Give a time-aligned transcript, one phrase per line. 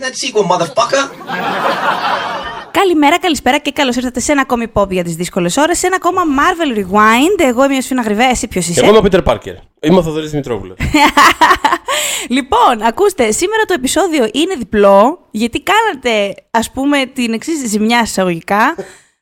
[0.00, 1.10] make that sequel, motherfucker.
[2.70, 5.78] Καλημέρα, καλησπέρα και καλώς ήρθατε σε ένα ακόμη pop για τις δύσκολες ώρες.
[5.78, 7.46] Σε ένα ακόμα Marvel Rewind.
[7.48, 9.54] Εγώ είμαι ο Σφίνα Γρυβέ, εσύ ποιος είσαι; Εγώ είμαι ο Πίτερ Πάρκερ.
[9.80, 10.76] Είμαι ο Θοδωρής Δημητρόπουλος.
[12.36, 18.74] λοιπόν, ακούστε, σήμερα το επεισόδιο είναι διπλό, γιατί κάνατε, ας πούμε, την εξής ζημιά εισαγωγικά.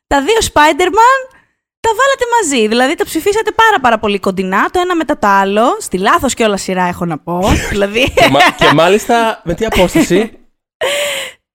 [0.07, 1.35] τα δύο Spider-Man
[1.81, 2.67] τα βάλατε μαζί.
[2.67, 5.77] Δηλαδή τα ψηφίσατε πάρα πάρα πολύ κοντινά, το ένα μετά το άλλο.
[5.79, 7.39] Στη λάθος και όλα σειρά έχω να πω.
[7.71, 8.11] δηλαδή...
[8.13, 10.31] και, μα- και μάλιστα με τι απόσταση;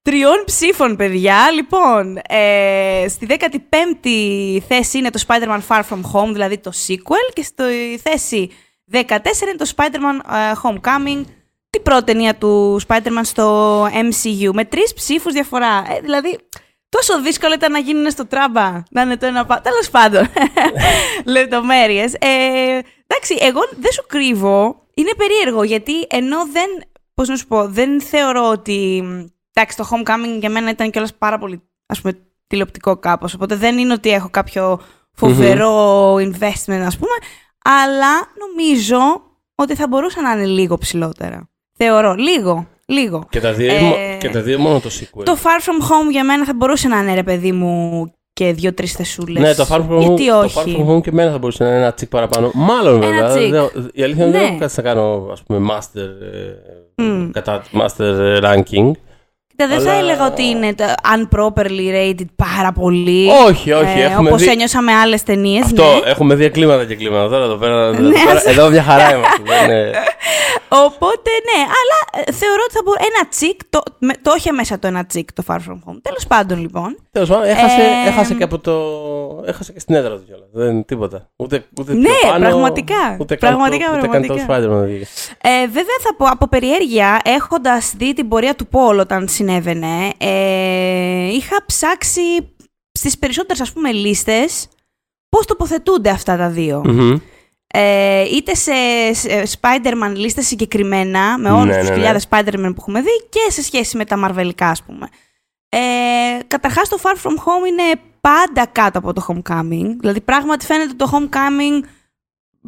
[0.02, 1.51] Τριών ψήφων, παιδιά.
[1.51, 7.42] Λοιπόν, ε, στη 15η θέση είναι το Spider-Man Far From Home, δηλαδή το sequel, και
[7.42, 8.50] στη θέση
[8.92, 8.98] 14
[9.42, 11.24] είναι το Spider-Man ε, Homecoming,
[11.70, 15.84] την πρώτη ταινία του Spider-Man στο MCU, με τρεις ψήφους διαφορά.
[15.88, 16.38] Ε, δηλαδή,
[16.88, 20.28] τόσο δύσκολο ήταν να γίνουν στο τράμπα, να είναι το ένα Τέλος πάντων,
[21.36, 22.14] λεπτομέρειες.
[22.14, 26.69] Ε, εντάξει, εγώ δεν σου κρύβω, είναι περίεργο, γιατί ενώ δεν,
[27.14, 29.04] πώς να σου πω, δεν θεωρώ ότι
[29.56, 32.12] Εντάξει, το Homecoming για μένα ήταν κιόλας πάρα πολύ, ας πούμε,
[32.46, 33.34] τηλεοπτικό κάπως.
[33.34, 34.80] Οπότε δεν είναι ότι έχω κάποιο
[35.12, 37.16] φοβερό investment, ας πούμε.
[37.64, 38.98] Αλλά νομίζω
[39.54, 41.48] ότι θα μπορούσα να είναι λίγο ψηλότερα.
[41.76, 43.26] Θεωρώ, λίγο, λίγο.
[43.30, 45.24] και, τα δύο, Ε, και τα δύο μόνο το sequel.
[45.24, 48.92] Το Far From Home για μένα θα μπορούσε να είναι, ρε παιδί μου, και δύο-τρεις
[48.92, 49.42] θεσούλες.
[49.42, 51.62] ναι, το Far From, Home, Γιατί το όχι; Far From Home και εμένα θα μπορούσε
[51.64, 52.50] να είναι ένα τσικ παραπάνω.
[52.54, 53.36] Μάλλον Ένα βέβαια.
[53.36, 53.52] τσικ.
[53.52, 54.44] δεν- η αλήθεια είναι ότι Ναι.
[54.44, 56.08] δεν έχω κάτι να κάνω ας πούμε, master,
[56.95, 57.31] ε, Μμ.
[57.31, 58.91] κατά master ranking.
[59.56, 63.28] Κοίτα, δεν θα αλλά- έλεγα ότι είναι το unproperly rated πάρα πολύ.
[63.48, 66.10] Όχι, όχι, έχουμε όπως δει- ένιωσα με άλλες ταινίες, Αυτό, ναι.
[66.10, 67.28] έχουμε δει κλίματα και κλίματα.
[67.28, 67.86] Τώρα εδώ πέρα.
[67.86, 69.42] εδώ, Ναι, πέρα- ας- εδώ μια χαρά είμαστε.
[69.44, 69.92] δεν είναι-
[70.86, 73.05] Οπότε ναι, αλλά ε, θεωρώ ότι θα μπορούσε.
[73.14, 75.98] Ένα τσικ, το, με, το είχε μέσα το ένα τσικ το Far From Home.
[76.02, 76.97] Τέλος πάντων λοιπόν.
[77.12, 78.72] Τέλος πάντων, έχασε, Ε, έχασε και από το.
[79.47, 80.47] Έχασε και στην έδρα του κιόλας.
[80.53, 81.28] Δεν τίποτα.
[81.36, 83.16] Ούτε, ούτε Ναι, πιο πάνω, πραγματικά.
[83.21, 84.54] Ούτε καν Πραγματικά, το, ούτε καν το πραγματικά.
[84.54, 85.06] Spider-Man δεν βγήκε.
[85.42, 91.32] Ε, βέβαια θα πω από περιέργεια, έχοντας δει την πορεία του Πολ όταν συνέβαινε, ε,
[91.32, 92.55] είχα ψάξει
[92.93, 94.69] στις περισσότερες ας πούμε λίστες
[95.28, 96.82] πώς τοποθετούνται αυτά τα δύο.
[96.84, 97.19] Μμμ.
[97.77, 98.72] Ε, είτε σε,
[99.12, 101.94] σε Spider-Man λίστες συγκεκριμένα, με όλους Ναι, τους ναι, ναι.
[101.94, 105.09] χιλιάδες Spider-Man που έχουμε δει και σε σχέση με τα μαρβελικά, ας πούμε.
[105.69, 105.78] Ε,
[106.47, 109.97] καταρχάς, το Far From Home είναι πάντα κάτω από το Homecoming.
[110.00, 111.84] Δηλαδή, πράγματι φαίνεται ότι το Homecoming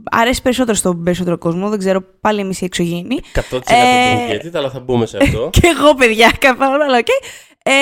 [0.04, 1.68] αρέσει περισσότερο στον περισσότερο κόσμο.
[1.68, 3.20] Δεν ξέρω, πάλι εμείς οι εξωγήινοι.
[3.34, 4.50] 100% Ε, ε...
[4.54, 5.50] αλλά θα μπούμε σε αυτό.
[5.60, 7.06] Και εγώ, παιδιά, καθόλου, αλλά οκ.
[7.68, 7.72] Ε,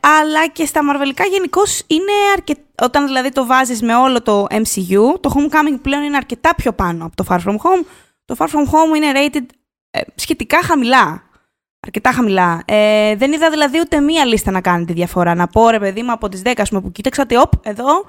[0.00, 2.62] αλλά και στα μαρβελικά γενικώς είναι αρκετά.
[2.82, 7.04] Όταν δηλαδή το βάζεις με όλο το MCU, το Homecoming πλέον είναι αρκετά πιο πάνω
[7.04, 7.84] από το Far From Home.
[8.24, 9.46] Το Far From Home είναι rated
[9.90, 11.22] ε, σχετικά χαμηλά.
[11.80, 12.62] Αρκετά χαμηλά.
[12.64, 15.34] Ε, δεν είδα δηλαδή ούτε μία λίστα να κάνει τη διαφορά.
[15.34, 18.04] Να πω ρε παιδί μου από τις 10 ας πούμε, που κοίταξα ότι οπ, εδώ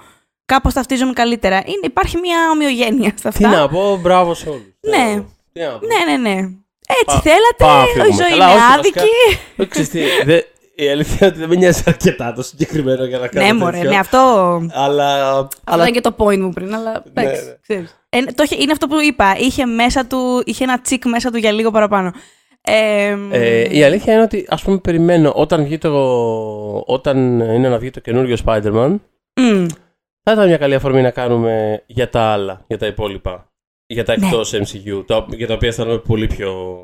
[0.53, 1.55] κάπως ταυτίζομαι καλύτερα.
[1.57, 3.57] Είναι, υπάρχει μία ομοιογένεια στα Τι αυτά.
[3.59, 4.61] να πω, μπράβο σε όλους.
[4.81, 5.23] Ναι.
[5.53, 5.79] Τι να πω.
[5.87, 6.35] Ναι, ναι, ναι.
[7.01, 8.13] Έτσι Πα- θέλατε, πάμε να η φύγουμε.
[8.13, 8.99] ζωή Καλά, είναι όχι, άδικη.
[8.99, 9.13] βασικά.
[9.57, 10.41] Όχι, ξέρεις τι, δε-
[10.75, 13.75] η αλήθεια είναι ότι δεν με νοιάζει αρκετά το συγκεκριμένο για να κάνω Ναι, μωρέ,
[13.77, 13.89] τέτοιο.
[13.89, 14.17] ναι, αυτό,
[14.73, 17.51] Αλλά, αυτό αλλά ήταν και το point μου πριν, αλλά εντάξει, ναι.
[17.61, 17.95] ξέρεις.
[18.09, 21.38] Ε, το είχε- είναι αυτό που είπα, είχε, μέσα του, είχε ένα τσικ μέσα του
[21.38, 22.11] για λίγο παραπάνω.
[22.61, 25.89] Ε, Ε, η αλήθεια είναι ότι ας πούμε περιμένω όταν, βγει το,
[26.85, 28.95] όταν είναι να βγει το καινούριο Spider-Man
[29.33, 29.65] μ,
[30.29, 33.51] θα ήταν μια καλή αφορμή να κάνουμε για τα άλλα, για τα υπόλοιπα.
[33.88, 34.25] Για τα Ναι.
[34.25, 36.79] εκτός MCU, τα, για τα οποία αισθάνομαι πολύ πιο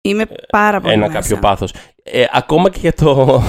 [0.00, 1.20] είμαι πάρα πολύ ένα μέσα.
[1.20, 1.72] κάποιο πάθος.
[2.02, 3.42] Ε, ακόμα και για το...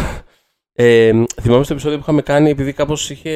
[0.73, 3.31] Ε, θυμάμαι στο επεισόδιο που είχαμε κάνει, επειδή κάπως είχε,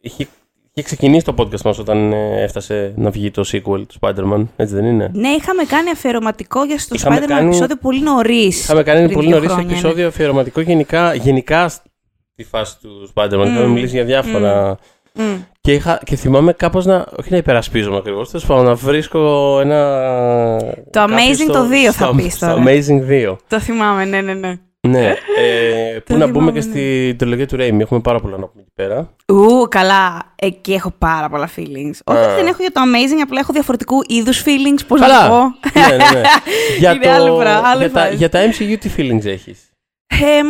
[0.00, 0.26] είχε,
[0.72, 4.74] είχε ξεκινήσει το podcast μας όταν ε, έφτασε να βγει το sequel του Spider-Man, έτσι
[4.74, 8.62] δεν είναι; Ναι, είχαμε κάνει αφιερωματικό για στο Είχαμε Spider-Man κάνει- επεισόδιο πολύ νωρίς.
[8.62, 9.72] Είχαμε κάνει ένα πολύ δύο νωρίς χρόνια, ναι.
[9.78, 11.70] επεισόδιο αφιερωματικό γενικά, γενικά
[12.34, 13.46] στη φάση του Spider-Man.
[13.46, 14.78] Είχαμε μιλήσει για διάφορα.
[15.60, 17.06] Και, είχα, και θυμάμαι κάπως να.
[17.18, 18.30] Όχι να υπερασπίζομαι ακριβώς.
[18.30, 20.58] Τέλος πάντων, να βρίσκω ένα.
[20.58, 22.62] Το κάποιο Amazing το 2 θα στο- πεις στο τώρα.
[22.66, 23.36] Amazing 2.
[23.48, 24.54] Το θυμάμαι, ναι, ναι, ναι.
[24.80, 25.06] ναι.
[25.38, 26.62] Ε, που να μπούμε θυμάμαι, και ναι.
[26.72, 27.80] στη τριλογία του Raimi.
[27.80, 29.10] Έχουμε πάρα πολλά να πούμε εκεί πέρα.
[29.26, 30.32] Ου, καλά.
[30.36, 31.98] Εκεί έχω πάρα πολλά feelings.
[32.04, 32.34] Όχι ότι Α.
[32.34, 34.80] δεν έχω για το Amazing, απλά έχω διαφορετικού είδους feelings.
[34.88, 35.28] Πώς να Καλά.
[35.28, 35.80] το πω.
[35.80, 36.20] ναι, ναι, ναι.
[36.78, 38.14] για, Είναι άλλη μπρα- άλλη για, τα, φάση.
[38.14, 39.73] για τα MCU τι feelings έχεις;
[40.22, 40.46] Εμ,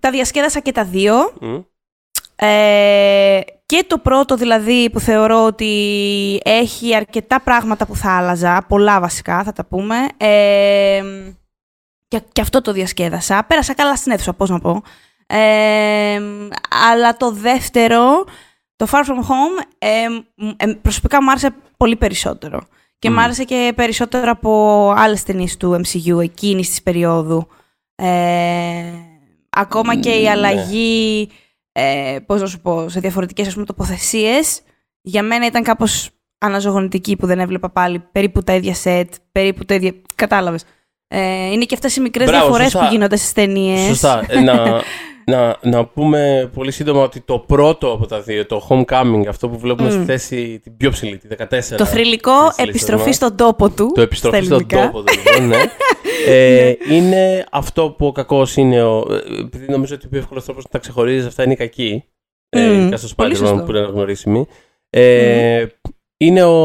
[0.00, 1.14] τα διασκέδασα και τα δύο.
[2.36, 9.00] Ε, και το πρώτο δηλαδή που θεωρώ ότι έχει αρκετά πράγματα που θα άλλαζα, πολλά
[9.00, 9.96] βασικά θα τα πούμε.
[10.16, 11.02] Ε,
[12.08, 13.44] και, και αυτό το διασκέδασα.
[13.44, 14.82] Πέρασα καλά στην αίθουσα, πώς να πω.
[15.26, 16.20] Ε,
[16.90, 18.24] αλλά το δεύτερο,
[18.76, 19.88] το Far From Home, ε,
[20.34, 22.60] μ- ε, προσωπικά μου άρεσε πολύ περισσότερο.
[22.98, 23.12] Και Μμ.
[23.14, 27.48] μου άρεσε και περισσότερο από άλλες ταινίες του MCU εκείνης της περίοδου.
[28.02, 28.82] Ε,
[29.50, 30.30] ακόμα και η Ναι.
[30.30, 31.28] αλλαγή,
[31.72, 34.60] ε, πώς να σου πω, σε διαφορετικές ας πούμε, τοποθεσίες,
[35.00, 39.74] για μένα ήταν κάπως αναζωογονητική που δεν έβλεπα πάλι περίπου τα ίδια σετ, περίπου τα
[39.74, 39.92] ίδια...
[40.14, 40.64] Κατάλαβες.
[41.08, 42.86] Ε, είναι και αυτές οι μικρές Μπράβο, διαφορές σωστά.
[42.86, 43.86] που γίνονται στις ταινίες.
[43.86, 44.24] Σωστά.
[44.28, 44.82] Ε, να,
[45.36, 49.58] να, να πούμε πολύ σύντομα ότι το πρώτο από τα δύο, το Homecoming, αυτό που
[49.58, 51.44] βλέπουμε στη θέση την πιο ψηλή, τη 14.
[51.76, 53.14] Το θρηλυκό της λίστας επιστροφή μας.
[53.14, 53.92] στον τόπο του.
[53.94, 54.90] Το επιστροφή στα στον ελληνικά.
[54.90, 55.56] τόπο του, λοιπόν, ναι.
[56.26, 58.82] ε, είναι αυτό που ο κακός είναι.
[58.82, 61.56] Ο, ε, επειδή νομίζω ότι ο πιο εύκολος τρόπος να τα ξεχωρίζεις αυτά είναι οι
[61.56, 62.04] κακοί.
[62.48, 63.62] Ε, Μμμ, ειδικά στο πολύ Spider-Man σωστό.
[63.64, 64.46] που είναι αναγνωρίσιμοι.
[64.90, 65.66] Ε,
[66.20, 66.56] Είναι ο,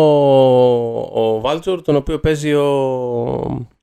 [1.14, 2.66] ο Βάλτσορ, τον οποίο παίζει ο.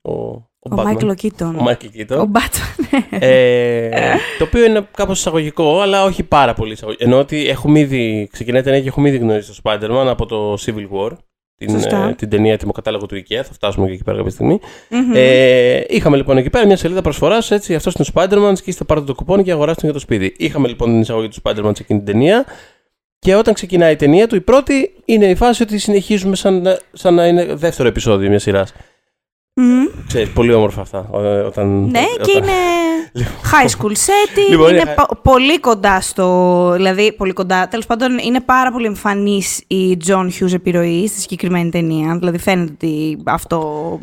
[0.02, 0.82] Ο, ο, Ο Batman.
[0.84, 1.56] Μάικλ Κίτον.
[1.58, 2.18] Ο Μάικλ Κίτον.
[2.20, 2.66] Ο Μπάτσον.
[3.10, 3.90] Ε,
[4.38, 7.04] το οποίο είναι κάπως εισαγωγικό, αλλά όχι πάρα πολύ εισαγωγικό.
[7.04, 10.54] Ενώ ότι έχουμε ήδη, ξεκινάει η ταινία και έχουμε ήδη γνωρίσει το Spider-Man από το
[10.60, 11.10] Civil War.
[11.66, 12.08] Την, Σωστά.
[12.08, 14.60] ε, την ταινία τιμοκατάλογο του IKEA, θα φτάσουμε και εκεί πέρα κάποια στιγμή.
[14.90, 15.12] Μμμ.
[15.14, 19.04] Ε, είχαμε λοιπόν εκεί πέρα μια σελίδα προσφοράς, έτσι, αυτό είναι ο Spider-Man, σκίστε πάρτε
[19.04, 20.34] το κουπόνι και αγοράστε τον για το σπίτι.
[20.44, 22.44] Είχαμε λοιπόν την εισαγωγή του Spider-Man σε εκείνη την ταινία.
[23.18, 26.78] Και όταν ξεκινάει η ταινία του, η πρώτη είναι η φάση ότι συνεχίζουμε σαν, να-
[26.92, 28.72] σαν να είναι δεύτερο επεισόδιο μιας σειράς.
[29.55, 29.85] Μμμ.
[30.06, 31.11] Ξέρεις, πολύ όμορφα αυτά.
[31.14, 32.52] ε, Όταν, Ναι, και όταν- είναι
[33.52, 36.73] high school setting, Λοιπόν, είναι είναι- πα- πολύ κοντά στο.
[36.76, 37.69] Δηλαδή, πολύ κοντά.
[37.69, 42.17] Τέλος πάντων, είναι πάρα πολύ εμφανής η John Hughes επιρροή στη συγκεκριμένη ταινία.
[42.19, 43.99] Δηλαδή, φαίνεται ότι αυτό.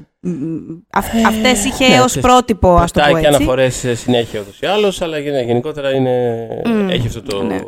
[1.28, 3.38] Αυτές είχε ναι, ως ξέρεις, πρότυπο, ας το Πετάει πω και έτσι.
[3.38, 7.60] αναφορές συνέχεια ούτως ή άλλως, αλλά ναι, γενικότερα είναι, Μμ, έχει αυτό το, ναι.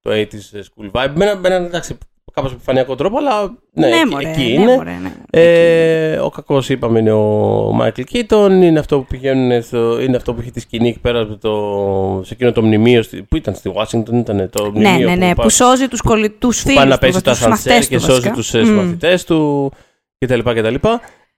[0.00, 1.10] το 80s school vibe.
[1.14, 1.98] Με ένα, με έναν εντάξει,
[2.36, 4.74] κάπως επιφανειακό τρόπο, αλλά ναι, ναι, εκεί, μωρέ, εκεί ναι, είναι.
[4.76, 5.12] μωρέ, ναι.
[5.30, 10.34] Ε, ο κακός είπαμε είναι ο Μάικλ Κίτον, είναι αυτό που πηγαίνουν στο, είναι αυτό
[10.34, 13.54] που έχει τη σκηνή εκεί πέρα από το, σε εκείνο το μνημείο στη- που ήταν
[13.54, 16.80] στη Washington, ήταν το Ναι, μνημείο ναι, ναι, πά- που σώζει τους κολλητού φίλου που
[16.80, 18.34] πάει να τους, πέσει τα τους μαθητές σανσέρ και του σώζει βασικά.
[18.34, 18.64] τους Μμ.
[18.64, 19.70] συμμαθητέ του
[20.18, 20.38] κτλ.
[20.40, 20.74] κτλ.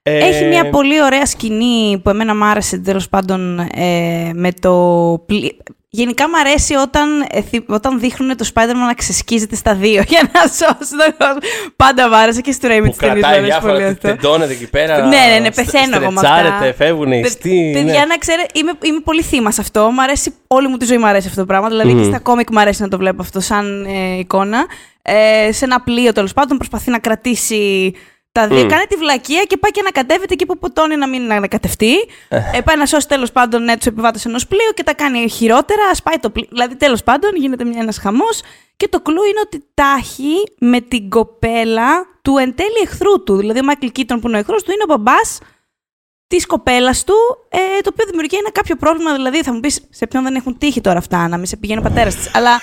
[0.03, 4.73] Ε, Έχει μια πολύ ωραία σκηνή που εμένα μ' άρεσε τέλος πάντων ε, με το.
[5.91, 10.03] Πλη- Γενικά μ' αρέσει όταν, ε, θυ- όταν δείχνουν το Spider-Man να ξεσκίζεται στα δύο
[10.13, 11.39] για να σώσει τον κόσμο.
[11.77, 14.09] Πάντα μ' άρεσε και στο Raimi που της ταινίας μου κρατάει αρέσει πολύ διάφορα, αυτό.
[14.09, 15.07] τεντώνεται εκεί πέρα.
[15.07, 16.37] Ναι, ναι, ναι, πεθαίνω εγώ με αυτά.
[16.39, 17.71] στρετσάρεται, φεύγουν οι Παι- ιστοί.
[17.75, 18.05] Παιδιά, ναι.
[18.07, 19.91] να ξέρετε, είμαι, είμαι πολύ θύμα σε αυτό.
[19.91, 21.69] Μ' αρέσει, όλη μου τη ζωή μου αρέσει αυτό το πράγμα.
[21.69, 22.05] Δηλαδή και Μμμ.
[22.05, 24.67] στα κόμικ μου αρέσει να το βλέπω αυτό σαν ε, εικόνα.
[25.03, 27.93] Ε, σε ένα πλοίο τέλος πάντων προσπαθεί να κρατήσει
[28.41, 28.65] τα δύο.
[28.65, 28.69] Μμ.
[28.69, 31.95] Κάνει τη βλακεία και πάει και ανακατεύεται εκεί που ποτώνει να μην ανακατευτεί.
[32.29, 35.95] ε, πάει να σώσει τέλος πάντων ναι, τους επιβάτες ενός πλοίου και τα κάνει χειρότερα.
[35.95, 36.47] Σπάει το πλοίο.
[36.51, 38.41] Δηλαδή τέλος πάντων γίνεται ένας χαμός.
[38.77, 43.37] Και το κλου είναι ότι τάχει με την κοπέλα του εν τέλει εχθρού του.
[43.37, 45.39] Δηλαδή ο Μάικλ Κίτον που είναι ο εχθρός του είναι ο μπαμπάς
[46.27, 47.15] της κοπέλας του,
[47.49, 49.15] ε, το οποίο δημιουργεί ένα κάποιο πρόβλημα.
[49.15, 51.81] Δηλαδή, θα μου πεις σε ποιον δεν έχουν τύχει τώρα αυτά, να μην σε πηγαίνει
[51.81, 52.35] ο πατέρας της.
[52.35, 52.61] Αλλά.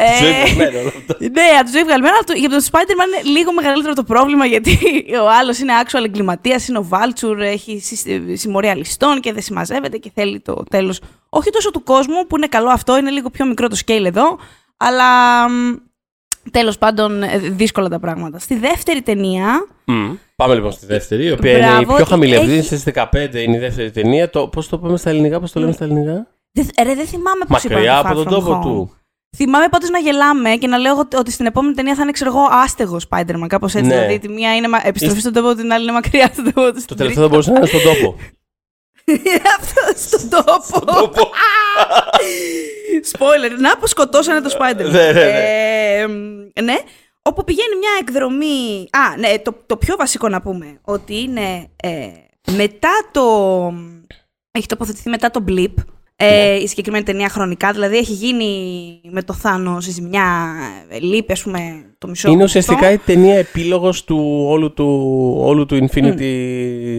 [0.00, 1.14] Ε, Ζωή βγαλμένο όλο αυτό.
[1.36, 2.14] ναι, από τη ζωή βγαλμένο.
[2.14, 4.78] αλλά το- Για τον Spider-Man είναι λίγο μεγαλύτερο το πρόβλημα γιατί
[5.24, 9.96] ο άλλος είναι actual εγκληματίας, είναι ο Βάλτσουρ, έχει συ- συμμορία ληστών και δεν συμμαζεύεται
[9.96, 11.00] και θέλει το τέλος.
[11.28, 14.38] Όχι τόσο του κόσμου, που είναι καλό αυτό, είναι λίγο πιο μικρό το scale εδώ,
[14.76, 15.04] αλλά
[16.50, 18.38] τέλος πάντων ε, δύσκολα τα πράγματα.
[18.38, 19.66] Στη δεύτερη ταινία.
[19.84, 20.12] Μμ.
[20.36, 22.32] Πάμε λοιπόν στη δεύτερη, η οποία είναι η Μπράβο, πιο χαμηλή.
[22.32, 24.30] έχει- Επειδή είναι στις 15 είναι η δεύτερη ταινία.
[24.30, 27.44] Το, πώς το πούμε στα ελληνικά, πώς το λέμε στα ελληνικά; Δεν, ρε, δεν θυμάμαι
[27.48, 28.92] πώς Μακριά από τον τόπο του.
[29.36, 32.30] Θυμάμαι πάντως να γελάμε και να λέω ότι- ότι στην επόμενη ταινία θα είναι, ξέρω
[32.30, 33.46] εγώ, άστεγος Spider-Man.
[33.46, 33.88] Κάπως έτσι.
[33.88, 33.94] Ναι.
[33.94, 36.72] Δηλαδή, τη μία είναι μα- επιστροφή στον τόπο, την άλλη είναι μακριά από τον τόπο
[36.72, 36.84] του.
[36.86, 38.16] Το τελευταίο θα μπορούσε να είναι στον τόπο.
[39.58, 40.84] Αυτό στον τόπο.
[40.84, 41.30] Τόπο.
[43.12, 43.58] Spoiler.
[43.60, 44.90] Να πω σκοτώσανε το Spider-Man.
[44.90, 45.42] Ναι, ναι, ναι.
[46.00, 46.12] Ε, μ,
[46.62, 46.76] ναι.
[47.22, 48.88] Όπου πηγαίνει μια εκδρομή.
[48.90, 50.78] Α, ναι, το, το πιο βασικό να πούμε.
[50.84, 52.08] Ότι είναι ε,
[52.56, 53.22] μετά το.
[54.50, 55.74] Έχει τοποθετηθεί μετά το Blip.
[56.20, 58.50] Ε, η συγκεκριμένη ταινία χρονικά, δηλαδή έχει γίνει
[59.10, 60.54] με το Θάνο η ζημιά,
[60.88, 61.58] ε, λείπει ας πούμε
[61.98, 62.28] το μισό.
[62.28, 62.58] Είναι μισό.
[62.58, 64.86] ουσιαστικά η ταινία επίλογος του όλου του,
[65.40, 66.22] όλου του Infinity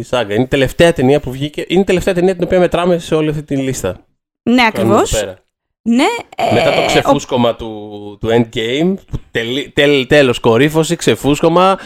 [0.10, 0.30] Saga.
[0.30, 1.66] Είναι η τελευταία ταινία που βγήκε.
[1.68, 3.90] Είναι η τελευταία ταινία την οποία μετράμε σε όλη αυτή τη λίστα.
[4.44, 5.14] Ναι, Κάνουμε ακριβώς.
[5.14, 5.38] εδώ πέρα.
[5.82, 7.68] Ναι, ε, Μετά το ο- ξεφούσκωμα του,
[8.20, 11.78] του Endgame, που τελ, τελ, τέλος κορύφωση, ξεφούσκωμα,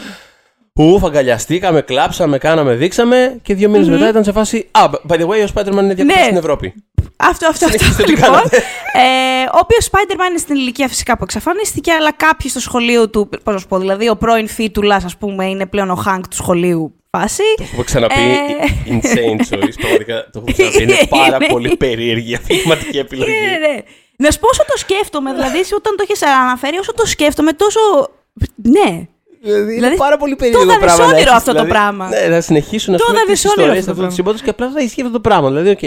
[0.78, 5.22] Ουφ, αγκαλιαστήκαμε, κλάψαμε, κάναμε, δείξαμε και δύο μήνες μετά ήταν σε φάση Α, by the
[5.26, 6.22] way, ο Spider-Man είναι διακοπές Ναι.
[6.22, 6.74] στην Ευρώπη.
[7.16, 7.78] Αυτό, αυτό, αυτό.
[7.78, 8.56] Συνεχίστε τι Λοιπόν, κάνατε.
[8.92, 13.28] ε, ο οποίος Spider-Man είναι στην ηλικία φυσικά που εξαφανίστηκε, αλλά κάποιοι στο σχολείο του,
[13.42, 15.94] πώς να σου πω, δηλαδή ο πρώην φι του Λας, ας πούμε, είναι πλέον ο
[15.94, 17.42] Χάνκ του σχολείου φάση.
[17.56, 18.14] Το έχουμε ξαναπεί.
[18.20, 18.64] Ε.
[18.86, 19.74] Insane choice.
[19.80, 20.82] Πραγματικά το έχουμε ξαναπεί.
[20.82, 21.46] Είναι πάρα Είναι.
[21.46, 23.30] πολύ περίεργη αφηγηματική επιλογή.
[23.30, 23.78] Ναι, ναι, ναι.
[24.16, 27.52] Να σου πω όσο το σκέφτομαι, δηλαδή εσύ όταν το έχεις αναφέρει, όσο το σκέφτομαι,
[27.52, 27.80] τόσο.
[28.54, 29.06] Ναι.
[29.44, 30.98] Δηλαδή, Δηλαδή, είναι πάρα πολύ το περίεργο έδανε πράγμα.
[31.04, 32.08] να όνειρο έχεις, αυτό το δηλαδή, πράγμα.
[32.08, 34.50] Ναι, να συνεχίσουν Το πούμε, έδανε τις όνειρο ιστορίες αυτό το αυτού του σύμπαντος και
[34.50, 35.48] απλά θα ισχύει αυτό το πράγμα.
[35.48, 35.84] Δηλαδή, οκ,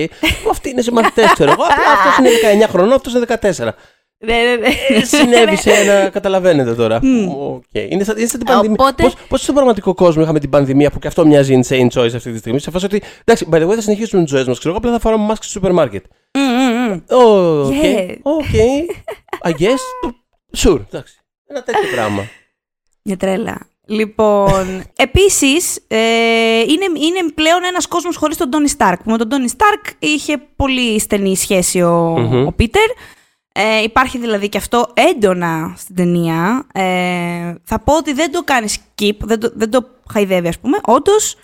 [0.52, 1.64] αυτοί είναι συμμαθητές, ξέρω εγώ.
[1.64, 2.30] Απλά αυτός είναι
[2.66, 3.74] 19 χρονών, αυτός είναι 14.
[4.20, 5.04] Ναι, ναι, ναι.
[5.06, 6.10] Συνέβη σε ένα.
[6.10, 6.96] Καταλαβαίνετε τώρα.
[7.38, 7.64] Οκ.
[7.72, 8.76] Είναι σαν, είναι σαν την πανδημία.
[8.80, 12.16] Οπότε- Πώς, πώς στον πραγματικό κόσμο είχαμε την πανδημία που και αυτό μοιάζει insane choice
[12.16, 12.60] αυτή τη στιγμή.
[12.60, 13.02] Σε φάση ότι.
[13.24, 14.58] Εντάξει, by the way, θα συνεχίσουμε τις ζωές μας.
[14.60, 16.04] Ξέρω εγώ, απλά θα φοράμε μάσκες στο σούπερ μάρκετ.
[16.34, 17.02] Μμ, μμ, μμ.
[17.66, 17.74] Οκ.
[17.84, 18.16] Yeah.
[18.22, 18.44] Οκ.
[19.44, 19.82] I guess.
[20.64, 20.80] Sure.
[20.92, 21.16] Εντάξει.
[21.48, 22.28] Ένα τέτοιο πράγμα.
[23.08, 23.58] Μια τρέλα.
[23.86, 29.06] Λοιπόν, επίσης, ε, είναι, είναι πλέον ένας κόσμος χωρίς τον Τόνι Σταρκ.
[29.06, 32.14] Με τον Τόνι Σταρκ είχε πολύ στενή σχέση ο,
[32.48, 32.90] ο Πίτερ.
[33.52, 36.68] Ε, υπάρχει δηλαδή και αυτό έντονα στην ταινία.
[36.74, 40.78] Ε, θα πω ότι δεν το κάνει skip, δεν το, δεν το χαϊδεύει, ας πούμε.
[40.84, 41.36] Όντως,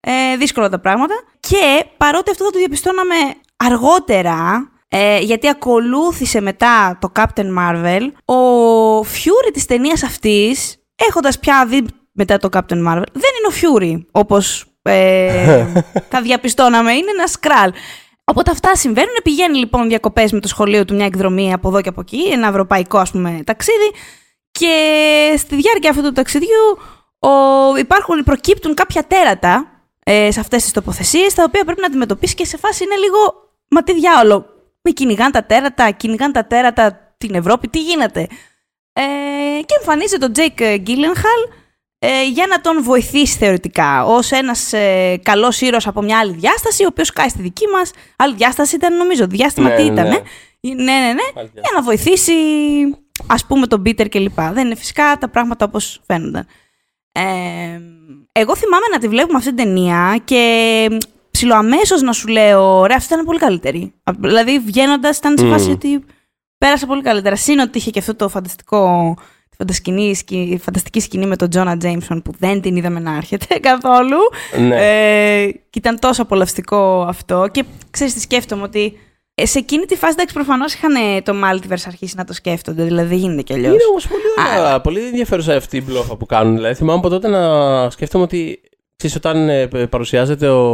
[0.00, 1.14] ε, δύσκολα τα πράγματα.
[1.40, 3.14] Και παρότι αυτό θα το διαπιστώναμε
[3.56, 10.77] αργότερα, ε, γιατί ακολούθησε μετά το Captain Marvel, ο Fury της ταινίας αυτής,
[11.08, 15.66] έχοντας πια δει μετά το Captain Marvel, δεν είναι ο Fury, όπως ε,
[16.10, 17.72] θα διαπιστώναμε, είναι ένας σκράλ.
[18.24, 19.14] Οπότε αυτά συμβαίνουν.
[19.22, 22.48] Πηγαίνει λοιπόν διακοπές με το σχολείο του μια εκδρομή από εδώ και από εκεί, ένα
[22.48, 23.90] ευρωπαϊκό ας πούμε ταξίδι.
[24.50, 24.74] Και
[25.36, 26.78] στη διάρκεια αυτού του ταξιδιού
[27.18, 27.28] ο,
[27.76, 29.66] υπάρχουν, προκύπτουν κάποια τέρατα
[30.04, 33.18] ε, σε αυτές τις τοποθεσίες, τα οποία πρέπει να αντιμετωπίσεις και σε φάση είναι λίγο,
[33.68, 34.46] μα τι διάολο,
[34.82, 38.26] με κυνηγάν τα τέρατα, κυνηγάν τα τέρατα την Ευρώπη, τι γίνεται;
[38.92, 39.02] Ε,
[39.60, 41.40] και εμφανίζεται ο Τζέικ Γκίλενχαλ
[41.98, 46.84] ε, για να τον βοηθήσει θεωρητικά ως ένας ε, καλός ήρωας από μια άλλη διάσταση,
[46.84, 47.90] ο οποίος κάει στη δική μας.
[48.16, 50.18] Άλλη διάσταση ήταν νομίζω, διάστημα Ναι, τι ναι, ήταν, ναι.
[50.74, 52.32] ναι, ναι, ναι, για να βοηθήσει
[53.26, 54.40] ας πούμε τον Πίτερ κλπ.
[54.40, 56.46] Δεν είναι φυσικά τα πράγματα όπως φαίνονταν.
[57.12, 57.22] Ε,
[58.32, 61.00] εγώ θυμάμαι να τη βλέπουμε αυτή την ταινία και
[61.30, 63.92] ψιλοαμέσω να σου λέω, ρε, αυτή ήταν πολύ καλύτερη.
[64.04, 65.50] Α, Δηλαδή, βγαίνοντας, ήταν σε Μμμ.
[65.52, 66.04] φάση ότι
[66.58, 67.36] πέρασα πολύ καλύτερα.
[67.36, 69.22] Συν ότι είχε και αυτό το φανταστικό, τη
[69.58, 74.16] φανταστική, σκη- φανταστική σκηνή με τον Τζόνα Τζέιμσον που δεν την είδαμε να έρχεται καθόλου.
[74.68, 74.76] Ναι.
[74.76, 77.48] Ε, και ήταν τόσο απολαυστικό αυτό.
[77.52, 78.98] Και ξέρεις τι σκέφτομαι, ότι
[79.34, 82.82] ε, σε εκείνη τη φάση, εντάξει, προφανώς είχαν ε, το Multiverse αρχίσει να το σκέφτονται.
[82.84, 83.72] Δηλαδή, δεν γίνεται κι αλλιώς.
[83.72, 84.22] Είναι όμως πολύ,
[84.58, 86.54] ωραία, πολύ ενδιαφέρουσα αυτή η μπλόφα που κάνουν.
[86.54, 88.60] Δηλαδή, θυμάμαι από τότε να σκέφτομαι ότι
[88.96, 90.66] ξέρεις, όταν ε, π- παρουσιάζεται ο,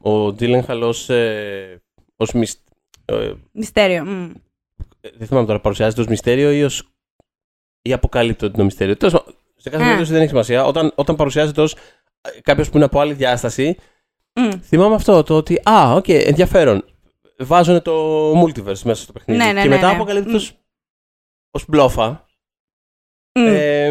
[0.00, 1.82] ο Τζίλενχαλ ως, ε,
[2.16, 2.60] ως μισ-
[3.04, 4.04] ε, Mysterio.
[4.04, 4.30] μμ.
[5.18, 6.91] δεν θυμάμαι τώρα, παρουσιάζεται ως Mysterio ή ως
[7.82, 8.96] ή αποκαλύπτει το Mysterio.
[8.96, 9.86] Τέλος πάντων, σε κάθε Α.
[9.86, 10.64] περίπτωση δεν έχει σημασία.
[10.64, 11.74] Όταν, όταν παρουσιάζεται ως
[12.42, 13.76] κάποιος που είναι από άλλη διάσταση,
[14.40, 14.50] Μμ.
[14.62, 16.84] θυμάμαι αυτό, το ότι, α, οκ, ενδιαφέρον.
[17.38, 19.40] Βάζουν το multiverse μέσα στο παιχνίδι.
[19.44, 19.94] Ναι, ναι, και ναι, μετά ναι.
[19.94, 20.52] αποκαλύπτεις ως,
[21.50, 22.26] ως μπλόφα.
[23.38, 23.46] Μμ.
[23.46, 23.86] Ε,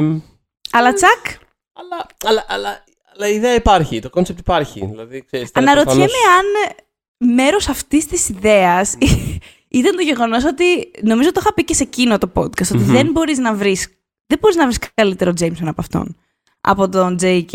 [0.71, 1.25] Αλλά τσακ,
[1.73, 2.83] Αλλά, αλλά, αλλά,
[3.13, 4.85] αλλά η ιδέα υπάρχει, το concept υπάρχει.
[4.85, 6.75] Δηλαδή, ξέρεις, ήταν Αναρωτιέμαι προφανώς- αν
[7.35, 8.97] μέρος αυτής της ιδέας
[9.71, 10.91] ήταν το γεγονός ότι.
[11.01, 12.71] Νομίζω το είχα πει και σε εκείνο το podcast.
[12.73, 12.91] Ότι Μμμ.
[12.91, 13.87] δεν μπορείς να βρεις.
[14.27, 16.15] Δεν μπορείς να βρεις καλύτερο Jameson από αυτόν.
[16.61, 17.53] Από τον J.K.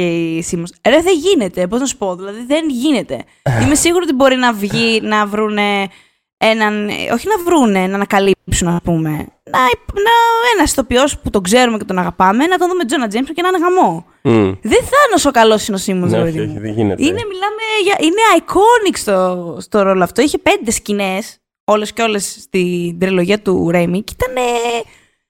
[0.50, 0.70] Simmons.
[0.88, 1.66] Ρε, δεν γίνεται.
[1.66, 3.24] Πώς να σου πω, δηλαδή δεν γίνεται.
[3.62, 5.88] Είμαι σίγουρη ότι μπορεί να βγει να βρούνε
[6.36, 6.88] έναν.
[7.12, 9.10] Όχι να βρούνε, να ανακαλύψουν, ας πούμε.
[9.50, 9.58] Να,
[10.04, 10.10] να
[10.56, 13.48] ένας ηθοποιός που τον ξέρουμε και τον αγαπάμε, να τον δούμε Τζόνα Jameson και να
[13.48, 14.06] είναι γαμό.
[14.22, 14.52] Μμ.
[14.62, 16.60] Δεν θα είναι όσο καλός είναι ο Simmons, Ναι, ρε όχι, παιδί όχι, μου.
[16.60, 17.02] δεν γίνεται.
[17.02, 20.22] Είναι, μιλάμε για, είναι iconic στο, στο ρόλο αυτό.
[20.22, 24.44] Είχε πέντε σκηνές, όλες και όλες στην τριλογία του Ρέμι, και ήταν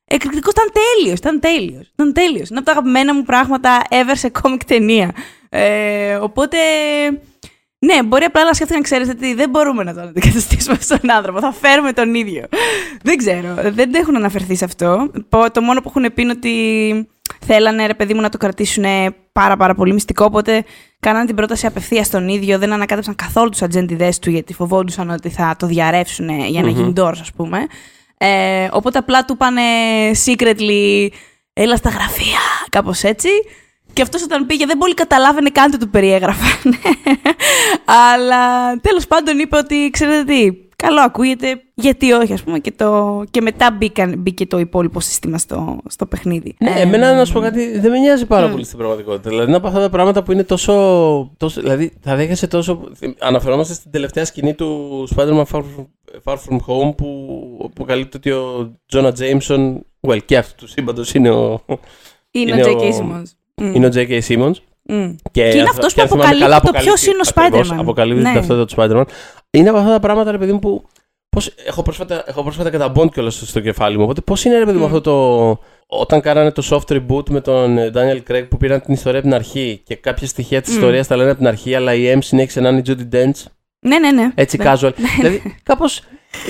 [0.04, 0.52] εκρηκτικός.
[0.52, 1.18] Ήταν τέλειος.
[1.18, 1.86] Ήταν τέλειος.
[1.92, 2.48] Ήταν τέλειος.
[2.48, 5.14] Είναι από τα αγαπημένα μου πράγματα ever σε κόμικ ταινία.
[5.48, 6.56] Ε, οπότε.
[7.78, 11.40] Ναι, μπορεί απλά να σκέφτηκαν, ξέρετε, ότι δεν μπορούμε να τον αντικαταστήσουμε στον άνθρωπο.
[11.40, 12.44] Θα φέρουμε τον ίδιο.
[13.02, 13.54] δεν ξέρω.
[13.70, 15.10] Δεν έχουν αναφερθεί σε αυτό.
[15.28, 17.08] Πο- Το μόνο που έχουν πει είναι ότι
[17.46, 18.84] θέλανε, ρε παιδί μου, να το κρατήσουν
[19.32, 20.24] πάρα, πάρα πολύ μυστικό.
[20.24, 20.64] Οπότε
[21.00, 22.58] κάνανε την πρόταση απευθείας στον ίδιο.
[22.58, 26.76] Δεν ανακάτεψαν καθόλου τους ατζέντιδε του, γιατί φοβόντουσαν ότι θα το διαρρεύσουν για να Μμμ.
[26.76, 27.66] γίνει doors, ας πούμε.
[28.18, 29.62] Ε, οπότε απλά του είπανε
[30.26, 31.08] secretly,
[31.52, 32.38] έλα στα γραφεία,
[32.70, 33.28] κάπως έτσι.
[33.92, 36.74] Και αυτός όταν πήγε δεν πολύ καταλάβαινε καν τι του περιέγραφαν.
[38.12, 42.58] Αλλά τέλος πάντων είπε ότι ξέρετε τι, καλό ακούγεται, γιατί όχι ας πούμε.
[42.58, 46.56] Και, το, και μετά μπήκαν, μπήκε το υπόλοιπο σύστημα στο, στο παιχνίδι.
[46.58, 48.50] Ναι, Ε, εμένα να σου πω κάτι, δεν με νοιάζει πάρα μμ.
[48.50, 49.28] πολύ στην πραγματικότητα.
[49.28, 50.72] Δηλαδή, είναι από αυτά τα πράγματα που είναι τόσο.
[51.36, 52.80] τόσο δηλαδή, θα δέχεσαι τόσο.
[53.18, 55.86] Αναφερόμαστε στην τελευταία σκηνή του Spider-Man Far From,
[56.24, 59.74] Far From Home που αποκαλύπτει ότι ο Τζόνα Jameson,
[60.08, 61.60] well, και αυτού του σύμπαντος είναι ο,
[62.30, 62.82] είναι, είναι ο ο- J.K.
[63.00, 63.22] Simmons.
[63.54, 63.74] Μμ.
[63.74, 64.20] είναι ο J.K.
[64.28, 64.54] Simmons.
[64.88, 65.14] Μμ.
[65.30, 67.30] Και, Και είναι αν- αυτός και που αν θυμάμαι καλά, αποκαλύπτει το ποιος είναι ο
[67.36, 67.80] ακριβώς, Spider-Man.
[67.80, 68.32] Αποκαλύπτει Ναι.
[68.32, 69.04] την ταυτότητα του Spider-Man.
[69.50, 70.84] Είναι από αυτά τα πράγματα, ρε παιδί μου, που.
[71.28, 74.02] Πώς, έχω, πρόσφατα, έχω πρόσφατα και τα bond κιόλας στο κεφάλι μου.
[74.04, 74.86] Οπότε πώς είναι, ρε παιδί μου, Μμ.
[74.86, 75.58] αυτό το.
[75.86, 79.28] Όταν κάνανε το soft reboot με τον ε, Daniel Craig που πήραν την ιστορία από
[79.28, 80.76] την αρχή και κάποια στοιχεία της Μμ.
[80.76, 83.42] ιστορίας τα λένε από την αρχή, αλλά η M συνέχισε να είναι η Judy Dench.
[83.86, 84.30] Ναι, ναι, ναι.
[84.34, 84.64] Έτσι, Ναι.
[84.72, 84.90] casual.
[85.16, 86.02] δηλαδή, κάπως.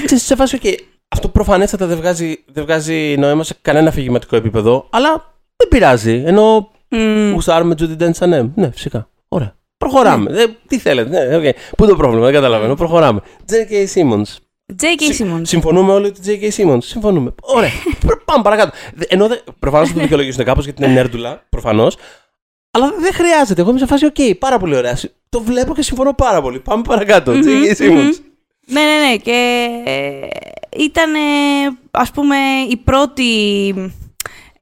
[0.05, 0.75] ξέρεις, σε φάση, okay,
[1.09, 6.23] αυτό προφανέστατα δεν βγάζει, δεν βγάζει νόημα σε κανένα αφηγηματικό επίπεδο, αλλά δεν πειράζει.
[6.26, 7.33] Ενώ Μμ.
[7.33, 8.61] Γουστάρουμε Judi Dench σαν M.
[8.61, 9.09] Ναι, φυσικά.
[9.29, 9.55] Ωραία.
[9.76, 10.41] Προχωράμε.
[10.43, 11.53] Ε, τι θέλετε; Ναι, okay.
[11.76, 12.75] Πού είναι το πρόβλημα, δεν καταλαβαίνω.
[12.75, 13.21] Προχωράμε.
[13.50, 13.95] J.K.
[13.95, 14.25] Simmons.
[14.83, 15.12] J.K.
[15.12, 15.41] Συ- Simmons.
[15.43, 16.61] Συμφωνούμε όλοι ότι J.K.
[16.61, 16.79] Simmons.
[16.83, 17.35] Συμφωνούμε.
[17.43, 17.71] Ωραία.
[18.07, 18.76] Προ- Πάμε παρακάτω.
[18.95, 19.26] Δε- Ενώ
[19.59, 21.97] προφανώς θα το δικαιολογήσουν κάπως γιατί είναι νέρντουλα, προφανώς.
[22.71, 23.61] Αλλά δεν χρειάζεται.
[23.61, 24.97] Εγώ είμαι σε φάση, οκ, πάρα πολύ ωραία.
[24.97, 26.61] Συ- Το βλέπω και συμφωνώ πάρα πολύ.
[26.61, 27.33] Πάμε παρακάτω.
[27.33, 27.47] Μμμ, J.K.
[27.47, 27.69] μμμ.
[27.79, 28.15] Simmons.
[28.67, 29.17] Ναι, ναι, ναι.
[29.17, 29.69] Και
[30.76, 31.11] ήταν,
[31.91, 32.37] ας πούμε,
[32.71, 33.25] η πρώτη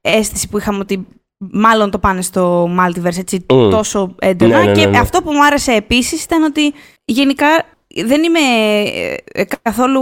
[0.01, 3.67] αίσθηση που είχαμε ότι μάλλον το πάνε στο multiverse έτσι Mm.
[3.71, 4.57] τόσο έντονα.
[4.57, 4.97] Ναι, ναι, ναι, και ναι.
[4.97, 6.73] αυτό που μου άρεσε επίσης ήταν ότι
[7.05, 7.47] γενικά
[8.05, 8.39] δεν είμαι
[9.31, 10.01] ε, καθόλου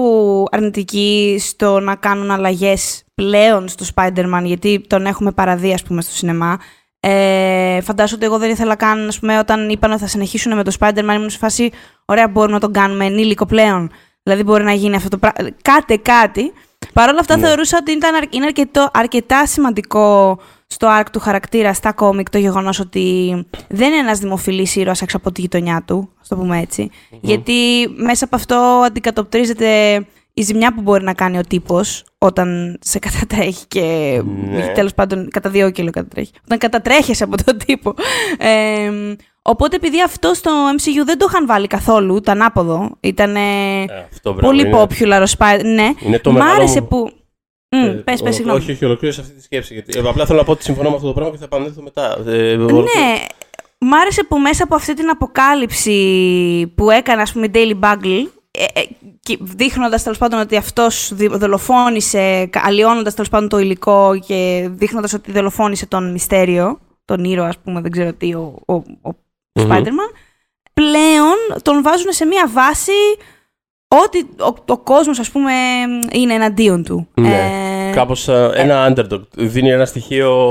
[0.52, 6.12] αρνητική στο να κάνουν αλλαγές πλέον στο Spider-Man, γιατί τον έχουμε παραδεί, ας πούμε, στο
[6.12, 6.58] σινεμά.
[7.00, 10.64] Ε, φαντάζομαι ότι εγώ δεν ήθελα καν, ας πούμε, όταν είπαν ότι θα συνεχίσουν με
[10.64, 11.72] το Spider-Man, ήμουν σε φάση,
[12.06, 13.92] ωραία, μπορούμε να τον κάνουμε ενήλικο πλέον.
[14.24, 15.50] Δηλαδή μπορεί να γίνει αυτό το πράγμα.
[15.62, 16.52] Κάτι, κάτι.
[16.94, 17.48] Παρ' όλα αυτά Ναι.
[17.48, 20.38] θεωρούσα ότι ήταν, αρ- είναι αρκετό, αρκετά σημαντικό
[20.74, 23.34] στο arc του χαρακτήρα, στα κόμικ, το γεγονός ότι
[23.70, 26.90] δεν είναι ένας δημοφιλής ήρωας έξω από τη γειτονιά του, ας το πούμε έτσι.
[27.22, 27.54] Γιατί
[27.96, 29.96] μέσα από αυτό αντικατοπτρίζεται
[30.34, 34.22] η ζημιά που μπορεί να κάνει ο τύπος όταν σε κατατρέχει και.
[34.50, 34.68] Ναι.
[34.68, 36.32] Τέλος πάντων, κατά δύο κιλό κατατρέχει.
[36.46, 37.94] Όταν κατατρέχει από τον τύπο.
[38.38, 38.92] Ε,
[39.42, 42.90] οπότε επειδή αυτό στο MCU δεν το είχαν βάλει καθόλου, το ανάποδο.
[43.00, 43.40] Ήταν Ε,
[44.12, 45.62] αυτό, μπράβο, πολύ είναι- popular ο Spider.
[45.64, 47.10] Ναι, Είναι το μ' μεγάλο άρεσε μου- που.
[47.76, 48.60] Ε, Μ, πες, ο- πες, συγγνώμη.
[48.60, 49.74] Όχι, όχι, ολοκλήρωσε αυτή τη σκέψη.
[49.74, 51.82] Γιατί, ε, απλά θέλω να πω ότι συμφωνώ με αυτό το πράγμα και θα επανέλθω
[51.82, 52.18] μετά.
[52.28, 53.26] Ε, Ναι,
[53.78, 55.98] μ' άρεσε που μέσα από αυτή την αποκάλυψη
[56.76, 58.84] που έκανε, ας πούμε, η Daily Bugle, ε, ε,
[59.20, 64.68] και δείχνοντας τέλος πάντων ότι αυτός δι- δολοφόνησε, κα- αλλοιώνοντας τέλος πάντων το υλικό και
[64.72, 68.82] δείχνοντας ότι δολοφόνησε τον Μυστέριο, τον ήρωα, ας πούμε, δεν ξέρω τι, ο, ο, ο
[69.54, 69.72] Μμμ.
[69.72, 70.12] Spider-Man,
[70.74, 72.92] πλέον τον βάζουν σε μια βάση
[74.04, 75.52] ότι ο, ο κόσμος, ας πούμε,
[76.12, 77.08] είναι εναντίον του.
[77.14, 77.90] Ναι.
[77.90, 79.22] Ε, Κάπως ε, ένα underdog.
[79.36, 80.48] Δίνει ένα στοιχείο...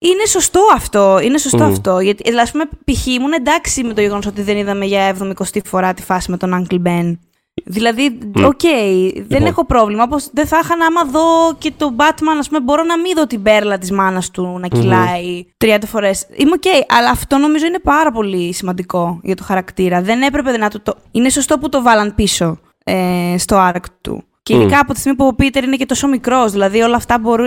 [0.00, 1.18] Είναι σωστό αυτό.
[1.22, 1.70] Είναι σωστό Μμμ.
[1.70, 2.00] αυτό.
[2.00, 3.06] Γιατί, δηλαδή, ας πούμε, π.χ.
[3.06, 6.66] ήμουν εντάξει με το γεγονός ότι δεν είδαμε για 70η φορά τη φάση με τον
[6.70, 7.16] Uncle Ben.
[7.64, 8.44] Δηλαδή, Μμ.
[8.44, 9.46] οκ, δεν Λοιπόν.
[9.46, 10.02] έχω πρόβλημα.
[10.02, 13.12] Όπως δεν θα είχα να άμα δω και τον Batman, ας πούμε, μπορώ να μην
[13.16, 16.26] δω την πέρλα της μάνας του να κυλάει 30 φορές.
[16.36, 20.02] Είμαι οκ, αλλά αυτό νομίζω είναι πάρα πολύ σημαντικό για το χαρακτήρα.
[20.02, 20.94] Δεν έπρεπε να του το.
[21.10, 22.58] Είναι σωστό που το βάλαν πίσω
[22.92, 24.22] ε, στο arc του.
[24.42, 24.60] Και Μμ.
[24.60, 27.46] ειδικά από τη στιγμή που ο Πίτερ είναι και τόσο μικρός, δηλαδή όλα αυτά μπορούν.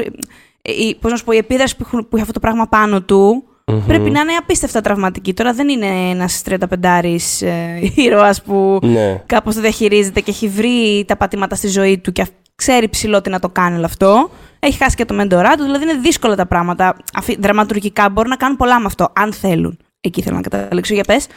[0.62, 3.02] Η, πώς να σου πω, η επίδραση που, έχουν- που έχει αυτό το πράγμα πάνω
[3.02, 3.86] του Μμμ.
[3.88, 5.34] πρέπει να είναι απίστευτα τραυματική.
[5.34, 9.24] Τώρα δεν είναι ένας 35 ε, ήρωας που Ναι.
[9.26, 13.22] κάπως το διαχειρίζεται και έχει βρει τα πατήματα στη ζωή του και αυ- ξέρει ψηλό
[13.22, 14.30] τι να το κάνει όλο αυτό.
[14.60, 16.98] Έχει χάσει και το μέντορά του, δηλαδή είναι δύσκολα τα πράγματα.
[17.14, 19.78] Αφι, δραματουργικά μπορούν να κάνουν πολλά με αυτό, αν θέλουν.
[20.02, 20.94] Εκεί θέλω να καταλήξω.
[20.94, 21.28] Για πες.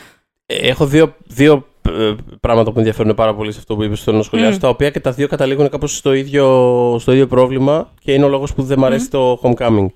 [0.47, 1.61] Ε, Έχω δύο, δύο ε,
[2.41, 4.61] πράγματα που με ενδιαφέρουν πάρα πολύ σε αυτό που είπες στο να σχολιάσω, Μμ.
[4.61, 8.29] τα οποία και τα δύο καταλήγουν κάπως στο ίδιο, στο ίδιο πρόβλημα και είναι ο
[8.29, 9.87] λόγος που δεν μου αρέσει το Homecoming.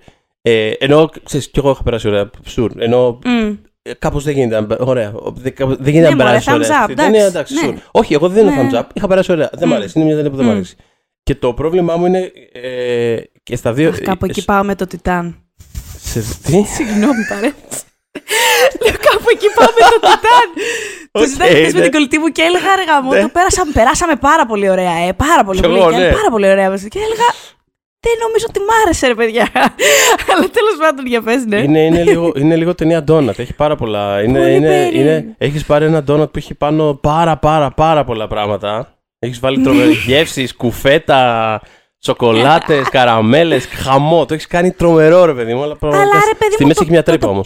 [0.42, 3.54] Ε, ενώ, ξέρεις, κι εγώ είχα περάσει ωραία, sure, ενώ Μμ.
[3.82, 6.50] ε, κάπως δεν γίνεται, να μπε- ωραία, δεν, κάπως- δεν γίνεται Ναι, να μωρέ, περάσει
[6.50, 6.68] thumbs ωραία.
[6.78, 7.80] up, αυτή η ταινία, εντάξει, εντάξει, ναι.
[7.84, 7.88] sure.
[7.90, 8.68] Όχι, εγώ δεν είναι Ναι.
[8.72, 9.76] thumbs up, είχα περάσει ωραία, δεν μ' Μμ.
[9.76, 10.54] αρέσει, είναι μια ταινία που δεν μ' Μμ.
[10.54, 10.76] αρέσει.
[11.22, 13.88] Και το πρόβλημά μου είναι ε, και στα δύο...
[13.88, 15.36] Αχ, κάπου ε, εκεί πάω με το Τιτάν.
[16.00, 17.82] σε, τι; Συγγνώμη, παραίτηση.
[18.84, 20.46] Λέω κάπου εκεί πάω με το Titane.
[21.12, 21.84] Το Οκ, συζητάγα χθες με ναι.
[21.86, 23.10] την κολλητή μου και έλεγα αργά μου.
[23.12, 23.20] Ναι.
[23.24, 24.94] Το πέρασαμε, περάσαμε πάρα πολύ ωραία.
[25.06, 25.78] Ε, πάρα πολύ Κι πολύ.
[25.78, 26.10] εγώ, και ναι.
[26.18, 26.68] Πάρα πολύ ωραία.
[26.94, 27.28] Και έλεγα.
[28.00, 29.48] Δεν νομίζω ότι μ' άρεσε, ρε παιδιά.
[30.30, 31.56] Αλλά τέλος πάντων, για πες, ναι.
[31.56, 33.38] Είναι, είναι, λίγο, είναι λίγο ταινία donut.
[33.38, 34.22] Έχει πάρα πολλά.
[34.22, 35.00] Είναι, Πολύ είναι, περίεργο.
[35.00, 38.92] είναι, έχεις πάρει ένα donut που έχει πάνω πάρα πάρα πάρα πολλά πράγματα.
[39.18, 41.60] Έχεις βάλει τρομερές γεύσεις, κουφέτα,
[41.98, 44.24] σοκολάτες, καραμέλες, χαμό.
[44.26, 45.62] Το έχεις κάνει τρομερό ρε παιδί μου.
[45.62, 47.44] Αλλά, πραγματικά ρε, παιδί στη μου, μέση το- έχει μια το- τρύπα το-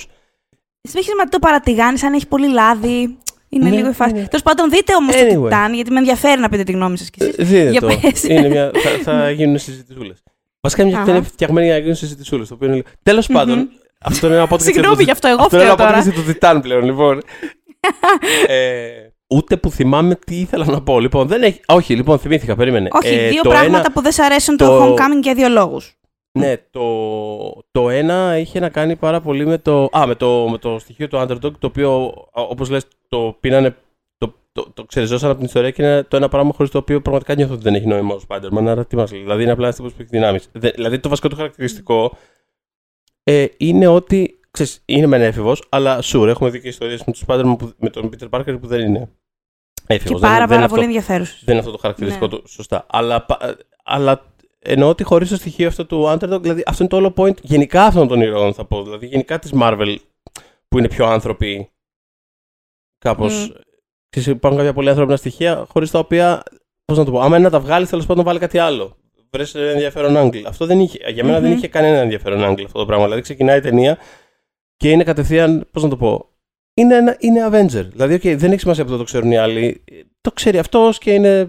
[0.82, 0.88] όμως.
[0.88, 3.16] Στην έχει σημαντικό το παρατηγάνεις, αν έχει πολύ λάδι.
[3.48, 4.12] Είναι Ναι, λίγο η φάση.
[4.12, 4.18] ναι.
[4.26, 5.34] Τέλος πάντων, δείτε όμως Anyway.
[5.34, 7.34] το Τιτάν, γιατί με ενδιαφέρει να πείτε τη γνώμη σας κι εσείς.
[7.38, 7.86] Ε, Δείτε Για το.
[7.86, 8.22] πες.
[8.24, 8.70] Είναι μια,
[9.04, 10.22] θα, θα γίνουν συζητησούλες.
[10.60, 11.04] Βασικά μια Αχα.
[11.04, 12.48] ταινία φτιαγμένη για να γίνουν συζητησούλες.
[12.48, 12.88] Το οποίο είναι λίγο...
[13.02, 13.68] Τέλος πάντων,
[14.04, 16.00] αυτό είναι ένα podcast για Συγγνώμη το- γι' αυτό, εγώ Αυτό είναι φταίω ένα τώρα.
[16.00, 17.22] podcast για το Τιτάν πλέον, λοιπόν.
[18.46, 18.88] ε,
[19.26, 21.00] ούτε που θυμάμαι τι ήθελα να πω.
[21.00, 21.60] Λοιπόν, δεν έχει...
[21.66, 22.88] Όχι, λοιπόν, θυμήθηκα, περίμενε.
[22.92, 25.48] Όχι, Ε, δύο το πράγματα ένα- που δεν σ' αρέσουν το, το- Homecoming για δύο
[25.48, 25.96] λόγους.
[26.38, 30.58] Ναι, το, το ένα είχε να κάνει πάρα πολύ με το, α, με το, με
[30.58, 31.94] το στοιχείο του Underdog, το οποίο,
[32.32, 33.76] α, όπως λες, το πίνανε,
[34.18, 37.00] το, το, το ξεριζώσαν από την ιστορία και είναι το ένα πράγμα χωρίς το οποίο
[37.00, 39.20] πραγματικά νιώθω ότι δεν έχει νόημα ο Spider-Man, άρα τι μας λέει.
[39.20, 40.48] Δηλαδή είναι απλά ένας τύπος που έχει δυνάμεις.
[40.52, 42.16] Δε- δηλαδή το βασικό του χαρακτηριστικό
[43.22, 47.22] ε, είναι ότι, ξέρεις, είναι μεν έφηβος, αλλά sure, έχουμε δει και ιστορίες με, τον
[47.26, 49.08] Spider-Man που, με τον Peter Parker που δεν είναι
[49.86, 50.20] Και έφηβος.
[50.20, 50.74] δεν- πάρα, δεν είναι πάρα αυτό.
[50.74, 51.42] πολύ ενδιαφέρουσες.
[51.44, 52.30] Δεν είναι αυτό το χαρακτηριστικό Ναι.
[52.30, 52.86] του, σωστά.
[52.88, 54.31] Αλλά, πα- αλλά
[54.62, 57.84] εννοώ ότι χωρίς το στοιχείο αυτό του Underdog, δηλαδή αυτό είναι το όλο point γενικά
[57.84, 58.82] αυτών των ηρώων, θα πω.
[58.82, 59.96] Δηλαδή γενικά της Marvel
[60.68, 61.70] που είναι πιο άνθρωποι.
[62.98, 63.48] Κάπως.
[63.48, 63.54] Μμ.
[64.16, 64.26] Mm.
[64.26, 66.42] Υπάρχουν κάποια πολύ ανθρώπινα στοιχεία χωρίς τα οποία.
[66.84, 67.20] Πώς να το πω.
[67.20, 68.96] Άμα είναι να τα βγάλει, τέλος πάντων βάλει κάτι άλλο.
[69.30, 70.42] Βρες ενδιαφέρον angle.
[70.46, 71.10] Αυτό δεν είχε.
[71.10, 71.56] Για μένα δεν Μμμ.
[71.56, 73.04] είχε κανένα ενδιαφέρον angle αυτό το πράγμα.
[73.04, 73.98] Δηλαδή ξεκινάει η ταινία
[74.76, 75.68] και είναι κατευθείαν.
[75.70, 76.26] Πώς να το πω.
[76.74, 77.86] Είναι, ένα, είναι Avenger.
[77.90, 79.84] Δηλαδή, okay, δεν έχει σημασία που δεν το ξέρουν οι άλλοι.
[80.20, 81.48] Το ξέρει αυτός και είναι.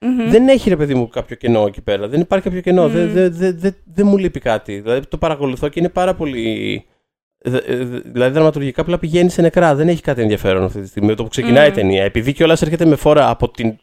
[0.00, 0.30] Μμμ.
[0.30, 2.08] Δεν έχει ρε παιδί μου κάποιο κενό εκεί πέρα.
[2.08, 2.84] Δεν υπάρχει κάποιο κενό.
[2.86, 2.92] Μμμ.
[2.92, 4.80] Δεν δε, δε, δε, δεν μου λείπει κάτι.
[4.80, 6.84] Δηλαδή το παρακολουθώ και είναι πάρα πολύ.
[7.38, 9.74] δε- δε- Δηλαδή δραματουργικά απλά πηγαίνει σε νεκρά.
[9.74, 11.08] Δεν έχει κάτι ενδιαφέρον αυτή τη στιγμή.
[11.08, 11.72] Με το που ξεκινάει Μμ.
[11.72, 12.04] η ταινία.
[12.04, 13.76] Επειδή κιόλας έρχεται με φόρα από, την,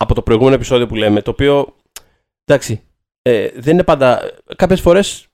[0.00, 1.22] από το προηγούμενο επεισόδιο που λέμε.
[1.22, 1.74] Το οποίο.
[2.44, 2.80] Εντάξει.
[3.22, 4.20] Ε, δεν είναι πάντα.
[4.56, 5.26] Κάποιες φορές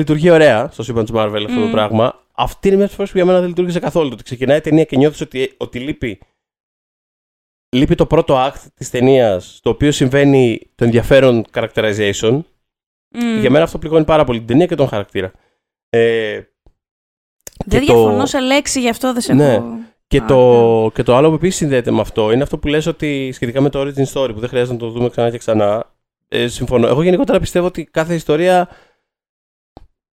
[0.00, 1.70] λειτουργεί ωραία στο σύμπαν της Marvel αυτό το Μμ.
[1.70, 2.24] πράγμα.
[2.38, 4.08] Αυτή είναι μια φορέ που για μένα δεν λειτουργήσε καθόλου.
[4.08, 6.18] Το ότι ξεκινάει η ταινία και νιώθεις ότι, ότι λείπει,
[7.68, 12.40] λείπει το πρώτο act της ταινίας, το οποίο συμβαίνει το ενδιαφέρον characterization.
[13.14, 13.40] Μμ.
[13.40, 15.32] Για μένα αυτό πληγώνει πάρα πολύ την ταινία και τον χαρακτήρα.
[15.88, 16.40] Ε,
[17.66, 19.54] Δεν και το- διαφωνώ σε λέξη, γι' αυτό δεν σε Ναι.
[19.54, 19.78] έχω.
[20.06, 22.86] Και, Α, το, και το άλλο που επίσης συνδέεται με αυτό είναι αυτό που λες
[22.86, 25.94] ότι σχετικά με το origin story που δεν χρειάζεται να το δούμε ξανά και ξανά.
[26.28, 26.86] Ε, συμφωνώ.
[26.86, 28.68] Εγώ γενικότερα πιστεύω ότι κάθε ιστορία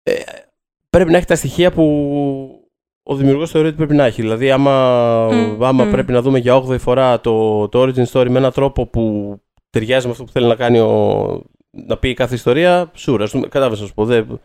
[0.03, 0.15] ε,
[0.91, 2.62] πρέπει να έχει τα στοιχεία που
[3.03, 4.21] ο δημιουργός θεωρεί ότι πρέπει να έχει.
[4.23, 5.91] Δηλαδή, άμα, Μμ, άμα μμ.
[5.91, 9.37] πρέπει να δούμε για 8η φορά το, το origin story με έναν τρόπο που
[9.71, 13.27] ταιριάζει με αυτό που θέλει να κάνει ο, να πει κάθε ιστορία, σούρα.
[13.41, 14.05] Κατάλαβες να σου πω.
[14.05, 14.41] Δεν,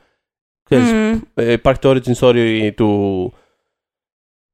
[0.64, 1.18] ξέρεις, μμ.
[1.34, 3.34] ε, υπάρχει το origin story του.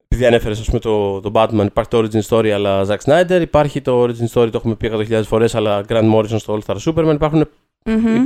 [0.08, 3.39] Επειδή ανέφερες, ας πούμε, το, το Batman, υπάρχει το origin story αλλά Zack Snyder.
[3.42, 6.78] Υπάρχει το origin story, το έχουμε πει 100.000 φορές, αλλά Grant Morrison στο All Star
[6.86, 7.13] Superman.
[7.13, 7.48] Υπάρχουν,
[7.86, 8.24] Μμμ.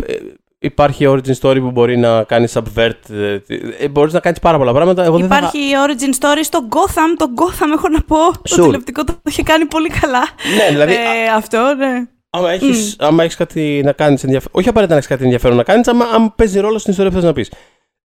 [0.60, 3.10] Ε, υπάρχει origin story που μπορεί να κάνεις subvert.
[3.10, 3.40] Ε,
[3.80, 5.04] ε, μπορείς να κάνεις πάρα πολλά πράγματα.
[5.04, 5.36] Εγώ δεν θα...
[5.38, 7.16] Υπάρχει origin story στο Gotham.
[7.18, 8.18] Το Gotham έχω να πω.
[8.32, 8.64] Το Sure.
[8.64, 10.22] τηλεοπτικό το είχε κάνει πολύ καλά.
[10.58, 12.08] Ναι, δηλαδή, Ε, αυτό, ναι.
[12.30, 14.54] άμα έχει άμα έχεις κάτι να κάνεις ενδιαφέρον.
[14.60, 17.18] Όχι απαραίτητα να έχεις κάτι ενδιαφέρον να κάνεις, άμα, άμα παίζει ρόλο στην ιστορία που
[17.18, 17.52] θες να πεις.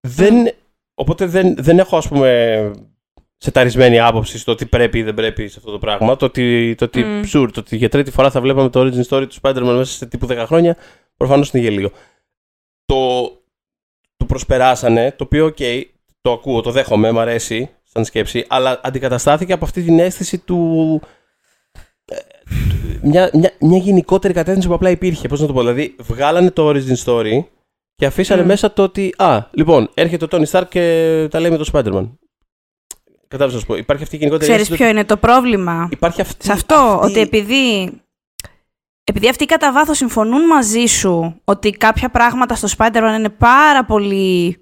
[0.01, 0.35] Δεν,
[0.95, 2.71] οπότε δεν, δεν έχω, ας πούμε,
[3.37, 6.17] σεταρισμένη άποψη στο ότι πρέπει ή δεν πρέπει σε αυτό το πράγμα.
[6.17, 7.21] Το ότι, το ότι, Μμ.
[7.33, 10.07] sure, το ότι για τρίτη φορά θα βλέπαμε το origin story του Spider-Man μέσα σε
[10.07, 10.77] τύπου 10 χρόνια,
[11.17, 11.90] προφανώς είναι γελοίο.
[12.85, 13.23] Το,
[14.16, 15.57] το προσπεράσανε, το οποίο, οκ,
[16.21, 21.01] το ακούω, το δέχομαι, μ' αρέσει σαν σκέψη, αλλά αντικαταστάθηκε από αυτή την αίσθηση του.
[22.05, 22.16] ε,
[23.03, 25.29] Μια, μια, μια γενικότερη κατεύθυνση που απλά υπήρχε.
[25.29, 27.45] Πώς να το πω, δηλαδή, βγάλανε το origin story
[27.95, 28.47] και αφήσανε Μμ.
[28.47, 29.14] μέσα το ότι.
[29.18, 32.11] Α, λοιπόν, έρχεται ο Tony Stark και τα λέει με το Spider-Man.
[33.29, 33.77] Κατάλαβες να σου πω.
[33.77, 35.83] Υπάρχει αυτή η γενικότερη Ξέρεις αίσθηση ποιο είναι το πρόβλημα.
[35.85, 36.45] ότι Υπάρχει αυτή.
[36.45, 37.90] Σε αυτό, αυτή- ότι επειδή,
[39.05, 44.57] επειδή αυτοί κατά βάθος συμφωνούν μαζί σου ότι κάποια πράγματα στο Spider-Man είναι πάρα πολύ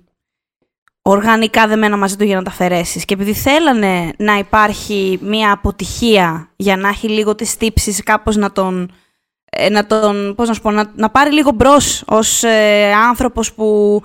[1.02, 3.04] οργανικά δεμένα μαζί του για να τα αφαιρέσεις.
[3.04, 8.52] Και επειδή θέλανε να υπάρχει μια αποτυχία για να έχει λίγο τις τύψεις κάπως να
[8.52, 8.92] τον,
[9.50, 13.52] ε, να τον πώς να σου πω, να, να πάρει λίγο μπρος ως ε, άνθρωπος
[13.52, 14.00] που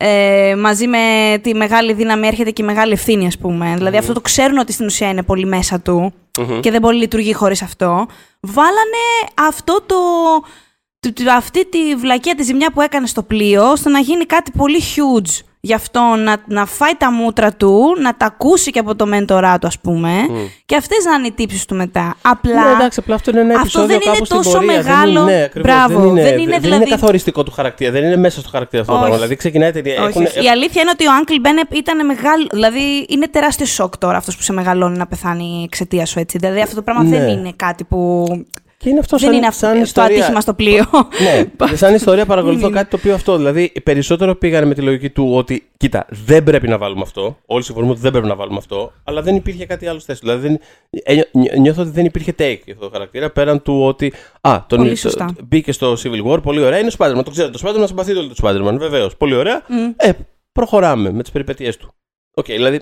[0.00, 0.98] ε, μαζί με
[1.42, 3.72] τη μεγάλη δύναμη έρχεται και η μεγάλη ευθύνη, ας πούμε.
[3.76, 6.60] Δηλαδή αυτό το ξέρουν ότι στην ουσία είναι πολύ μέσα του Μμμ.
[6.60, 8.06] και δεν μπορεί να λειτουργεί χωρίς αυτό.
[8.40, 9.04] Βάλανε
[9.48, 9.94] αυτό το,
[11.00, 14.50] το- το- αυτή τη βλακία τη ζημιά που έκανε στο πλοίο ώστε να γίνει κάτι
[14.56, 18.96] πολύ huge γι' αυτό να, να φάει τα μούτρα του, να τα ακούσει και από
[18.96, 20.10] το μέντορά του ας πούμε
[20.66, 22.14] και αυτές να είναι οι τύψεις του μετά.
[22.22, 24.72] Απλά Ναι, εντάξει, απλά αυτό είναι ένα αυτό επεισόδιο δεν είναι κάπου στην τόσο πορεία.
[24.76, 27.50] μεγάλο- Δεν είναι, ναι, ακριβώς, Μπράβο, δεν είναι, δεν είναι δεν δηλαδή- είναι καθοριστικό του
[27.50, 27.90] χαρακτήρα.
[27.90, 29.08] Δεν είναι μέσα στο χαρακτήρα αυτό το Όχι.
[29.08, 29.24] πράγμα.
[29.26, 29.94] Δηλαδή ξεκινάει η ταινία.
[30.02, 30.44] όχι, έχουν- όχι.
[30.44, 32.46] Η αλήθεια είναι ότι ο Uncle Ben ήταν μεγάλο.
[32.50, 36.38] Δηλαδή είναι τεράστιο σοκ τώρα αυτός που σε μεγαλώνει να πεθάνει εξαιτίας σου έτσι.
[36.38, 37.18] Δηλαδή αυτό το πράγμα Ναι.
[37.18, 38.26] δεν είναι κάτι που.
[38.80, 40.16] Και είναι αυτό δεν σαν, είναι αυτό σαν το ιστορία.
[40.16, 40.84] ατύχημα στο πλοίο.
[41.22, 41.46] Ναι,
[41.82, 43.36] σαν ιστορία παρακολουθώ κάτι το οποίο αυτό.
[43.36, 47.38] Δηλαδή, περισσότερο πήγανε με τη λογική του ότι, κοίτα, δεν πρέπει να βάλουμε αυτό.
[47.46, 48.92] Όλοι συμφωνούμε ότι δεν πρέπει να βάλουμε αυτό.
[49.04, 50.20] Αλλά δεν υπήρχε κάτι άλλο στη θέση.
[50.20, 50.26] του.
[50.26, 50.58] Δηλαδή, δεν,
[51.04, 54.12] ένιω- νιώ- νιώθω ότι δεν υπήρχε take για αυτό το χαρακτήρα πέραν του ότι.
[54.40, 55.34] Α, τον, Πολύ το- σωστά.
[55.44, 56.78] μπήκε στο Civil War, πολύ ωραία.
[56.78, 57.24] Είναι ο Spider-Man.
[57.24, 58.76] Το ξέρετε, το Spider-Man συμπαθείτε όλοι το Spider-Man.
[58.78, 59.62] Βεβαίως, πολύ ωραία.
[59.68, 59.90] Μμ.
[59.96, 60.10] Ε,
[60.52, 61.94] προχωράμε με τις περιπέτειές του.
[62.34, 62.80] Οκ, δηλαδή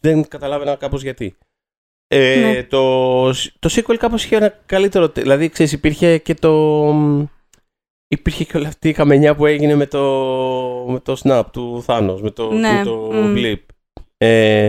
[0.00, 1.36] δεν καταλάβαινα κάπως γιατί.
[2.10, 2.62] Ε, Ναι.
[2.62, 5.08] το, το sequel κάπως είχε ένα καλύτερο...
[5.08, 6.94] τε- Δηλαδή, ξέρεις, υπήρχε και το...
[8.08, 10.00] Υπήρχε και όλη αυτή η καμενιά που έγινε με το,
[10.88, 13.34] με το snap του Thanos, με το, Ναι, με το μμ.
[13.36, 13.56] blip.
[14.18, 14.68] Ε,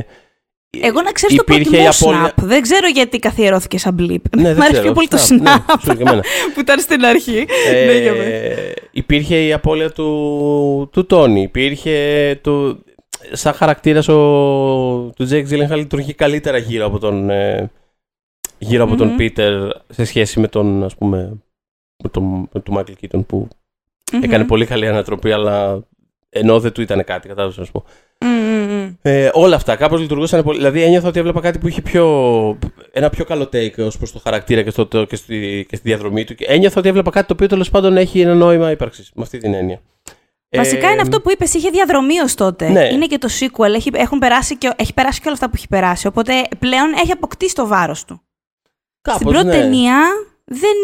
[0.82, 2.44] Εγώ να ξέρεις το υπήρχε προτιμώ η απώλεια- Snap.
[2.44, 4.22] Δεν ξέρω γιατί καθιερώθηκε σαν blip.
[4.38, 6.24] Ναι, δεν Μ' αρέσει ξέρω, πιο πολύ το Snap, ναι, Snap σου και εμένα.
[6.54, 7.46] που ήταν στην αρχή.
[7.72, 8.36] Ε, Ναι, για μένα.
[8.92, 11.42] υπήρχε η απώλεια του, του Τόνι.
[11.42, 12.80] Υπήρχε το,
[13.32, 14.14] σαν χαρακτήρας ο,
[15.16, 17.70] του Jake Gyllenhaal λειτουργεί καλύτερα γύρω από τον, ε,
[18.58, 19.16] γύρω από τον Μμμ.
[19.20, 21.18] Peter σε σχέση με τον, ας πούμε,
[22.04, 23.48] με τον, με τον Michael Keaton που
[24.14, 24.24] Μμμ.
[24.24, 25.84] έκανε πολύ καλή ανατροπή αλλά
[26.30, 27.84] ενώ δεν του ήταν κάτι, κατάλαβες να σου πω.
[28.20, 28.94] Μμ, μμ, μμ.
[29.02, 30.58] Ε, όλα αυτά κάπως λειτουργούσαν πολύ.
[30.58, 32.58] Δηλαδή ένιωθα ότι έβλεπα κάτι που είχε πιο,
[32.92, 35.88] ένα πιο καλό take ως προς το χαρακτήρα και, στο, το- και, στη, και στη
[35.90, 36.36] διαδρομή του.
[36.36, 39.12] Και ένιωθα ότι έβλεπα κάτι το οποίο τέλος πάντων έχει ένα νόημα ύπαρξης.
[39.16, 39.82] Με αυτή την έννοια.
[40.52, 42.70] Βασικά Ε, είναι αυτό που είπες, είχε διαδρομή ως τότε.
[42.70, 42.86] ναι.
[42.86, 45.68] Είναι και το sequel, έχει, έχουν περάσει και, έχει περάσει και όλα αυτά που έχει
[45.68, 46.08] περάσει.
[46.08, 48.22] Οπότε πλέον έχει αποκτήσει το βάρος του.
[49.02, 49.52] Κάπως, Στην πρώτη ναι.
[49.62, 49.98] ταινία
[50.46, 50.76] δεν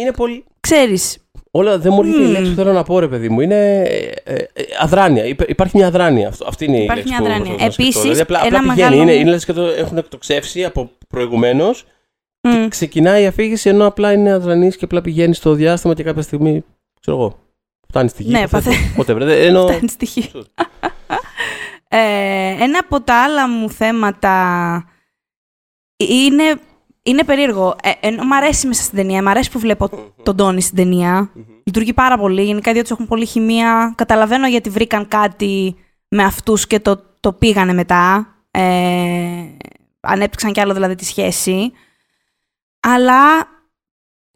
[0.00, 0.44] Είναι πολύ.
[0.60, 1.16] ξέρεις.
[1.50, 2.32] Όλα δεν μου έρχεται η Μμμ.
[2.32, 3.40] λέξη που θέλω να πω, ρε παιδί μου.
[3.40, 4.46] Είναι ε, ε, ε,
[4.80, 5.24] αδράνεια.
[5.24, 6.28] Υπά- Υπάρχει μια αδράνεια.
[6.28, 7.44] Αυτό, αυτή είναι Υπάρχει η λέξη μια που αδράνεια.
[7.44, 7.82] προσπαθώ να σκεφτώ.
[8.00, 8.90] Επίσης, δηλαδή, απλά, ένα απλά πηγαίνει.
[8.90, 11.84] μεγάλο- Είναι, είναι λες και το έχουν εκτοξεύσει από προηγουμένως.
[12.68, 16.64] Ξεκινάει η αφήγηση ενώ απλά είναι αδρανής και απλά πηγαίνει στο διάστημα και κάποια στιγμή.
[17.00, 17.38] ξέρω εγώ.
[17.92, 18.30] Φτάνει στη γη.
[18.30, 18.76] Ναι, υποθέτω.
[18.96, 19.18] παθε- Whatever.
[19.26, 19.62] Δεν- Ενώ...
[19.66, 20.44] Φτάνει στοιχείο.
[21.88, 24.84] Ε, ένα από τα άλλα μου θέματα
[25.96, 26.54] είναι
[27.02, 27.76] είναι περίεργο.
[27.82, 31.30] Ε, ενώ μ' αρέσει μέσα στην ταινία, μ' αρέσει που βλέπω τον Τόνι στην ταινία.
[31.64, 32.42] Λειτουργεί πάρα πολύ.
[32.44, 33.94] Γενικά οι δύο τους έχουν πολύ χημεία.
[33.96, 35.76] Καταλαβαίνω γιατί βρήκαν κάτι
[36.08, 38.26] με αυτούς και το, το πήγανε μετά.
[38.50, 38.62] Ε,
[40.00, 41.72] ανέπτυξαν κι άλλο δηλαδή τη σχέση.
[42.80, 43.48] Αλλά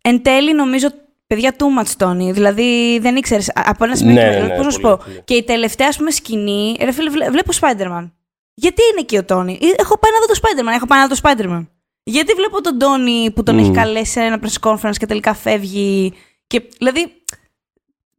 [0.03, 0.89] εν τέλει νομίζω
[1.27, 2.33] παιδιά too much Tony.
[2.33, 3.51] Δηλαδή δεν ήξερες.
[3.55, 4.15] Από ένα σημείο.
[4.15, 5.23] Ναι, και- ναι, πώς να σου πολύ, πω; πολύ.
[5.25, 6.77] Και η τελευταία, ας πούμε, σκηνή.
[6.81, 8.11] Ρε φίλε, βλέ- βλέπω Spider-Man.
[8.55, 9.59] Γιατί είναι εκεί ο Τόνι.
[9.77, 10.75] Έχω πάει να δω το Spider-Man.
[10.77, 11.67] Έχω πάει να δω το Spider-Man.
[12.03, 13.59] Γιατί βλέπω τον Τόνι που τον Μμ.
[13.61, 16.13] έχει καλέσει σε ένα press conference και τελικά φεύγει.
[16.47, 17.07] Και δηλαδή.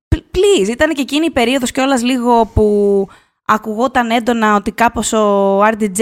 [0.07, 3.07] π- Please, ήταν και εκείνη η περίοδος κιόλας λίγο που
[3.45, 6.01] ακουγόταν έντονα ότι κάπως ο RDJ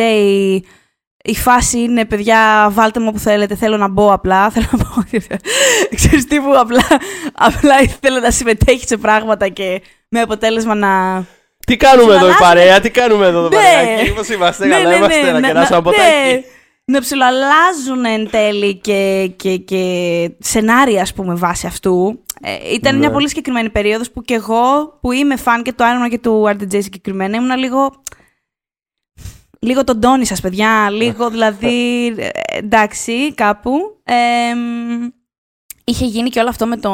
[1.26, 5.04] η φάση είναι, παιδιά, βάλτε μου όπου θέλετε, θέλω να μπω απλά, θέλω να μπω,
[5.96, 6.84] ξέρεις τι που απλά,
[7.36, 11.24] αλλα ήθελε να συμμετέχει σε πράγματα και με αποτέλεσμα να...
[11.68, 13.64] Τι κάνουμε εδώ η Ψιλοαλλάζουμε- παρέα, τι κάνουμε εδώ το Ναι.
[13.64, 16.42] παρεάκι, πώς είμαστε, Ναι, καλά ναι, είμαστε, ναι, να να- κεράσουμε να- από ναι.
[16.88, 19.82] Να ψιλοαλλάζουν εν τέλει και, και, και
[20.40, 22.24] σενάρια, ας πούμε, βάσει αυτού.
[22.42, 23.00] Ε, ήταν Ναι.
[23.00, 26.18] μια πολύ συγκεκριμένη περίοδος που και εγώ, που είμαι φαν και του Iron Man και
[26.18, 27.92] του RDJ συγκεκριμένα, ήμουν λίγο...
[29.66, 30.90] Λίγο τον τόνι σας, παιδιά.
[30.90, 33.72] Λίγο, δηλαδή, ε, εντάξει, κάπου.
[34.04, 35.08] Ε, μ,
[35.84, 36.92] είχε γίνει και όλο αυτό με το...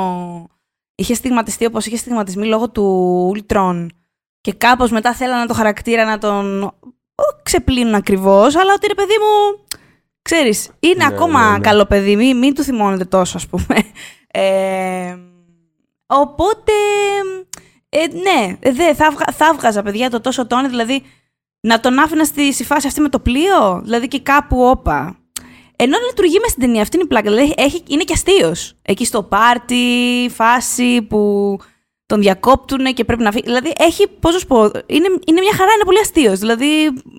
[0.95, 3.87] Είχε στιγματιστεί όπως είχε στιγματισμεί λόγω του Ultron.
[4.41, 6.63] Και κάπως μετά θέλανε το χαρακτήρα να τον
[7.15, 9.65] όχι ξεπλύνουν ακριβώς, αλλά ότι ρε παιδί μου,
[10.21, 11.59] ξέρεις, είναι Ναι, ακόμα ναι, ναι.
[11.59, 13.75] καλό παιδί, μην, μην του θυμώνετε τόσο ας πούμε.
[14.33, 15.17] Ε,
[16.05, 16.71] οπότε,
[17.89, 21.03] ε, ναι, δε, θα, βγα- θα βγάζα παιδιά το τόσο τόνι, δηλαδή
[21.61, 25.15] να τον άφηνα στη, στη φάση αυτή με το πλοίο, δηλαδή και κάπου όπα.
[25.75, 27.31] Ενώ λειτουργεί μες στην ταινία, αυτή είναι η πλάκα.
[27.31, 28.73] Δηλαδή έχει, είναι και αστείος.
[28.81, 29.85] Εκεί στο πάρτι,
[30.33, 31.57] φάση που
[32.05, 33.43] τον διακόπτουν και πρέπει να φύγει.
[33.45, 36.39] Δηλαδή έχει, πώς να σου πω, είναι, είναι μια χαρά, είναι πολύ αστείος.
[36.39, 36.65] Δηλαδή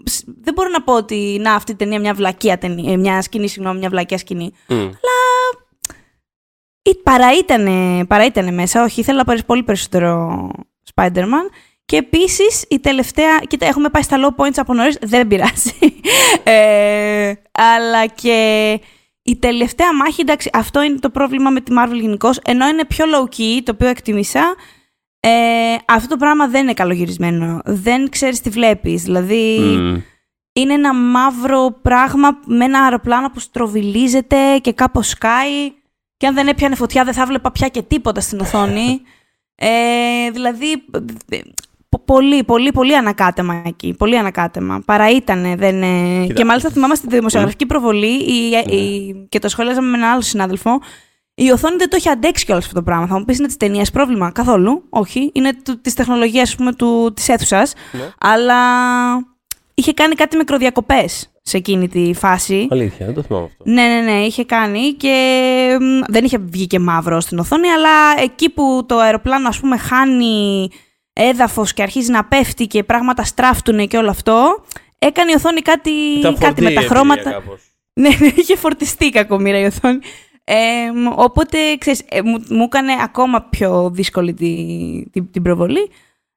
[0.05, 3.23] σ- δεν μπορώ να πω ότι να αυτή η ταινία μια βλακεία ταινία, ε, μια
[3.23, 4.53] σκηνή, συγγνώμη, μια βλακεία σκηνή.
[4.69, 4.89] Μμ.
[6.83, 10.49] Ή παρά ήτανε, παρά ήτανε μέσα, όχι, ήθελα να πάρεις πολύ περισσότερο
[10.95, 11.47] Spider-Man.
[11.93, 13.39] Και επίσης η τελευταία.
[13.39, 15.73] Κοίτα, έχουμε πάει στα low points από νωρίς, δεν πειράζει.
[16.45, 18.81] Ε, αλλά και
[19.23, 22.39] η τελευταία μάχη, εντάξει, αυτό είναι το πρόβλημα με τη Marvel γενικώς.
[22.45, 24.55] Ενώ είναι πιο low key, το οποίο εκτιμήσα,
[25.21, 25.31] ε,
[25.87, 27.61] αυτό το πράγμα δεν είναι καλογυρισμένο.
[27.65, 29.03] Δεν ξέρεις τι βλέπεις.
[29.03, 29.97] Δηλαδή, Μμ.
[30.53, 35.73] είναι ένα μαύρο πράγμα με ένα αεροπλάνο που στροβιλίζεται και κάπως σκάει
[36.17, 39.01] και αν δεν έπιανε φωτιά δεν θα βλέπα πια και τίποτα στην οθόνη.
[39.65, 40.71] Ε, δηλαδή,
[41.29, 41.62] ε, πο-
[41.99, 43.95] πολύ, πολύ, πολύ ανακάτεμα εκεί.
[43.99, 44.83] Πολύ ανακάτεμα.
[44.85, 45.55] Παρά ήτανε.
[45.57, 46.35] Δεν, ε, Κοίτα.
[46.35, 48.75] Και μάλιστα θυμάμαι στη δημοσιογραφική προβολή η, Ναι.
[48.75, 50.81] η- και το σχολιάζαμε με έναν άλλο συνάδελφο.
[51.35, 53.07] Η οθόνη δεν το έχει αντέξει κιόλας αυτό το πράγμα.
[53.07, 54.85] Θα μου πεις είναι της ταινίας πρόβλημα; Καθόλου.
[54.91, 55.31] Όχι.
[55.35, 55.53] Είναι
[55.83, 56.57] της τεχνολογίας
[57.15, 57.73] της αίθουσας.
[57.93, 58.01] Ναι.
[58.21, 58.57] Αλλά
[59.75, 62.67] είχε κάνει κάτι μικροδιακοπές σε εκείνη τη φάση.
[62.71, 63.65] Αλήθεια, δεν το θυμάμαι αυτό.
[63.71, 65.17] Ναι, ναι, ναι, είχε κάνει και
[65.81, 69.77] μ, δεν είχε βγει και μαύρο στην οθόνη, αλλά εκεί που το αεροπλάνο ας πούμε
[69.77, 70.69] χάνει
[71.13, 74.65] έδαφος και αρχίζει να πέφτει και πράγματα στράφτουν και όλο αυτό,
[74.99, 77.31] έκανε η οθόνη κάτι, Ήταν κάτι φορτή με η τα εμπειρία χρώματα.
[77.31, 77.61] κάπως.
[78.01, 79.99] Ναι, ναι, είχε φορτιστεί κακομοίρα η οθόνη.
[80.45, 80.55] Ε,
[80.95, 84.55] μ, οπότε, ξέρεις, ε, μου, μου έκανε ακόμα πιο δύσκολη τη,
[85.13, 85.91] τη- την προβολή.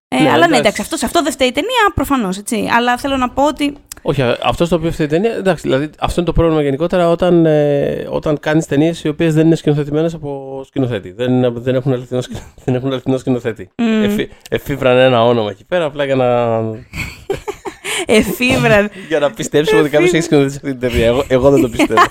[0.08, 0.60] Ε, Ναι, αλλά ναι, εντάξει.
[0.60, 2.42] εντάξει, αυτός, σε αυτό δεν φταίει η ταινία, προφανώς.
[2.76, 3.74] Αλλά θέλω να πω ότι.
[4.08, 5.32] Όχι, α- αυτός στο οποίο αυτή η ταινία.
[5.34, 9.46] Εντάξει, δηλαδή αυτό είναι το πρόβλημα γενικότερα όταν, ε, όταν κάνεις ταινίες οι οποίες δεν
[9.46, 11.12] είναι σκηνοθετημένες από σκηνοθέτη.
[11.12, 13.70] Δεν, δεν έχουν αληθινό, σκη- δεν έχουν αληθινό σκηνοθέτη.
[13.78, 14.04] Μμ.
[14.04, 16.26] Εφή, εφήβραν ένα όνομα εκεί πέρα απλά για να,
[18.18, 18.90] Εφήβρα.
[19.10, 21.06] για να πιστέψουμε ότι κάποιος έχει σκηνοθετήσει αυτή την ταινία.
[21.08, 22.02] Εγώ, εγώ δεν το πιστεύω.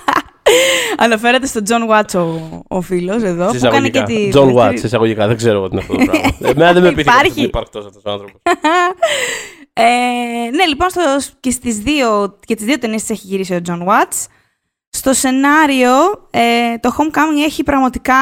[0.97, 3.51] Αναφέρεται στον Jon Watts ο, ο φίλος εδώ.
[3.51, 4.03] Σε που κάνει και εισαγωγικά.
[4.03, 4.29] τη.
[4.33, 5.27] Jon δεύτερη- Watts, σε εισαγωγικά.
[5.27, 6.35] Δεν ξέρω εγώ τι είναι αυτό το πράγμα.
[6.49, 7.27] Εμένα δεν με πείθει Υπάρχει.
[7.29, 8.41] ότι είναι υπαρκτό αυτό ο άνθρωπος.
[9.77, 11.01] Ε, ναι, λοιπόν, στο,
[11.39, 14.25] και στις δύο, και τις δύο ταινίες τις έχει γυρίσει ο Jon Watts.
[14.89, 15.91] Στο σενάριο,
[16.29, 18.15] ε, το Homecoming έχει πραγματικά...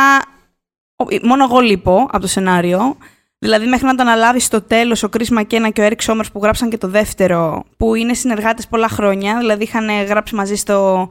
[0.96, 2.98] ο- Μόνο εγώ λείπω από το σενάριο.
[3.38, 6.40] Δηλαδή, μέχρι να το αναλάβει στο τέλος ο Chris McKenna και ο Eric Somers που
[6.44, 9.38] γράψαν και το δεύτερο, που είναι συνεργάτες πολλά χρόνια.
[9.38, 11.10] Δηλαδή, είχαν γράψει μαζί στο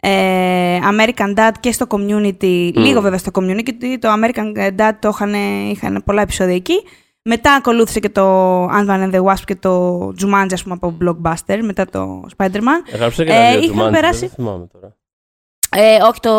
[0.00, 2.70] ε, American Dad και στο Community.
[2.74, 3.96] Λίγο βέβαια στο Community.
[4.00, 5.34] Το American Dad το είχαν,
[5.70, 6.82] είχαν πολλά επεισόδια εκεί.
[7.30, 11.58] Μετά ακολούθησε και το Ant-Man and the Wasp και το Jumanji, ας πούμε, από Blockbuster,
[11.62, 12.92] μετά το Spider-Man.
[12.92, 14.96] Έγραψε και Ε, τα δύο είχαν Jumanji, περάσει- Δεν θυμάμαι τώρα.
[15.70, 16.32] Ε, όχι το,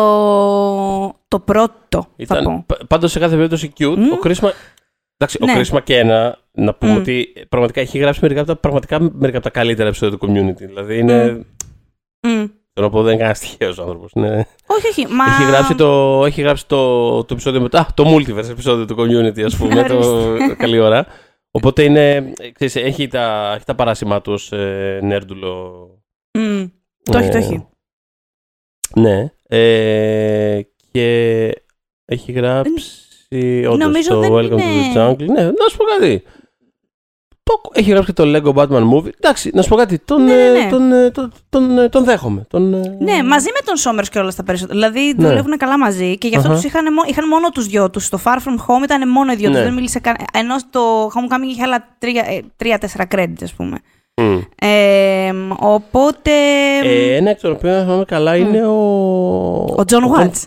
[1.28, 2.50] το πρώτο, θα πω.
[2.50, 3.94] Ήταν, πάντως σε κάθε περίπτωση cute.
[3.96, 4.12] Μμ.
[4.12, 4.52] Ο Κρίσμα.
[5.16, 5.52] Εντάξει, Ναι.
[5.52, 6.96] ο Κρίσμα και ένα, να πούμε Μμ.
[6.96, 10.56] ότι πραγματικά έχει γράψει μερικά από τα, πραγματικά μερικά από τα καλύτερα επεισόδια του community.
[10.66, 11.46] Δηλαδή είναι.
[12.26, 12.44] Μμ.
[12.72, 14.12] Θέλω να πω δεν είναι κανένα τυχαίο άνθρωπος.
[14.14, 14.46] Είναι...
[14.66, 15.06] Όχι, όχι.
[15.06, 15.24] Μα...
[15.24, 17.88] Έχει γράψει, το, έχει γράψει το, το επεισόδιο μετά.
[17.94, 19.82] Το multiverse επεισόδιο του community, ας πούμε.
[19.82, 21.06] το, καλή ώρα.
[21.50, 25.84] Οπότε είναι, ξέρεις, έχει, τα, έχει τα παράσημά του ως ε, νέρντουλο.
[26.38, 26.64] Μμ.
[27.02, 27.66] Το έχει, το Ε, έχει.
[28.94, 29.32] Ναι.
[29.46, 30.60] Ε,
[30.92, 31.48] και
[32.04, 35.26] έχει γράψει όντως Νομίζω το δεν Welcome to είναι- the Jungle.
[35.26, 36.22] Ναι, να σου πω κάτι.
[37.42, 39.10] Το, έχει γράψει και το Lego Batman Movie.
[39.20, 39.98] Εντάξει, να σου πω κάτι.
[39.98, 40.70] Τον, Ναι, ναι, ε, ναι.
[40.70, 42.46] τον, ε, τον, τον, ε, τον δέχομαι.
[42.50, 44.78] Τον, ε, Ναι, μαζί με τον Σόμερ και όλα τα περισσότερα.
[44.78, 45.28] Δηλαδή Ναι.
[45.28, 46.56] δουλεύουν καλά μαζί και γι' αυτό Αχα.
[46.56, 48.04] τους είχαν, μό- είχαν μόνο τους δυο τους.
[48.04, 49.58] Στο Far From Home ήταν μόνο οι δυο τους.
[49.58, 49.64] Ναι.
[49.64, 50.16] Δεν μίλησε καν.
[50.32, 53.76] Ενώ στο Homecoming είχε άλλα τρία- ε, τρία-τέσσερα credits, ας πούμε.
[54.22, 54.38] μ.
[54.64, 56.30] Ε, οπότε.
[56.84, 58.74] Ε, ένα εκ των οποίων αν θυμάμαι καλά είναι ο.
[59.76, 60.46] ο Jon Watts.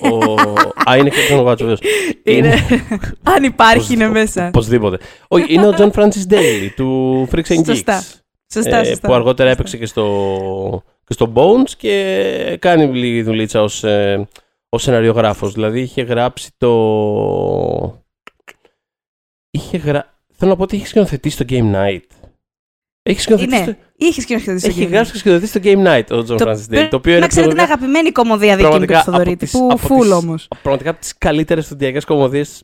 [0.00, 1.78] Ο- Α, είναι και ο Jon Watts, βεβαίως.
[2.24, 2.54] Είναι...
[3.22, 4.46] Αν υπάρχει, είναι μέσα.
[4.46, 4.98] Οπωσδήποτε.
[5.28, 7.66] Όχι, είναι ο John Francis Daly του Freaks and Geeks.
[7.66, 8.02] Σωστά.
[8.52, 9.06] Σωστά, ε, σωστά.
[9.08, 9.50] που αργότερα Σωστά.
[9.50, 14.28] έπαιξε και στο, και στο Bones και κάνει λίγη δουλίτσα ως, ε,
[14.68, 15.52] ως σεναριογράφος.
[15.52, 18.02] Δηλαδή είχε γράψει το...
[19.50, 20.14] Είχε γρα...
[20.36, 22.23] Θέλω να πω ότι είχε σκηνοθετήσει το Game Night.
[23.06, 23.76] Έχεις σκηνοθετήσει, Ναι, το...
[23.96, 24.66] είχες σκηνοθετήσει.
[24.66, 26.86] έχει γράψει και σκηνοθετήσει το Game Night ο John Το- Francis Daly.
[26.90, 29.10] Το οποίο είναι Να ξέρετε την πραγματικά- αγαπημένη κομμωδία δική μου και του πραγματικά από
[29.10, 29.36] Θοδωρήτη.
[29.44, 30.48] τις- Που από φουλ τις- όμως.
[30.62, 32.62] πραγματικά από τις καλύτερες στοντιακές κομμωδίες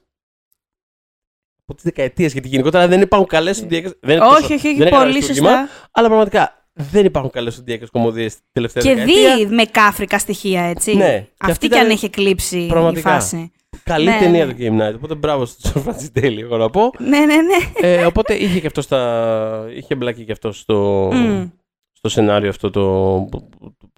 [1.63, 3.95] από τις δεκαετίες, γιατί γενικότερα δεν υπάρχουν καλές στοντιακές...
[4.01, 4.81] δεν είναι τόσο- Όχι, όχι, δεν όχι.
[4.81, 5.69] είναι κανένα Πολύ αριστούργημα, σωστά.
[5.93, 9.37] Αλλά πραγματικά δεν υπάρχουν καλές στοντιακές κομμωδίες την τελευταία Και δεκαετία.
[9.37, 10.95] δει με κάφρικα στοιχεία, έτσι.
[10.97, 13.11] Ναι, και αυτή Αυτή κι ήταν αν έχει εκλείψει πραγματικά.
[13.11, 13.51] η φάση.
[13.93, 14.53] Καλή Ναι, ταινία ναι.
[14.53, 14.95] το Game Night.
[14.97, 16.91] Οπότε μπράβο στον John Francis Daly, εγώ να πω.
[16.99, 17.89] Ναι, ναι, ναι.
[17.89, 19.67] ε, οπότε είχε και αυτό στα...
[19.77, 21.45] είχε μπλακεί και αυτό στο, Μμ.
[21.93, 23.49] στο σενάριο αυτό το, το,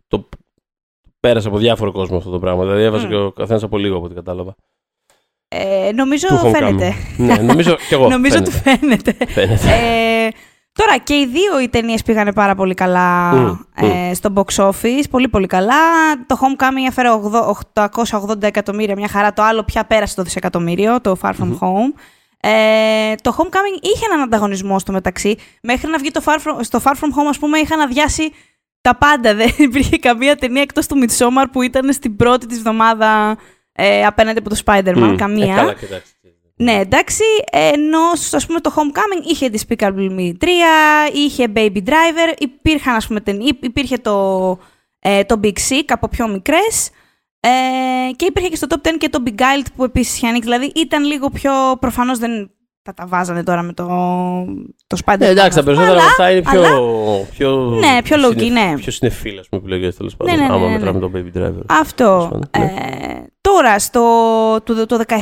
[0.09, 0.29] το-
[1.21, 2.63] Πέρασε από διάφορο κόσμο αυτό το πράγμα.
[2.65, 3.09] Δηλαδή έβαζε Μμ.
[3.09, 4.55] και ο καθένας από λίγο από ό,τι κατάλαβα.
[5.49, 6.51] Ε, νομίζω Του Homecoming.
[6.53, 6.95] φαίνεται.
[7.17, 8.09] ναι, νομίζω κι εγώ.
[8.17, 9.13] νομίζω φαίνεται.
[9.13, 9.27] του φαίνεται.
[9.27, 9.69] φαίνεται.
[10.27, 10.29] ε,
[10.73, 15.05] τώρα και οι δύο οι ταινίες πήγανε πάρα πολύ καλά Μμ, ε, στο box office.
[15.11, 15.75] Πολύ πολύ καλά.
[16.27, 17.09] Το Homecoming έφερε
[17.75, 19.33] 8- 880 εκατομμύρια, μια χαρά.
[19.33, 21.59] Το άλλο πια πέρασε το δισεκατομμύριο, το Far From Μμμ.
[21.61, 22.01] Home.
[22.41, 25.37] Ε, το Homecoming είχε έναν ανταγωνισμό στο μεταξύ.
[25.63, 28.33] Μέχρι να βγει το Far From, στο Far From Home, ας πούμε, είχαν αδειάσει
[28.81, 29.35] τα πάντα.
[29.41, 33.37] Δεν υπήρχε καμία ταινία εκτός του Midsommar που ήταν στην πρώτη της εβδομάδα
[33.73, 34.97] ε, απέναντι από το Spider-Man.
[34.97, 35.17] Μμ.
[35.17, 35.53] Καμία.
[35.53, 36.22] Ε, καλά, κοιτάξτε.
[36.57, 37.99] Ναι, εντάξει, ενώ
[38.33, 40.47] ας πούμε το Homecoming είχε Despicable Me 3,
[41.15, 44.59] είχε Baby Driver, υπήρχαν ας πούμε ταινί- υ- υπήρχε το,
[44.99, 46.91] ε, το Big Sick από πιο μικρές
[47.41, 47.49] ε,
[48.17, 50.73] και υπήρχε και στο Top 10 και το Big Guild που επίσης είχε ανοίξει, δηλαδή
[50.81, 52.51] ήταν λίγο πιο, προφανώς δεν
[52.83, 53.87] θα τα βάζανε τώρα με το,
[54.87, 55.19] το Spider-Man.
[55.19, 56.63] Ναι, εντάξει, τα περισσότερα αλλά- από αυτά είναι πιο.
[56.63, 58.73] αλλά- πιο Ναι, πιο low-key, ναι.
[58.77, 60.35] Πιο συνεφίλ, ας πούμε, επιλογέ τέλος πάντων.
[60.35, 61.09] ναι, ναι, άμα ναι, μετράμε ναι.
[61.09, 61.63] τον Baby Driver.
[61.67, 62.05] Αυτό.
[62.05, 63.21] Τέλος Ε, πάντων,
[63.53, 65.15] τώρα, στο, το, το 17,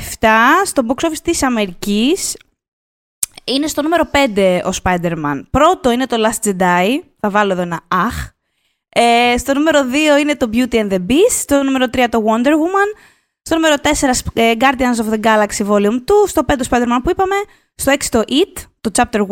[0.64, 2.36] στο box office της Αμερικής,
[3.44, 5.42] είναι στο νούμερο 5 ο Spider-Man.
[5.50, 8.28] Πρώτο είναι το Last Jedi, θα βάλω εδώ ένα αχ.
[8.88, 9.80] Ε, στο νούμερο
[10.16, 12.98] 2 είναι το Beauty and the Beast, στο νούμερο 3 το Wonder Woman,
[13.42, 13.88] στο νούμερο 4
[14.32, 17.36] ε, Guardians of the Galaxy Volume 2, στο 5 το Spider-Man που είπαμε,
[17.74, 19.26] στο 6 το It, το Chapter 1,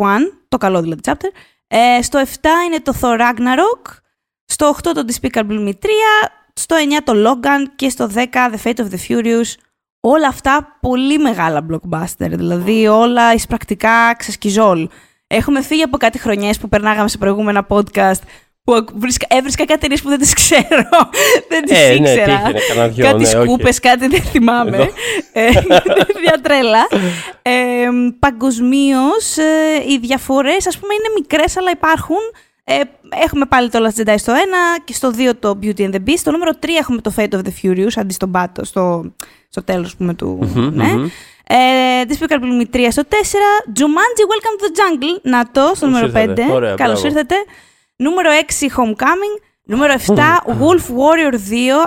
[0.47, 1.31] το καλό δηλαδή chapter,
[1.67, 2.25] ε, στο 7
[2.65, 3.97] είναι το Thor Ragnarok,
[4.45, 5.71] στο 8 το Despicable Me 3,
[6.61, 9.53] στο 9 το Logan και στο 10 The Fate of the Furious.
[9.99, 14.87] Όλα αυτά πολύ μεγάλα blockbuster, δηλαδή όλα εισπρακτικά ξεσκιζόλ.
[15.27, 18.19] Έχουμε φύγει από κάτι χρονιές που περνάγαμε σε προηγούμενα podcast
[18.63, 20.89] που ακ- βρίσκα, έβρισκα κάτι ταινίες που δεν τις ξέρω.
[21.49, 22.37] δεν τις Ε, ναι, ήξερα.
[22.37, 23.45] τύχαινε, κανένα δυο, κάτι ναι, όχι.
[23.45, 24.77] σκούπες, κάτι δεν θυμάμαι.
[24.77, 24.89] Εδώ.
[25.33, 25.49] ε,
[26.23, 26.87] μια τρέλα.
[27.41, 27.87] Ε,
[28.19, 29.35] Παγκοσμίως,
[29.87, 32.17] οι διαφορές ας πούμε είναι μικρές αλλά υπάρχουν.
[32.71, 32.81] Ε,
[33.23, 34.35] έχουμε πάλι το Last Jedi στο 1
[34.83, 36.17] και στο 2 το Beauty and the Beast.
[36.17, 39.13] Στο νούμερο 3 έχουμε το Fate of the Furious αντί στον πάτο, στο,
[39.49, 40.39] στο τέλος ας πούμε, του.
[40.55, 40.83] Μμμ, ναι.
[40.93, 41.07] μμμ.
[41.47, 41.55] Ε,
[42.07, 43.13] Despicable Me 3 στο 4.
[43.79, 45.19] Jumanji Welcome to the Jungle.
[45.21, 46.29] Να το, στο Καλώς νούμερο 5.
[46.37, 46.53] ήρθατε.
[46.53, 47.07] Ωραία, Καλώς μπράβο.
[47.17, 47.35] ήρθατε.
[47.95, 49.48] Νούμερο 6 Homecoming.
[49.69, 50.13] Νούμερο 7
[50.61, 51.37] Wolf Warrior 2.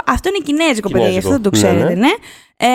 [0.06, 2.12] Αυτό είναι κινέζικο, παιδιά, γι' αυτό δεν το Κινέζικο, ναι, ξέρετε, ναι.
[2.56, 2.66] Ε,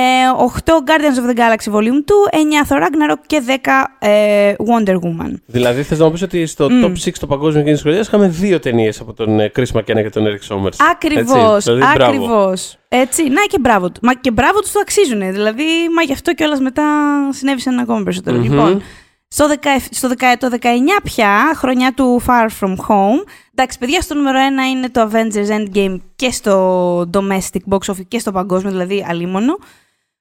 [0.65, 2.29] 8 Guardians of the Galaxy Volume 2.
[2.31, 5.33] 9 Thor Ragnarok και 10 ε, Wonder Woman.
[5.45, 6.83] Δηλαδή, θες να μου πεις ότι στο Μμ.
[6.85, 10.09] top 6 το παγκόσμιο κίνηση χρονιάς είχαμε δύο ταινίες από τον ε, Chris McKenna και
[10.09, 10.75] τον Eric Sommers.
[10.91, 11.55] Ακριβώς.
[11.55, 12.11] Έτσι, δηλαδή, μπράβο.
[12.11, 12.77] Ακριβώς.
[12.87, 13.29] Έτσι.
[13.29, 13.99] Να και μπράβο του.
[14.03, 15.31] Μα και μπράβο τους το αξίζουν.
[15.31, 15.63] Δηλαδή,
[15.95, 16.83] μα γι' αυτό κιόλας μετά
[17.29, 18.37] συνέβησαν ακόμα περισσότερο.
[18.37, 18.43] Μμμ.
[18.43, 18.81] Λοιπόν,
[19.27, 20.65] στο, 17 στο 10 το 19
[21.03, 23.23] πια, χρονιά του Far From Home.
[23.55, 28.19] Εντάξει, παιδιά, στο νούμερο 1 είναι το Avengers Endgame και στο domestic box office και
[28.19, 29.57] στο παγκόσμιο, δηλαδή αλίμονο.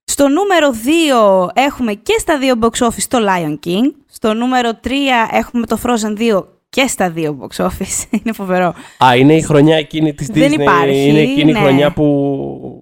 [0.04, 0.74] Στο νούμερο
[1.46, 3.92] 2 έχουμε και στα δύο box office το Lion King.
[4.07, 4.90] Στο νούμερο 3
[5.32, 8.04] έχουμε το Frozen 2 και στα δύο box office.
[8.22, 8.74] είναι φοβερό.
[9.04, 10.34] Α, είναι η χρονιά εκείνη της Disney.
[10.34, 11.59] Δεν υπάρχει, Είναι εκείνη ναι.
[11.59, 12.80] η χρονιά που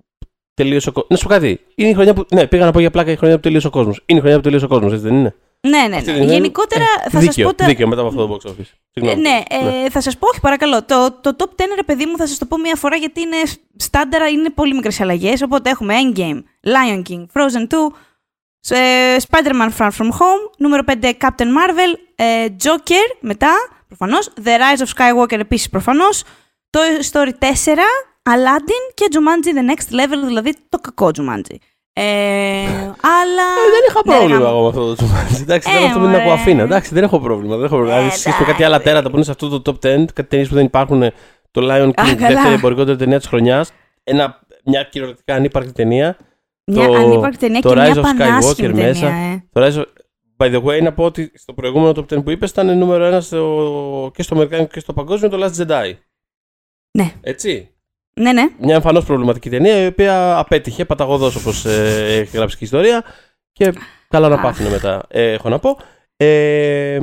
[0.54, 1.08] τελείωσε ο κόσμο.
[1.10, 1.60] Να σου πω κάτι.
[1.74, 2.26] Είναι η χρονιά που.
[2.30, 4.02] Ναι, πήγα να πω για πλάκα η χρονιά που τελείωσε ο κόσμος.
[4.06, 5.34] Είναι η χρονιά που τελείωσε ο κόσμος, έτσι δεν είναι;
[5.68, 6.16] Ναι, ναι, Αυτή ναι.
[6.16, 7.66] δεν είναι- Γενικότερα Ε, θα δίκαιο, σας πω τα...
[7.66, 8.58] Δίκαιο μετά από αυτό το box office.
[8.60, 9.20] Ε, Συγγνώμη.
[9.20, 9.42] ναι,
[9.84, 10.84] ε, θα σας πω, όχι παρακαλώ.
[10.84, 13.36] Το, το top 10, ρε παιδί μου, θα σας το πω μία φορά γιατί είναι
[13.76, 15.42] στάνταρα, είναι πολύ μικρές αλλαγές.
[15.42, 17.92] Οπότε έχουμε Endgame, Lion King, Frozen 2,
[18.68, 23.52] ε, Spider-Man Far From Home, νούμερο 5 Captain Marvel, ε, Joker μετά,
[23.86, 26.22] προφανώς, The Rise of Skywalker επίσης προφανώς,
[26.76, 27.82] Toy Story 4,
[28.22, 31.56] Aladdin και Jumanji The Next Level, δηλαδή το κακό Jumanji.
[31.96, 32.02] Ε,
[33.18, 33.46] αλλά.
[33.60, 35.40] Ε, δεν είχα πρόβλημα εγώ με αυτό το Jumanji.
[35.40, 36.20] Εντάξει, Ε, δεν αυτό μην ωραία.
[36.20, 36.62] ακούω αφήνα.
[36.62, 37.56] Εντάξει, δεν έχω πρόβλημα.
[37.56, 37.98] Δεν έχω πρόβλημα.
[37.98, 38.90] Δηλαδή, σχέση με κάτι άλλα εντάξει.
[38.90, 41.00] τέρατα που είναι σε αυτό το top 10, κάτι ταινίες που δεν υπάρχουν.
[41.50, 42.16] Το Lion King, καλά.
[42.16, 43.72] δεύτερη εμπορικότερη ταινία της χρονιάς.
[44.66, 46.16] Μια κυριολεκτικά ανύπαρκτη ταινία.
[46.66, 48.86] Μια το- ανύπαρκτη ταινία το και μια Rise of πανάσχημη Skywalker ταινία.
[48.86, 49.06] μέσα.
[49.06, 49.44] Ε.
[49.52, 49.92] Το Rise of-
[50.36, 53.20] By the way, να πω ότι στο προηγούμενο top 10 που είπες ήταν νούμερο ένα
[53.20, 54.10] στο...
[54.14, 55.92] και στο Αμερικάνικο και στο παγκόσμιο το Last Jedi.
[56.98, 57.12] Ναι.
[57.20, 57.73] Έτσι.
[58.14, 58.42] Ναι, ναι.
[58.58, 63.04] Μια εμφανώς προβληματική ταινία η οποία απέτυχε παταγωδός όπως ε, έχει γράψει και η ιστορία.
[63.52, 63.72] Και
[64.08, 64.40] καλά να Αχ.
[64.42, 65.76] πάθουν μετά, ε, έχω να πω.
[66.16, 66.98] Ε,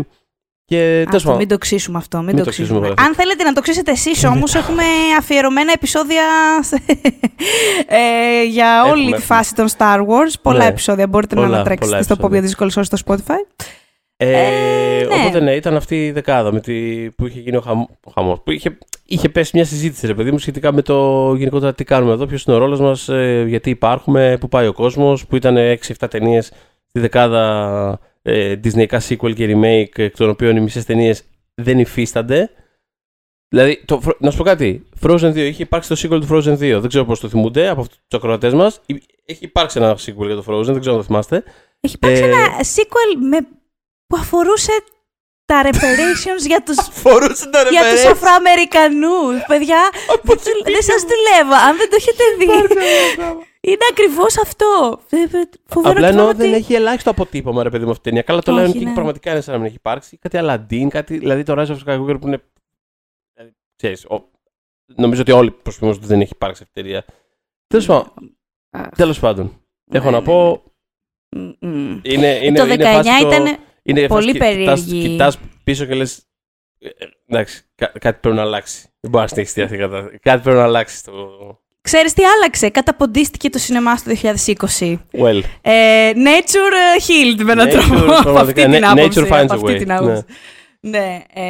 [0.66, 1.38] και τέλος Αυτό, πάντων.
[1.38, 2.18] μην το ξύσουμε αυτό.
[2.18, 2.68] Μην, Μην το το ξύσουμε.
[2.80, 3.06] ξύσουμε, βέβαια.
[3.08, 4.84] Αν θέλετε να το ξύσετε εσείς όμως, έχουμε
[5.20, 6.24] αφιερωμένα επεισόδια
[6.62, 6.84] σε-
[7.88, 9.26] ε, για Έχουμε, όλη τη έχουμε.
[9.26, 10.34] φάση των Star Wars.
[10.42, 10.66] Πολλά Ναι.
[10.66, 12.38] επεισόδια μπορείτε να Πολλά, ανατρέξετε πολλά στο επεισόδια.
[12.38, 13.66] Pop για δύσκολε ώρε στο Spotify.
[14.18, 15.16] Ε, Ε, ναι.
[15.16, 18.42] Οπότε ναι, ήταν αυτή η δεκάδα με τη, που είχε γίνει ο, χαμ, ο χαμός.
[18.44, 18.78] Που είχε,
[19.12, 22.44] είχε πέσει μια συζήτηση, ρε παιδί μου, σχετικά με το γενικότερα τι κάνουμε εδώ, ποιος
[22.44, 23.10] είναι ο ρόλος μας,
[23.48, 26.52] γιατί υπάρχουμε, πού πάει ο κόσμος, που ήταν 6-7 ταινίες
[26.88, 32.50] στη δεκάδα ε, Disneyικά sequel και remake, εκ των οποίων οι μισές ταινίες δεν υφίστανται.
[33.48, 34.86] Δηλαδή, το, Fro- να σου πω κάτι.
[35.02, 36.58] Frozen 2 είχε υπάρξει το sequel του Frozen 2.
[36.58, 38.82] Δεν ξέρω πώς το θυμούνται από τους ακροατές μας.
[39.26, 41.44] Έχει υπάρξει ένα sequel για το Frozen, δεν ξέρω αν το θυμάστε.
[41.80, 43.38] Έχει υπάρξει Ε, ένα sequel με,
[44.08, 44.72] που αφορούσε
[45.52, 49.36] τα reparations για τους Φορούσε τα για τους Αφροαμερικανούς.
[49.48, 49.82] Παιδιά,
[50.24, 51.56] δεν, του- δεν σας δουλεύω.
[51.68, 52.46] Αν δεν το έχετε δει,
[53.62, 55.00] είναι ακριβώς αυτό.
[55.10, 58.04] Ε, ε, Φοβερό Απλά και εννοώ πράγματι- δεν έχει ελάχιστο αποτύπωμα, ρε παιδί μου, αυτή
[58.04, 58.24] την ταινία.
[58.28, 58.94] Καλά, το Όχι, Lion King ναι.
[58.94, 60.18] πραγματικά είναι σαν να μην έχει υπάρξει.
[60.18, 61.18] Κάτι Aladdin, κάτι.
[61.18, 62.42] Δηλαδή το Rise of Skywalker που είναι.
[63.34, 64.30] δηλαδή, Ξέρεις, ο...
[64.96, 67.06] νομίζω ότι όλοι προσποιούμε ότι δεν έχει υπάρξει αυτή η ταινία.
[67.68, 68.14] Τέλος πάντων.
[68.70, 69.62] Αχ, Τέλος πάντων.
[69.92, 70.64] Έχω ναι, να ναι, πω.
[71.30, 71.42] ναι.
[71.42, 72.00] Μ, μ.
[72.04, 73.58] Είναι, είναι, Το είναι 19 φάση το- ήταν.
[73.84, 74.48] Είναι πολύ φάση, κοιτάς-
[74.84, 75.10] περίεργη.
[75.10, 76.22] Κοιτάς πίσω και λες.
[77.30, 78.82] Εντάξει, κά- κάτι πρέπει να αλλάξει.
[79.00, 80.18] Δεν μπορεί να συνεχιστεί αυτή η κατάσταση.
[80.22, 80.98] Κάτι πρέπει να αλλάξει.
[80.98, 81.12] Στο...
[81.82, 84.98] Ξέρεις τι άλλαξε; Καταποντίστηκε το σινεμά στο 2020.
[85.22, 85.42] Well.
[85.62, 87.96] Ε, nature ε, healed με έναν Nature, τρόπο.
[88.14, 88.62] Από πραγματικά.
[88.66, 89.22] αυτή την Na- άποψη.
[89.22, 89.78] nature finds από a αυτή way.
[89.78, 90.24] την άποψη.
[90.80, 91.22] Ναι.
[91.34, 91.44] ε,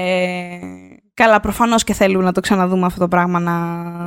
[1.13, 3.53] καλά, προφανώς και θέλουμε να το ξαναδούμε αυτό το πράγμα να,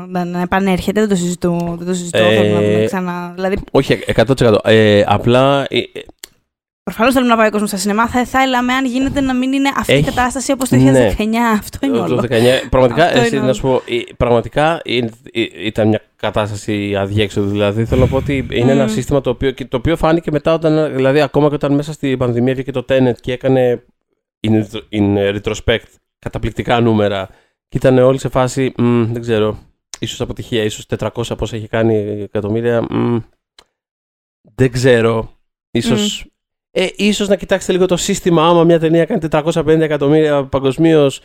[0.06, 1.00] να, να επανέρχεται.
[1.00, 1.74] Δεν το συζητώ.
[1.78, 2.18] Δεν το συζητώ.
[2.18, 3.32] Ε, θέλουμε να δούμε ξανά.
[3.34, 4.54] Δηλαδή, Όχι, 100%.
[4.64, 5.82] Ε, απλά ε, ε,
[6.85, 8.09] προφανώς θέλουμε να πάει ο κόσμος στα σινεμά.
[8.09, 11.26] Θα θέλαμε, αν γίνεται, να μην είναι αυτή η Έχει- κατάσταση όπως το 2019.
[11.28, 11.39] Ναι.
[11.59, 12.14] Αυτό είναι Το- όλο.
[12.16, 16.03] Το 19, πραγματικά, Αυτό εσύ, είναι να σου πω, ε, πραγματικά είναι- ε, ήταν μια
[16.16, 17.51] κατάσταση αδιέξοδο.
[17.51, 18.91] Δηλαδή, θέλω να πω ότι είναι ένα Μμμ.
[18.93, 22.18] σύστημα το οποίο, και το οποίο φάνηκε μετά, όταν, δηλαδή, ακόμα και όταν μέσα στην
[22.18, 23.85] πανδημία βγήκε το Tenet και έκανε
[24.47, 25.85] in, in retrospect
[26.18, 27.28] καταπληκτικά νούμερα
[27.68, 29.59] και ήταν όλοι σε φάση, μ, δεν ξέρω,
[29.99, 33.16] ίσως αποτυχία, ίσως 400 πώς έχει κάνει εκατομμύρια, μ,
[34.55, 35.30] δεν ξέρω,
[35.70, 36.26] ίσως...
[36.76, 41.20] Ε, ίσως να κοιτάξετε λίγο το σύστημα άμα μια ταινία κάνει 450 εκατομμύρια παγκοσμίως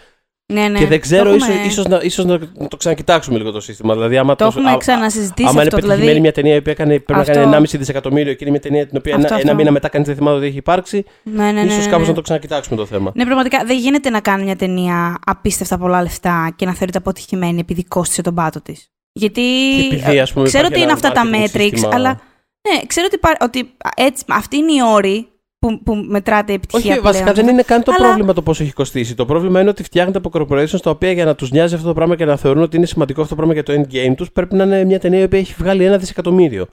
[0.54, 0.80] Ναι, ναι.
[0.80, 3.94] και δεν ξέρω, το ίσως, έχουμε, ίσως, να, ίσως να το ξανακοιτάξουμε λίγο το σύστημα.
[3.94, 5.76] Δηλαδή, άμα το έχουμε α- ξανασυζητήσει άμα είναι αυτό.
[5.76, 7.34] πετυχημένη Δηλαδή, μια ταινία η οποία έκανε, πρέπει Αυτό.
[7.34, 9.48] να κάνει 1,5 δισεκατομμύριο και είναι μια ταινία την οποία Αυτό, ένα, αυτό.
[9.48, 12.02] ένα μήνα μετά κανείς δεν θυμάται ότι έχει υπάρξει, ναι, ναι, ναι, ίσως ναι, κάπως
[12.02, 12.08] ναι.
[12.10, 13.12] να το ξανακοιτάξουμε το θέμα.
[13.16, 17.60] Ναι, πραγματικά δεν γίνεται να κάνει μια ταινία απίστευτα πολλά λεφτά και να θεωρείται αποτυχημένη
[17.60, 18.88] επειδή κόστησε τον πάτο της.
[19.12, 19.42] Γιατί.
[19.90, 22.22] Και επειδή, ας πούμε, ξέρω υπάρχει ότι είναι ένα αυτά τα marketing metrics, σύστημα- αλλά.
[22.70, 25.28] Ναι, ξέρω ότι, υπά- ότι έτσι, αυτή είναι η όρη
[25.60, 26.92] που, που μετράται η επιτυχία.
[26.94, 27.46] Όχι, βασικά πλέον.
[27.46, 29.16] δεν είναι καν το Αλλά- πρόβλημα το πόσο έχει κοστίσει.
[29.16, 31.94] Το πρόβλημα είναι ότι φτιάχνεται από corporations τα οποία για να τους νοιάζει αυτό το
[31.94, 34.56] πράγμα και να θεωρούν ότι είναι σημαντικό αυτό το πράγμα για το endgame τους, πρέπει
[34.56, 36.68] να είναι μια ταινία η οποία έχει βγάλει ένα δισεκατομμύριο.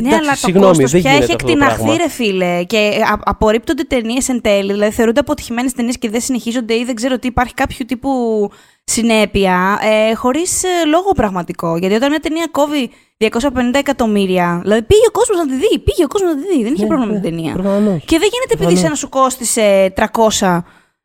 [0.00, 2.02] Ναι, Εντάξει, αλλά το συγγνώμη, κόστος δεν πια γίνεται έχει αυτό το εκτιναχθεί, πράγμα.
[2.02, 2.64] ρε φίλε.
[2.64, 2.78] Και
[3.12, 4.72] α- απορρίπτονται ταινίες εν τέλει.
[4.72, 8.10] Δηλαδή θεωρούνται αποτυχημένες ταινίες και δεν συνεχίζονται ή δεν ξέρω τι υπάρχει κάποιο τύπου
[8.84, 9.78] συνέπεια.
[9.82, 11.76] Ε, Χωρίς λόγο πραγματικό.
[11.76, 13.28] Γιατί όταν μια ταινία κόβει 250
[13.74, 14.58] εκατομμύρια.
[14.62, 15.78] Δηλαδή πήγε ο κόσμος να τη δει.
[15.78, 16.62] Πήγε ο κόσμος να τη δει.
[16.62, 17.52] Δεν είχε Ναι, πρόβλημα με ναι, την ταινία.
[17.52, 18.02] προφανώς.
[18.04, 18.78] Και δεν γίνεται επειδή Προφανώς.
[18.80, 19.92] σε να σου κόστησε
[20.38, 20.62] 300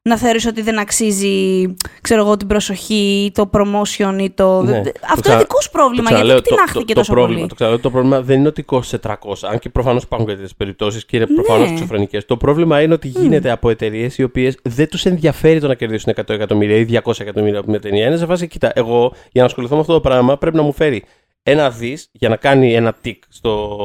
[0.09, 1.65] να θεωρείς ότι δεν αξίζει,
[2.01, 4.61] ξέρω εγώ, την προσοχή ή το promotion ή το...
[4.61, 4.77] Ναι.
[4.77, 7.11] Αυτό Το είναι ξα- δικός σου πρόβλημα, Το γιατί ξαναλέω, το, κτηνάχθηκε το, το, τόσο
[7.13, 9.13] πρόβλημα, πολύ; το, ξαναλέω, το πρόβλημα δεν είναι ότι κόστησε 300,
[9.51, 11.35] αν και προφανώς υπάρχουν και τέτοιες περιπτώσεις και είναι Ναι.
[11.43, 12.25] προφανώς εξωφρενικές.
[12.25, 16.13] Το πρόβλημα είναι ότι γίνεται από εταιρείες οι οποίες δεν τους ενδιαφέρει το να κερδίσουν
[16.15, 18.07] 100 εκατομμύρια ή 200 εκατομμύρια από μια ταινία.
[18.07, 20.73] Είναι σε φάση, κοίτα, εγώ για να ασχοληθώ με αυτό το πράγμα πρέπει να μου
[20.73, 21.03] φέρει
[21.43, 23.77] ένα δις για να κάνει ένα τικ στο,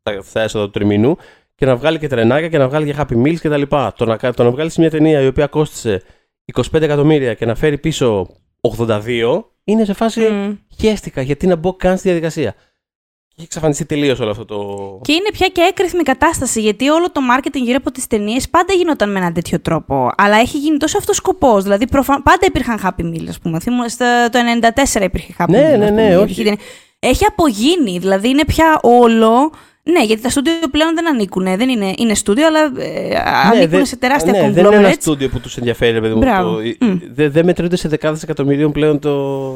[0.00, 1.16] στα, στα έσοδα του τριμήνου
[1.60, 3.62] και να βγάλει και τρενάκια και να βγάλει και happy meals κτλ.
[3.96, 6.02] Το να, κα- το να βγάλεις μια ταινία η οποία κόστησε
[6.72, 8.26] 25 εκατομμύρια και να φέρει πίσω
[8.78, 10.52] 82 είναι σε φάση Μμ.
[10.80, 12.50] χαίστηκα γιατί να μπω καν στη διαδικασία.
[13.28, 14.56] Και έχει εξαφανιστεί τελείως όλο αυτό το.
[15.02, 18.72] Και είναι πια και έκρηθμη κατάσταση, γιατί όλο το marketing γύρω από τις ταινίες πάντα
[18.72, 20.10] γινόταν με έναν τέτοιο τρόπο.
[20.16, 21.62] Αλλά έχει γίνει τόσο αυτός σκοπός.
[21.62, 22.22] Δηλαδή, προφα...
[22.22, 23.60] πάντα υπήρχαν happy meal, ας πούμε.
[23.60, 24.38] Θυμούμαι, στο το
[24.96, 25.78] 94 υπήρχε happy Ναι, meal.
[25.78, 26.40] ναι, ας ναι, πούμε, όχι.
[26.40, 26.58] Έχει,
[26.98, 27.98] έχει απογίνει.
[27.98, 29.52] Δηλαδή, είναι πια όλο.
[29.90, 31.44] Ναι, γιατί τα στούντιο πλέον δεν ανήκουν.
[31.56, 33.16] Δεν είναι, είναι στούντιο, αλλά ε,
[33.46, 34.96] ανήκουν δεν- σε τεράστια ναι, δεν είναι ένα conglomerates.
[35.00, 36.18] στούντιο που τους ενδιαφέρει, ρε παιδί μου.
[36.20, 36.54] Μπράβο.
[36.56, 36.98] Το- Μμ.
[37.12, 39.48] Δεν δεν μετρούνται σε δεκάδες εκατομμυρίων πλέον το,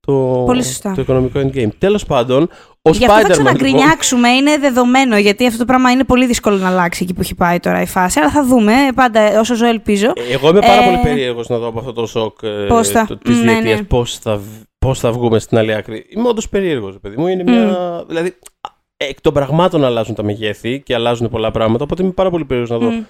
[0.00, 0.92] το, Πολύ σωστά.
[0.94, 1.68] το οικονομικό endgame.
[1.78, 2.48] Τέλος πάντων,
[2.82, 3.28] ο Γι' αυτό θα Spider-Man.
[3.28, 7.20] λοιπόν, ξαναγκρινιάξουμε, είναι δεδομένο, γιατί αυτό το πράγμα είναι πολύ δύσκολο να αλλάξει εκεί που
[7.20, 8.20] έχει πάει τώρα η φάση.
[8.20, 10.12] Αλλά θα δούμε, πάντα όσο ζω ελπίζω.
[10.32, 13.36] Εγώ είμαι πάρα Ε, πολύ περίεργος να δω από αυτό το σοκ Πώς θα- της
[13.42, 13.84] ναι, διετίας ναι.
[13.84, 16.06] πώς θα, β- πώς θα βγούμε στην άλλη άκρη.
[16.08, 17.26] Είμαι όντως περίεργος, παιδί μου.
[17.26, 18.04] Είναι μια.
[18.08, 18.34] Δηλαδή,
[19.08, 21.84] εκ των πραγμάτων αλλάζουν τα μεγέθη και αλλάζουν πολλά πράγματα.
[21.84, 23.02] Οπότε είμαι πάρα πολύ περίεργος να δω Μμ.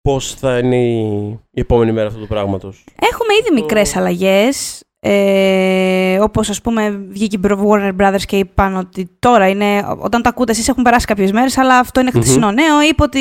[0.00, 2.84] πώς θα είναι η, η επόμενη μέρα αυτού του πράγματος.
[3.12, 4.80] Έχουμε ήδη μικρές αλλαγές.
[5.00, 9.84] Ε, Όπως ας πούμε βγήκε η Warner Brothers και είπαν ότι τώρα είναι.
[9.98, 12.82] Όταν το ακούτε, εσείς έχουν περάσει κάποιες μέρες, αλλά αυτό είναι χθεσινό νέο.
[12.82, 13.20] Είπε ότι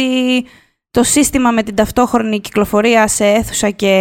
[0.91, 3.93] το σύστημα με την ταυτόχρονη κυκλοφορία σε αίθουσα και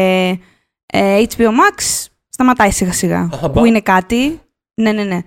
[0.87, 3.19] ε, HBO Max σταματάει σιγά σιγά.
[3.19, 3.51] Α, μπα.
[3.51, 4.41] που είναι κάτι.
[4.75, 5.19] Ναι, ναι, ναι.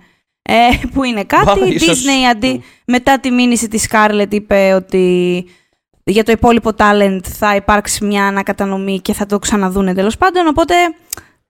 [0.50, 1.44] Ε, που είναι κάτι.
[1.60, 5.44] Μπα, Η ίσως- Disney αντί, μετά τη μήνυση της Scarlett είπε ότι
[6.04, 10.46] για το υπόλοιπο talent θα υπάρξει μια ανακατανομή και θα το ξαναδούνε τέλος πάντων.
[10.46, 10.74] Οπότε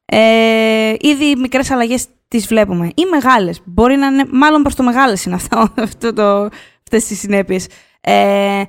[0.04, 2.86] ε, ήδη μικρές αλλαγές τις βλέπουμε.
[2.94, 3.60] Ή μεγάλες.
[3.64, 6.48] Μπορεί να είναι, μάλλον προς το μεγάλες είναι αυτό, αυτό το,
[6.82, 7.66] αυτές τις συνέπειες.
[8.00, 8.62] Ε,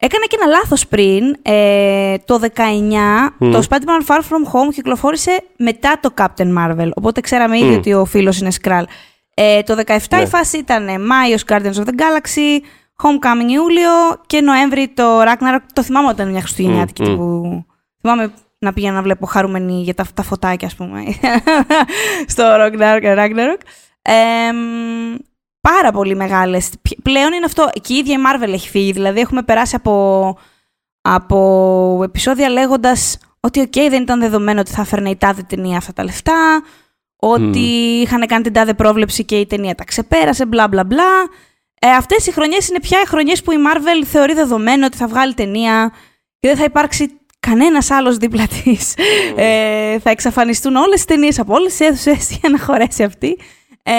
[0.00, 1.36] Έκανα και ένα λάθος πριν.
[1.42, 3.50] Ε, το 19, Μμ.
[3.50, 6.88] το Spider-Man Far From Home κυκλοφόρησε μετά το Captain Marvel.
[6.94, 7.74] Οπότε ξέραμε ήδη Μμ.
[7.76, 8.82] ότι ο φίλος είναι Skrull.
[9.40, 10.20] Ε, το 17 Ναι.
[10.22, 12.60] η φάση ήταν Μάιος Guardians of the Galaxy,
[13.02, 13.90] Homecoming Ιούλιο
[14.26, 15.58] και Νοέμβρη το Ragnarok.
[15.72, 17.16] Το θυμάμαι όταν ήταν μια Χριστουγεννιάτικη Μμ, μμ.
[17.16, 17.64] που...
[18.00, 21.02] Θυμάμαι να πήγαινα να βλέπω χαρούμενη για τα, τα φωτάκια, ας πούμε,
[22.32, 23.16] στο Ragnarok.
[23.18, 23.58] Ragnarok.
[24.02, 25.14] Ε, μ,
[25.60, 26.70] πάρα πολύ μεγάλες.
[26.82, 27.70] Π- Πλέον είναι αυτό.
[27.82, 28.92] Και η ίδια η Marvel έχει φύγει.
[28.92, 30.36] Δηλαδή έχουμε περάσει από,
[31.00, 35.92] από επεισόδια λέγοντας ότι οκ, δεν ήταν δεδομένο ότι θα έφερνε η τάδε ταινία αυτά
[35.92, 36.62] τα λεφτά,
[37.20, 37.58] ότι
[38.02, 41.28] είχαν κάνει την τάδε πρόβλεψη και η ταινία τα ξεπέρασε, μπλα μπλα μπλα.
[41.80, 45.06] Ε, αυτές οι χρονιές είναι πια οι χρονιές που η Marvel θεωρεί δεδομένο ότι θα
[45.06, 45.92] βγάλει ταινία
[46.40, 47.10] και δεν θα υπάρξει
[47.40, 48.94] κανένας άλλος δίπλα της.
[49.36, 53.38] Ε, θα εξαφανιστούν όλες τις ταινίες από όλες τις αίθουσες για να χωρέσει αυτή.
[53.82, 53.92] Ε,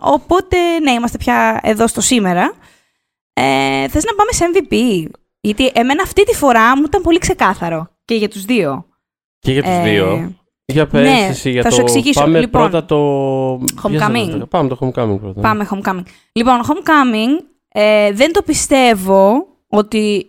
[0.00, 2.52] οπότε, ναι, είμαστε πια εδώ στο σήμερα.
[3.32, 5.04] Ε, θες να πάμε σε MVP,
[5.40, 8.86] γιατί εμένα αυτή τη φορά μου ήταν πολύ ξεκάθαρο και για τους δύο.
[9.38, 10.34] Και για τους Ε, δύο.
[10.70, 11.74] Για πες ναι, εσύ για θα το...
[11.74, 12.20] σου εξηγήσω.
[12.20, 12.96] Πάμε Λοιπόν, πρώτα το...
[13.82, 14.28] Homecoming.
[14.36, 15.40] Για- Πάμε το Homecoming πρώτα.
[15.40, 16.02] Πάμε Homecoming.
[16.32, 20.24] Λοιπόν, Homecoming, ε, δεν το πιστεύω ότι...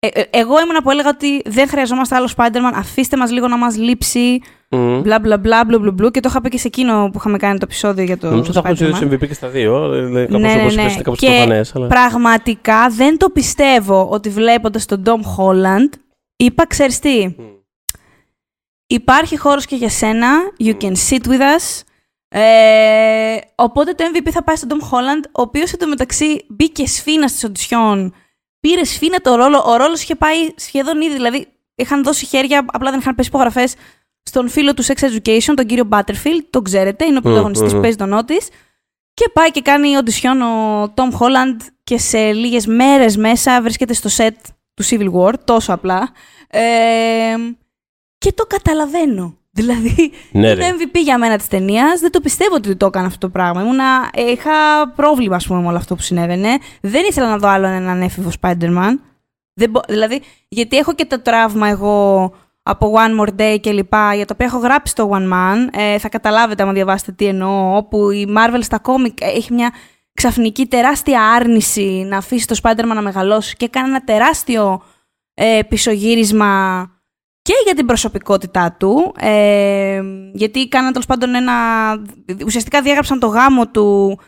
[0.00, 3.56] Ε, ε, εγώ ήμουν που έλεγα ότι δεν χρειαζόμαστε άλλο Spider-Man, αφήστε μας λίγο να
[3.58, 4.40] μας λείψει,
[4.70, 5.00] Μμ.
[5.00, 7.36] μπλα μπλα μπλα μπλου μπλου μπλου και το είχα πει και σε εκείνο που είχαμε
[7.38, 8.94] κάνει το επεισόδιο για το Νομίζω θα έχουν Spider-Man.
[8.94, 9.88] ζητήσει MVP και στα δύο.
[9.90, 10.80] Δηλαδή, κάπως Ναι, ναι, όπως ναι.
[10.82, 11.74] είπες, είναι κάπως Και προφανές.
[11.74, 11.86] Αλλά...
[11.86, 15.98] Πραγματικά δεν το πιστεύω ότι βλέποντας τον Tom Holland
[16.36, 17.32] είπα, ξέρεις τι, Μμ.
[18.90, 20.28] Υπάρχει χώρος και για σένα,
[20.58, 21.82] you can sit with us.
[22.28, 27.44] Ε, οπότε το MVP θα πάει στον Tom Holland, ο οποίος εντωμεταξύ μπήκε σφίνα στις
[27.44, 28.14] οντισιόν,
[28.60, 32.90] πήρε σφίνα το ρόλο, ο ρόλος είχε πάει σχεδόν ήδη, δηλαδή είχαν δώσει χέρια, απλά
[32.90, 33.74] δεν είχαν πέσει υπογραφές
[34.22, 37.74] στον φίλο του Sex Education, τον κύριο Butterfield, τον ξέρετε, είναι ο πρωταγωνιστής μμμ.
[37.74, 38.48] που παίζει τον Otis.
[39.14, 44.10] Και πάει και κάνει οντισιόν ο Tom Holland και σε λίγες μέρες μέσα βρίσκεται στο
[44.16, 44.36] set
[44.74, 46.10] του Civil War, τόσο απλά.
[46.48, 47.34] Ε,
[48.18, 49.36] και το καταλαβαίνω.
[49.50, 50.70] Δηλαδή, Ναι, είναι ρε.
[50.70, 52.00] MVP για μένα της ταινίας.
[52.00, 53.62] Δεν το πιστεύω ότι το έκανε αυτό το πράγμα.
[53.62, 54.50] Ήμουνα, ε, είχα
[54.96, 56.48] πρόβλημα, ας πούμε, με όλο αυτό που συνέβαινε.
[56.80, 58.92] Δεν ήθελα να δω άλλον έναν έφηβο Spider-Man.
[59.54, 64.14] Δεν μπο- δηλαδή, γιατί έχω και το τραύμα εγώ από One More Day και λοιπά,
[64.14, 65.66] για το οποίο έχω γράψει το One Man.
[65.72, 67.76] Ε, θα καταλάβετε άμα διαβάσετε τι εννοώ.
[67.76, 69.72] Όπου η Marvel στα κόμικ έχει μια
[70.12, 74.82] ξαφνική τεράστια άρνηση να αφήσει το Spider-Man να μεγαλώσει και κάνει ένα τεράστιο
[75.34, 76.80] ε, πισωγύρισμα
[77.48, 80.00] και για την προσωπικότητά του, ε,
[80.32, 81.52] γιατί κάναν τέλος πάντων ένα.
[82.46, 84.18] ουσιαστικά διάγραψαν το γάμο του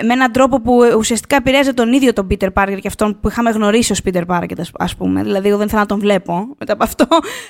[0.00, 3.28] ε, με έναν τρόπο που ουσιαστικά επηρέαζε τον ίδιο τον Peter Parker και αυτόν που
[3.28, 5.22] είχαμε γνωρίσει ως Peter Parker, ας- ας πούμε.
[5.22, 7.06] Δηλαδή, εγώ δεν ήθελα να τον βλέπω μετά από αυτό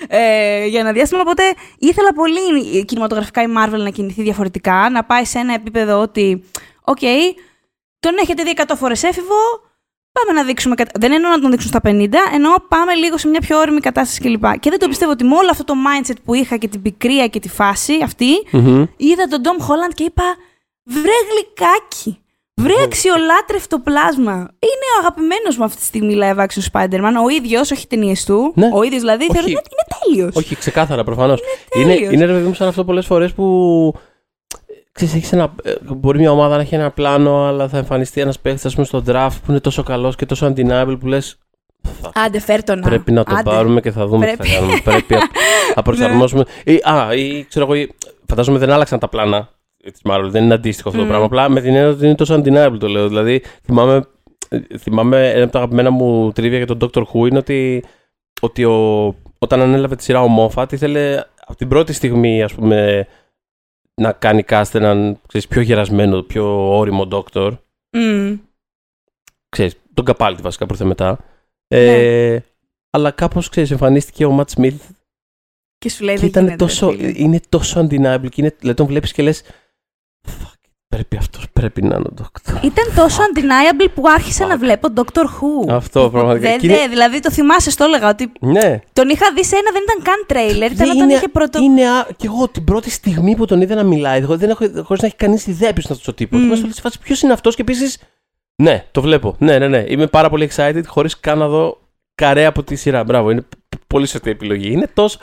[0.08, 1.20] ε, για ένα διάστημα.
[1.20, 1.42] Οπότε
[1.78, 6.44] ήθελα πολύ κινηματογραφικά η Marvel να κινηθεί διαφορετικά, να πάει σε ένα επίπεδο ότι,
[6.84, 7.00] οκ,
[8.00, 9.34] τον έχετε δει 100 φορές έφηβο,
[10.20, 10.74] Πάμε να δείξουμε.
[10.74, 13.80] κατα- Δεν εννοώ να τον δείξουν στα 50, εννοώ πάμε λίγο σε μια πιο ώριμη
[13.80, 14.58] κατάσταση κλπ.
[14.60, 17.26] Και δεν το πιστεύω ότι με όλο αυτό το mindset που είχα και την πικρία
[17.26, 18.84] και τη φάση αυτή, Μμμ.
[18.96, 20.22] είδα τον Tom Holland και είπα
[20.84, 22.18] βρε γλυκάκι.
[22.56, 24.32] Βρε αξιολάτρευτο πλάσμα.
[24.34, 27.12] Είναι ο αγαπημένος μου αυτή τη στιγμή live action Spider-Man.
[27.24, 28.52] Ο ίδιος, όχι ταινίες του.
[28.54, 28.70] Ναι.
[28.72, 29.32] Ο ίδιος δηλαδή Όχι.
[29.32, 30.36] θεωρώ ότι είναι τέλειος.
[30.36, 31.40] Όχι, ξεκάθαρα προφανώς.
[31.74, 32.12] Είναι Είναι, τέλειος.
[32.12, 33.44] είναι ρε παιδί μου σαν αυτό πολλές φορές που.
[34.94, 38.38] Ξέρεις, έχεις ένα, ε, μπορεί μια ομάδα να έχει ένα πλάνο, αλλά θα εμφανιστεί ένας
[38.38, 41.36] παίχτης πούμε, στο draft που είναι τόσο καλός και τόσο undeniable που λες.
[42.14, 42.88] Άντε, φέρ τον να.
[42.88, 43.50] Πρέπει να το Άντε.
[43.50, 44.48] πάρουμε και θα δούμε τι Πρέπει.
[44.52, 44.80] θα κάνουμε.
[44.84, 45.20] Πρέπει να-
[45.76, 46.44] να προσαρμόσουμε.
[46.64, 47.94] ή, α, ή ξέρω εγώ, ή-
[48.26, 49.48] φαντάζομαι δεν άλλαξαν τα πλάνα
[49.92, 50.26] της Marvel.
[50.28, 51.08] Δεν είναι αντίστοιχο αυτό το Μμ.
[51.10, 51.26] πράγμα.
[51.26, 53.08] Απλά με την έννοια ότι είναι τόσο undeniable το λέω.
[53.08, 54.04] Δηλαδή, θυμάμαι,
[54.48, 57.84] ε, θυμάμαι ένα από τα αγαπημένα μου τρίβια για τον Doctor Who είναι ότι,
[58.40, 59.06] ότι ο,
[59.38, 63.06] όταν ανέλαβε τη σειρά ο Moffat ήθελε από την πρώτη στιγμή, ας πούμε,
[64.00, 67.58] να κάνει cast έναν ξέρεις, πιο γερασμένο, πιο όριμο doctor.
[67.96, 68.34] Μμ.
[69.48, 71.18] Ξέρεις, τον Καπάλτη βασικά προ μετά.
[71.68, 72.42] Ε, Ναι.
[72.90, 74.90] Αλλά κάπως ξέρεις, εμφανίστηκε ο Ματ Σμιθ
[75.78, 77.12] Και σου λέει και δεν ήταν γίνεται, τόσο, φίλε.
[77.16, 78.28] είναι τόσο undeniable.
[78.28, 79.42] Και είναι, δηλαδή τον βλέπεις και λες.
[80.94, 82.54] Πρέπει αυτός, πρέπει να είναι ο doctor.
[82.64, 85.68] Ήταν τόσο undeniable που άρχισα να βλέπω Doctor Who.
[85.74, 86.48] Αυτό πραγματικά.
[86.48, 89.56] Δεν, Και είναι- δε, δηλαδή το θυμάσαι, στο έλεγα ότι Ναι, τον είχα δει σε
[89.56, 91.62] ένα, δεν ήταν καν τρέιλερ, ήταν Δεν όταν είναι- είχε πρώτο.
[91.62, 94.64] Είναι, α- και εγώ την πρώτη στιγμή που τον είδα να μιλάει, εγώ δεν έχω,
[94.82, 96.40] χωρίς να έχει κανείς ιδέα ποιος είναι αυτός ο τύπος.
[96.40, 96.52] Μμ.
[96.52, 96.68] Mm.
[96.70, 97.98] σε φάση ποιος είναι αυτός και επίση.
[98.62, 99.34] Ναι, το βλέπω.
[99.38, 99.84] Ναι, ναι, ναι.
[99.88, 101.80] Είμαι πάρα πολύ excited χωρίς καν να δω
[102.14, 103.04] καρέ από τη σειρά.
[103.04, 104.72] Μπράβο, είναι π- πολύ σωστή επιλογή.
[104.72, 105.18] Είναι τόσο.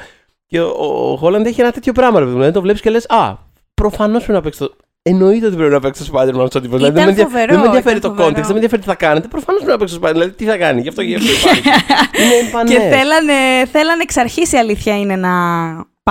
[0.48, 2.38] Και ο, ο Χόλαντ έχει ένα τέτοιο πράγμα, ρε παιδί μου.
[2.38, 3.34] Δηλαδή το βλέπεις και λες, Α,
[3.74, 4.74] προφανώς πρέπει να παίξει το.
[5.04, 6.76] Εννοείται ότι πρέπει να παίξει το Spider-Man αυτό τύπο.
[6.76, 8.30] Δηλαδή, δεν, με ενδια- φοβερό, δεν με ενδιαφέρει ήταν το φοβερό.
[8.30, 9.28] context, δεν με ενδιαφέρει τι θα κάνετε.
[9.28, 10.12] Προφανώς πρέπει να παίξει το Spider-Man.
[10.12, 11.62] Δηλαδή, τι θα κάνει, γι' αυτό, γι αυτό υπάρχει.
[12.24, 12.70] είναι εμφανέ.
[12.74, 13.34] Και θέλανε,
[13.72, 15.30] θέλανε εξ αρχής η αλήθεια είναι να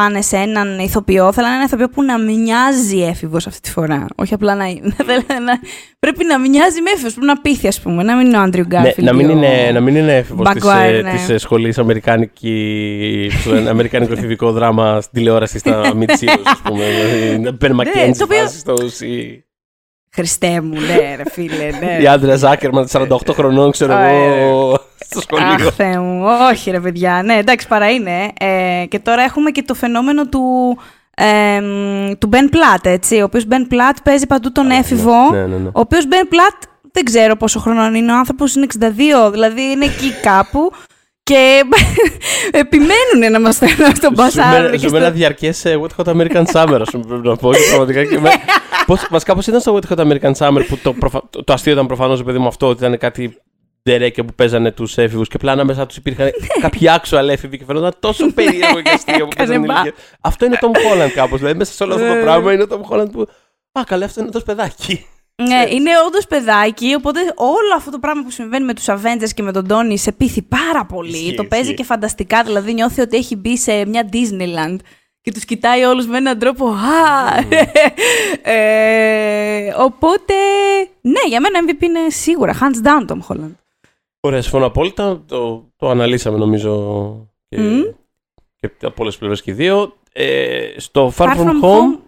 [0.00, 1.32] πάνε σε έναν ηθοποιό.
[1.32, 4.06] Θέλανε έναν ηθοποιό που να μοιάζει έφηβος αυτή τη φορά.
[4.14, 4.94] Όχι απλά να είναι.
[5.06, 5.60] Θέλανε να-
[5.98, 8.02] πρέπει να μοιάζει με έφηβος, πρέπει να πείθει, ας πούμε.
[8.02, 9.06] Να μην είναι ο Άντριου Ναι, Γκάρφιλντ.
[9.06, 11.10] να, μην ή ο- είναι, να μην είναι έφηβος της, Maguire, ε, ναι.
[11.10, 16.60] της ε, σχολής αμερικάνικη, πώς το λένε, αμερικάνικο εφηβικό δράμα στην τηλεόραση στα mid-series, ας
[16.64, 16.84] πούμε.
[16.84, 19.44] Δηλαδή, Ben McKenzie Ναι, το οποίο- βάζει στους, ή,
[20.14, 21.70] Χριστέ μου, ναι, ρε φίλε.
[21.80, 22.02] Ναι.
[22.02, 24.78] ή Άντρια Ζάκερμαν 48 χρονών, ξέρω Α, εγώ,
[25.10, 25.66] στο σχολείο.
[25.68, 26.24] Αχ, Θεέ μου.
[26.50, 27.22] Όχι, ρε παιδιά.
[27.24, 28.28] Ναι, εντάξει, παρά είναι.
[28.40, 30.78] Ε, και τώρα έχουμε και το φαινόμενο του,
[31.14, 31.60] ε,
[32.18, 33.20] του Ben Platt, έτσι.
[33.20, 35.30] Ο οποίος Ben Platt παίζει παντού τον έφηβο.
[35.30, 35.66] Ναι, ναι, ναι.
[35.68, 38.12] Ο οποίος Ben Platt δεν ξέρω πόσο χρονών είναι.
[38.12, 38.66] Ο άνθρωπος είναι
[39.26, 40.72] 62, δηλαδή είναι εκεί κάπου.
[41.22, 41.62] Και
[42.50, 44.62] επιμένουν να μας στέλνουν στον Μπασάρ.
[44.64, 47.52] Ζούμε- Ζούμε ένα διαρκέ Wet Hot American Summer, ας πούμε, πρέπει να πω.
[47.52, 48.30] και πραγματικά και με-
[48.86, 51.72] πώς- Βασικά, πώς ήταν στο Wet Hot American Summer που το, προφα- το, το αστείο
[51.72, 53.36] ήταν προφανώς, παιδί μου, αυτό ότι ήταν κάτι
[53.82, 56.30] ντερέκια που παίζανε τους έφηβους και απλά ανάμεσά τους υπήρχαν
[56.62, 59.80] κάποιοι actual έφηβοι και φαίνονταν τόσο περίεργο και αστείο που παίζανε Έκανε μπα.
[59.80, 60.02] ηλικία.
[60.20, 61.38] Αυτό είναι ο Tom Holland κάπως.
[61.38, 62.20] Δηλαδή, μέσα σε όλο αυτό το Ε.
[62.22, 63.26] πράγμα είναι ο Tom Holland που.
[63.72, 65.06] Α, καλά, αυτό είναι τόσο παιδάκι.
[65.42, 69.42] Ναι, είναι όντως παιδάκι, οπότε όλο αυτό το πράγμα που συμβαίνει με τους Avengers και
[69.42, 71.16] με τον Τόνι σε πείθει πάρα πολύ.
[71.16, 71.76] Ισχύει, το παίζει ισχύει.
[71.76, 74.76] και φανταστικά, δηλαδή νιώθει ότι έχει μπει σε μια Disneyland
[75.20, 77.38] και τους κοιτάει όλους με έναν τρόπο «Α!»
[78.42, 80.34] ε, οπότε,
[81.00, 83.54] ναι, για μένα MVP είναι σίγουρα, hands down Tom Holland.
[84.20, 85.22] Ωραία, συμφωνώ απόλυτα.
[85.26, 86.72] Το, το αναλύσαμε νομίζω
[87.48, 87.80] και, Μμμ.
[88.60, 89.94] και από όλες τις πλευρές και οι δύο.
[90.12, 91.98] Ε, στο Far, From, Home,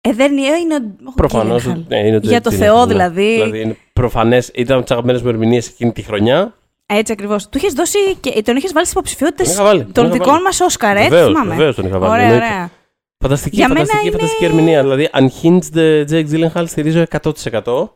[0.00, 1.66] ε, δεν είναι, είναι ο προφανώς.
[1.66, 1.84] Gyllenhaal.
[1.88, 2.92] Ναι, είναι Για το Jake Θεό Gyllenhaal, ναι.
[2.92, 3.32] δηλαδή.
[3.34, 6.54] Δηλαδή είναι προφανές, ήταν από τις αγαπημένες μου ερμηνείες εκείνη τη χρονιά.
[6.86, 7.48] Έτσι ακριβώς.
[7.48, 10.12] Του είχες δώσει και τον είχες βάλει στις υποψηφιότητες Τον είχα βάλει, τον των είχα
[10.12, 10.42] δικών βάλει.
[10.42, 11.54] μας Όσκαρ, έτσι Βεβαίως, θυμάμαι.
[11.54, 12.44] βεβαίως τον είχα βάλει, Ωραία, εννοείται.
[12.46, 12.70] ωραία.
[13.18, 14.82] Φανταστική, Για μένα φανταστική, είναι- φανταστική ερμηνεία.
[14.82, 17.94] Δηλαδή, unhinged Jake Gyllenhaal στηρίζω 100%.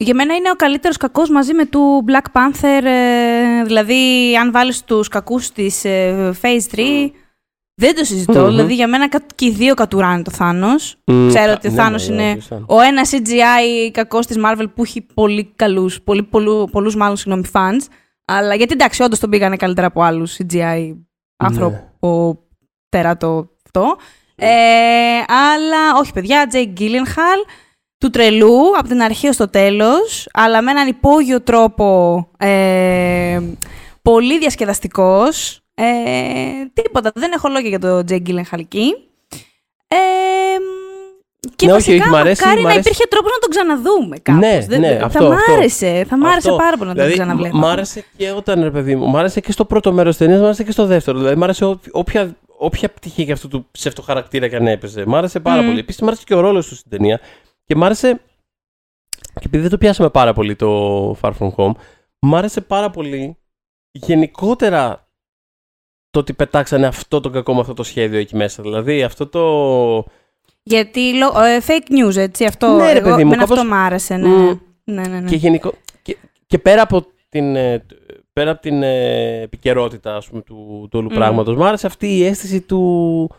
[0.00, 2.84] Για μένα είναι ο καλύτερος κακός μαζί με του Black Panther.
[2.84, 7.10] ε, δηλαδή, αν βάλεις τους κακούς της ε, Phase 3,
[7.74, 8.40] δεν το συζητώ.
[8.40, 8.46] Μμμ.
[8.48, 10.96] Δηλαδή, για μένα κα- και οι δύο κατουράνε το Θάνος.
[11.06, 14.36] Μμ, Ξέρω α, ότι ο ναι, Θάνος ναι, είναι ναι, ο ένας CGI κακός της
[14.44, 17.86] Marvel που έχει πολύ καλούς, πολύ, πολλού, πολλούς μάλλον συγγνώμη fans.
[18.24, 20.96] Αλλά γιατί εντάξει, όντως τον πήγανε καλύτερα από άλλους CGI
[21.36, 22.38] άνθρωπο
[22.88, 23.96] τεράτο αυτό.
[24.36, 24.46] Ε,
[25.26, 27.40] αλλά όχι παιδιά, Jake Gyllenhaal
[27.98, 33.40] του τρελού από την αρχή ως το τέλος, αλλά με έναν υπόγειο τρόπο ε,
[34.02, 35.60] πολύ διασκεδαστικός.
[35.74, 35.84] Ε,
[36.72, 38.92] τίποτα, δεν έχω λόγια για το Jake Gyllenhaal εκεί.
[39.88, 39.96] Ε,
[41.56, 42.88] και Ναι, όχι, βασικά όχι, μ' αρέσει, μακάρι μ' να αρέσει.
[42.88, 44.40] υπήρχε τρόπος να τον ξαναδούμε κάπως.
[44.40, 45.52] Ναι, Δεν- ναι, δεν- αυτό, θα μ' αυτό.
[45.52, 46.56] άρεσε, θα μ' άρεσε Αυτό.
[46.62, 47.56] πάρα πολύ να τον δηλαδή, ξαναβλέπω.
[47.56, 50.40] Μ' άρεσε και όταν, ρε παιδί μου, μ' άρεσε και στο πρώτο μέρος της ταινίας,
[50.40, 51.18] μ' άρεσε και στο δεύτερο.
[51.18, 55.04] Δηλαδή, μ' άρεσε ό- όποια, όποια πτυχή και αυτού του ψευτοχαρακτήρα και αν έπαιζε.
[55.06, 55.66] Μ' άρεσε πάρα Μμ.
[55.66, 55.78] πολύ.
[55.78, 57.20] Επίσης, μ' άρεσε και ο ρόλος του στην ταινία.
[57.68, 58.20] Και μ' άρεσε.
[59.34, 61.72] Και επειδή δεν το πιάσαμε πάρα πολύ το Far From Home,
[62.20, 63.36] μ' άρεσε πάρα πολύ
[63.90, 65.08] γενικότερα
[66.10, 68.62] το ότι πετάξανε αυτό το κακό με αυτό το σχέδιο εκεί μέσα.
[68.62, 69.42] Δηλαδή, αυτό το.
[70.62, 72.76] Γιατί λο- ε, fake news, έτσι, αυτό.
[72.76, 74.28] Ναι, ρε εγώ, παιδί μου, εμένα κάπως- αυτό μ' άρεσε, ναι.
[74.28, 74.58] Μμ.
[74.84, 75.28] ναι, ναι, ναι.
[75.28, 76.16] Και, γενικό, και,
[76.46, 77.84] και πέρα από την, ε,
[78.32, 80.54] πέρα από την ε, επικαιρότητα ας πούμε, του,
[80.90, 81.14] του όλου Μμμ.
[81.16, 83.30] πράγματος, μου άρεσε αυτή η αίσθηση του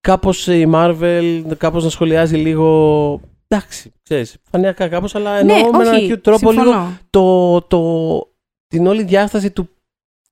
[0.00, 5.82] κάπως η Marvel κάπως να σχολιάζει λίγο εντάξει, ξέρεις, φανειακά κάπως, αλλά εννοώ ναι, με
[5.82, 6.98] έναν όχι, cute τρόπο λίγο συμφωνώ.
[7.10, 8.18] το, το,
[8.66, 9.68] την όλη διάσταση του,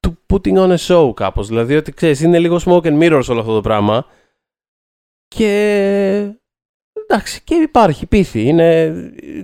[0.01, 1.49] του putting on a show κάπως.
[1.49, 4.07] Δηλαδή ότι ξέρεις, είναι λίγο smoke and mirrors όλο αυτό το πράγμα.
[5.29, 5.51] Και
[7.09, 8.43] εντάξει, και υπάρχει πίθη.
[8.49, 8.93] Είναι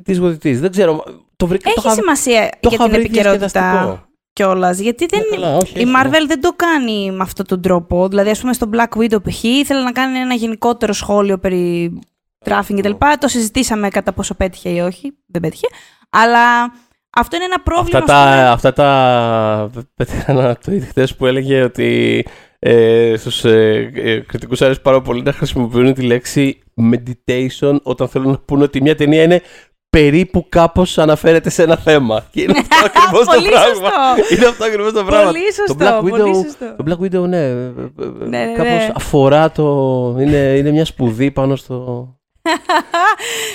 [0.05, 0.55] τη what it is.
[0.57, 1.05] Δεν ξέρω.
[1.37, 1.65] Το βρήκα.
[1.65, 4.05] το Έχει είχα- σημασία το για είχα την βρει επικαιρότητα διασκεδαστικό.
[4.33, 4.79] κιόλας.
[4.79, 5.21] Γιατί δεν.
[5.31, 8.09] Ναι, καλά, όχι, η έχει, Marvel δεν το κάνει με αυτόν τον τρόπο.
[8.09, 9.43] Δηλαδή, ας πούμε, στο Black Widow π.χ.
[9.43, 11.99] ήθελε να κάνει ένα γενικότερο σχόλιο περί
[12.45, 12.93] τράφινγκ κτλ.
[13.19, 15.13] Το συζητήσαμε κατά πόσο πέτυχε ή όχι.
[15.27, 15.67] Δεν πέτυχε.
[16.11, 16.73] Αλλά
[17.11, 17.99] αυτό είναι ένα πρόβλημα.
[17.99, 18.43] Αυτά ας πούμε.
[18.45, 22.25] τα, αυτά τα πέτυχα ένα tweet χθες που έλεγε ότι
[22.59, 26.63] ε, στους ε, ε, κριτικούς αρέσει πάρα πολύ να χρησιμοποιούν τη λέξη
[26.93, 29.43] meditation όταν θέλουν να πούνε ότι μια ταινία είναι
[29.91, 32.25] περίπου κάπως αναφέρεται σε ένα θέμα.
[32.33, 33.91] Και είναι αυτό ακριβώς το πράγμα.
[34.31, 35.31] Είναι αυτό ακριβώς το πράγμα.
[35.31, 35.75] Πολύ σωστό.
[35.75, 36.75] Το Black Widow, πολύ σωστό.
[36.77, 37.65] το Black Widow ναι, ναι,
[38.29, 38.53] ναι.
[38.57, 40.17] κάπως αφορά το...
[40.21, 42.09] Είναι, είναι μια σπουδή πάνω στο...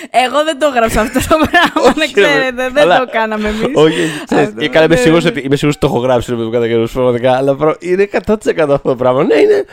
[0.09, 2.69] Εγώ δεν το έγραψα αυτό το πράγμα, να ξέρετε.
[2.69, 3.69] Δεν το κάναμε εμείς.
[3.73, 6.53] Όχι, ξέρεις, και είμαι σίγουρος ότι είμαι σίγουρος ότι το έχω γράψει ρε παιδί μου
[6.53, 8.17] κατά καιρούς πραγματικά, αλλά προ- είναι 100%
[8.57, 9.23] αυτό το πράγμα.
[9.23, 9.65] Ναι, είναι...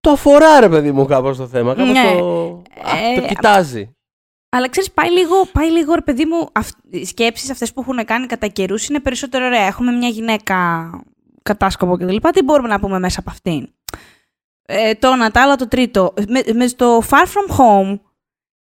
[0.00, 2.14] Το αφορά ρε παιδί μου κάπως το θέμα, κάπως Ναι.
[2.18, 2.62] το...
[2.82, 3.90] Α, Ε, το κοιτάζει.
[4.48, 6.48] Αλλά ξέρεις, πάει λίγο, πάει λίγο ρε παιδί μου.
[6.52, 6.68] Αυ...
[6.90, 9.66] Οι σκέψεις αυτές που έχουν κάνει κατά καιρούς είναι περισσότερο ωραία.
[9.66, 10.90] Έχουμε μια γυναίκα
[11.42, 12.16] κατάσκοπο κτλ.
[12.32, 13.68] Τι μπορούμε να πούμε μέσα από αυτήν;
[14.66, 16.14] Ε, το ένα, το άλλο, το τρίτο.
[16.28, 17.98] Με, με στο Far From Home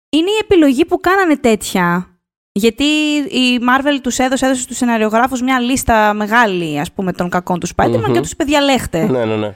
[0.08, 2.10] είναι η επιλογή που κάνανε τέτοια.
[2.52, 2.84] Γιατί
[3.28, 7.72] η Marvel τους έδωσε, έδωσε στους σεναριογράφους μια λίστα μεγάλη, ας πούμε, των κακών τους
[7.76, 8.12] Spider-Man Μμμ.
[8.12, 9.06] και τους είπε διαλέχτε.
[9.06, 9.54] Ναι, ναι, ναι.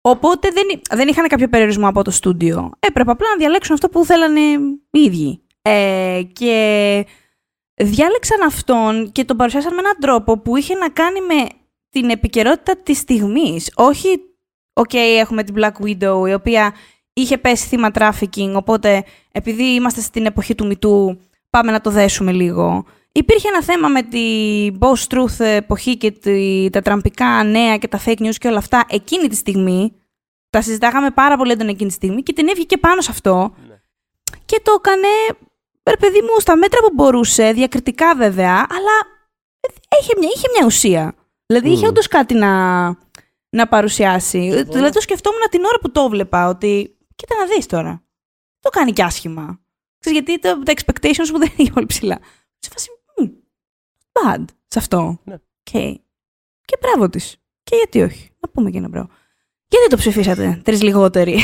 [0.00, 2.70] Οπότε δεν, δεν είχαν κάποιο περιορισμό από το στούντιο.
[2.78, 4.40] Έπρεπε απλά να διαλέξουν αυτό που θέλανε
[4.90, 5.40] οι ίδιοι.
[5.62, 7.06] Ε, και
[7.74, 11.46] διάλεξαν αυτόν και τον παρουσιάσαν με έναν τρόπο που είχε να κάνει με
[11.90, 13.72] την επικαιρότητα της στιγμής.
[13.74, 14.08] Όχι,
[14.72, 16.74] οκ, έχουμε την Black Widow, η οποία
[17.16, 21.18] είχε πέσει θύμα trafficking, οπότε επειδή είμαστε στην εποχή του MeToo,
[21.50, 22.84] πάμε να το δέσουμε λίγο.
[23.12, 28.18] Υπήρχε ένα θέμα με την post-truth εποχή και τη, τα τραμπικά νέα και τα fake
[28.18, 29.92] news και όλα αυτά εκείνη τη στιγμή.
[30.50, 33.54] Τα συζητάγαμε πάρα πολύ έντονα εκείνη τη στιγμή και την έβγηκε πάνω σε αυτό.
[33.68, 33.80] Ναι.
[34.44, 35.08] Και το έκανε,
[35.90, 38.96] ρε παιδί μου, στα μέτρα που μπορούσε, διακριτικά βέβαια, αλλά
[40.00, 41.14] είχε μια, είχε μια ουσία.
[41.46, 41.88] Δηλαδή είχε Μμμ.
[41.88, 42.84] όντως κάτι να,
[43.48, 44.64] να παρουσιάσει.
[44.68, 48.02] Δηλαδή το σκεφτόμουν την ώρα που το βλέπα, ότι κοίτα να δεις τώρα.
[48.60, 49.60] Το κάνει κι άσχημα.
[49.98, 52.18] Ξέρεις, γιατί το, τα expectations μου δεν είναι πολύ ψηλά.
[52.58, 53.28] Σε φάση, «Μμ,
[54.12, 55.20] bad σε αυτό.
[55.24, 55.36] Ναι.
[55.70, 55.94] Okay.
[56.64, 57.36] Και μπράβο της.
[57.62, 58.30] Και γιατί όχι.
[58.40, 59.08] Να πούμε και ένα μπράβο.
[59.68, 61.40] Γιατί το ψηφίσατε, τρεις λιγότεροι.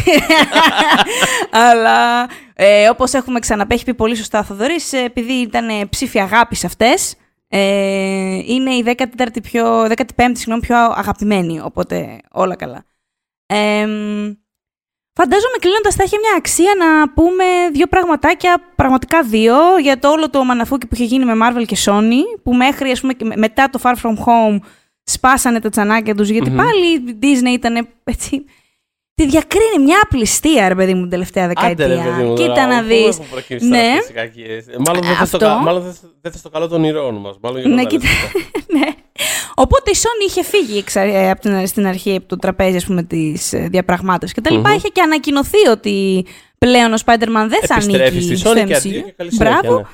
[1.70, 6.20] Αλλά ε, όπως έχουμε ξαναπεί, έχει πει πολύ σωστά ο Θοδωρής, επειδή ήταν ε, ψήφοι
[6.20, 7.14] αγάπης αυτές,
[7.48, 7.58] ε,
[8.46, 11.60] είναι η 14η πιο, 15η συγγνώμη, πιο αγαπημένη.
[11.60, 12.84] Οπότε όλα καλά.
[13.46, 13.86] Ε,
[15.14, 20.30] Φαντάζομαι κλείνοντας θα είχε μια αξία να πούμε δύο πραγματάκια, πραγματικά δύο, για το όλο
[20.30, 23.36] το μαναφούκι που είχε γίνει με Marvel και Sony, που μέχρι ας πούμε, και με-
[23.36, 24.58] μετά το Far From Home
[25.04, 26.56] σπάσανε τα τσανάκια τους, γιατί Μμμ.
[26.56, 28.44] πάλι η Disney ήταν έτσι...
[29.14, 32.12] Τη διακρίνει μια απληστία, ρε παιδί μου, την τελευταία Άντε, ρε, δεκαετία.
[32.12, 33.06] παιδί μου, Κοίτα τώρα, να πού δεις.
[33.08, 33.78] έχουν προκύψει Ναι.
[33.78, 34.66] αυτές οι κακίες.
[34.66, 35.38] Ε, Μάλλον δεν θες το Αυτό.
[35.38, 37.36] κα- μάλλον δεν θες- δεν θες το καλό των ηρώων μας.
[37.42, 38.12] Μάλλον για να Ναι, τα λες κοίτα.
[38.14, 38.38] αυτά.
[38.78, 38.86] ναι.
[39.56, 42.84] Οπότε η Sony είχε φύγει εξα- ε, από την, στην αρχή από το τραπέζι ας
[42.84, 44.68] πούμε, της ε, διαπραγμάτευσης και τα λοιπά.
[44.68, 44.76] Μμμ.
[44.76, 46.26] Είχε και ανακοινωθεί ότι
[46.58, 48.76] πλέον ο Spider-Man δεν θα Επιστρέφει ανήκει στη στο Sony και MCU.
[48.76, 49.60] αντίο και καλή συνέχεια.
[49.60, 49.76] Μπράβο.
[49.78, 49.84] ναι.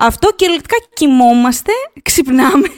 [0.00, 1.72] Αυτό κυριολεκτικά κοιμόμαστε,
[2.02, 2.68] ξυπνάμε.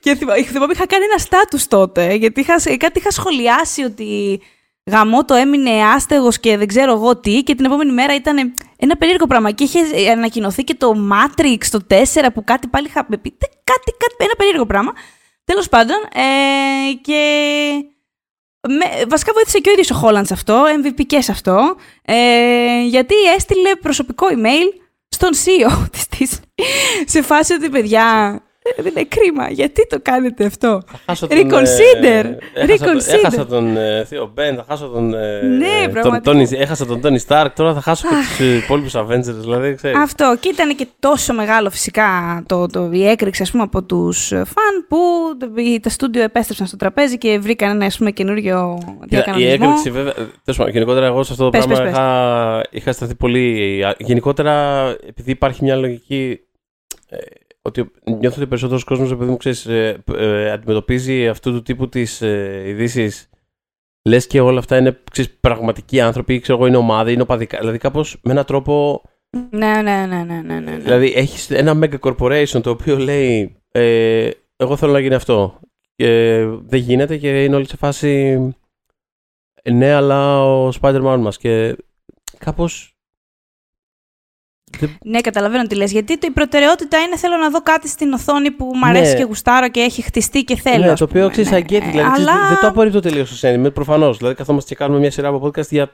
[0.00, 4.40] και θυμάμαι, θυμάμαι είχα κάνει ένα στάτους τότε, γιατί είχα, κάτι είχα σχολιάσει ότι
[4.90, 8.96] γαμό το έμεινε άστεγος και δεν ξέρω εγώ τι και την επόμενη μέρα ήταν ένα
[8.96, 9.50] περίεργο πράγμα.
[9.50, 9.78] Και είχε
[10.10, 11.94] ανακοινωθεί και το Matrix το 4
[12.34, 13.16] που κάτι πάλι είχα πει.
[13.16, 14.92] τε- Κάτι, κάτι, ένα περίεργο πράγμα.
[15.44, 17.20] Τέλος πάντων, ε, και
[18.68, 22.82] με, βασικά βοήθησε και ο ίδιος ο Χόλαντς σε αυτό, MVP και σε αυτό, ε,
[22.82, 26.64] γιατί έστειλε προσωπικό email στον CEO της Disney
[27.04, 31.38] σε φάση ότι παιδιά, ε, δεν είναι κρίμα, γιατί το κάνετε αυτό; Θα χάσω τον,
[31.38, 32.02] Reconsider.
[32.02, 33.14] ε, έχασα, τον- Reconsider.
[33.14, 35.14] έχασα τον ε, Θείο Μπεν, θα χάσω τον.
[35.14, 36.32] ε, Ναι, τον πραγματικά.
[36.32, 39.40] Tony- έχασα τον Τόνι Σταρκ, τώρα θα χάσω και τους υπόλοιπους Avengers.
[39.40, 39.96] Δηλαδή, ξέρεις.
[39.98, 44.28] Αυτό και ήταν και τόσο μεγάλο φυσικά το, το, η έκρηξη ας πούμε, από τους
[44.28, 44.98] φαν που
[45.82, 49.52] τα στούντιο επέστρεψαν στο τραπέζι και βρήκαν ένα ας πούμε, καινούριο Κοίτα, η διακανονισμό.
[49.54, 50.12] έκρηξη, βέβαια.
[50.14, 51.98] τέλος πάντων, γενικότερα, εγώ σε αυτό το Πες, πράγμα πες, πες.
[52.00, 53.80] είχα, είχα σταθεί πολύ.
[53.84, 56.40] α, Γενικότερα, επειδή υπάρχει μια λογική.
[57.62, 59.68] Ε, ότι νιώθω ότι ο περισσότερος κόσμος, επειδή μου ξέρεις,
[60.52, 63.30] αντιμετωπίζει αυτού του τύπου τις ε, ειδήσεις.
[64.08, 67.58] Λες και όλα αυτά είναι ξέρεις, πραγματικοί άνθρωποι, ξέρω εγώ, είναι ομάδα, είναι οπαδικά.
[67.58, 69.02] Δηλαδή, κάπως με έναν τρόπο.
[69.50, 70.76] Ναι, ναι, ναι, ναι, ναι, ναι.
[70.76, 73.56] Δηλαδή, έχεις ένα mega corporation το οποίο λέει.
[73.72, 75.60] Ε, εγώ θέλω να γίνει αυτό.
[75.94, 78.38] Και δεν γίνεται και είναι όλοι σε φάση.
[79.70, 81.76] Ναι, αλλά ο Spider-Man μας και
[82.38, 82.91] κάπως...
[84.80, 85.92] δεν- Ναι, καταλαβαίνω τι λες.
[85.92, 89.18] Γιατί το, η προτεραιότητα είναι θέλω να δω κάτι στην οθόνη που μου αρέσει Ναι.
[89.18, 90.84] και γουστάρω και έχει χτιστεί και θέλω.
[90.84, 91.58] Ναι, ας το οποίο πούμε, ξέρεις, ναι.
[91.58, 91.90] I get it.
[91.90, 92.48] Δηλαδή, ξέρεις, Αλλά...
[92.48, 94.16] δεν το απορρίπτω τελείως το sentiment, προφανώς.
[94.16, 95.90] Δηλαδή, καθόμαστε και κάνουμε μια σειρά από podcast για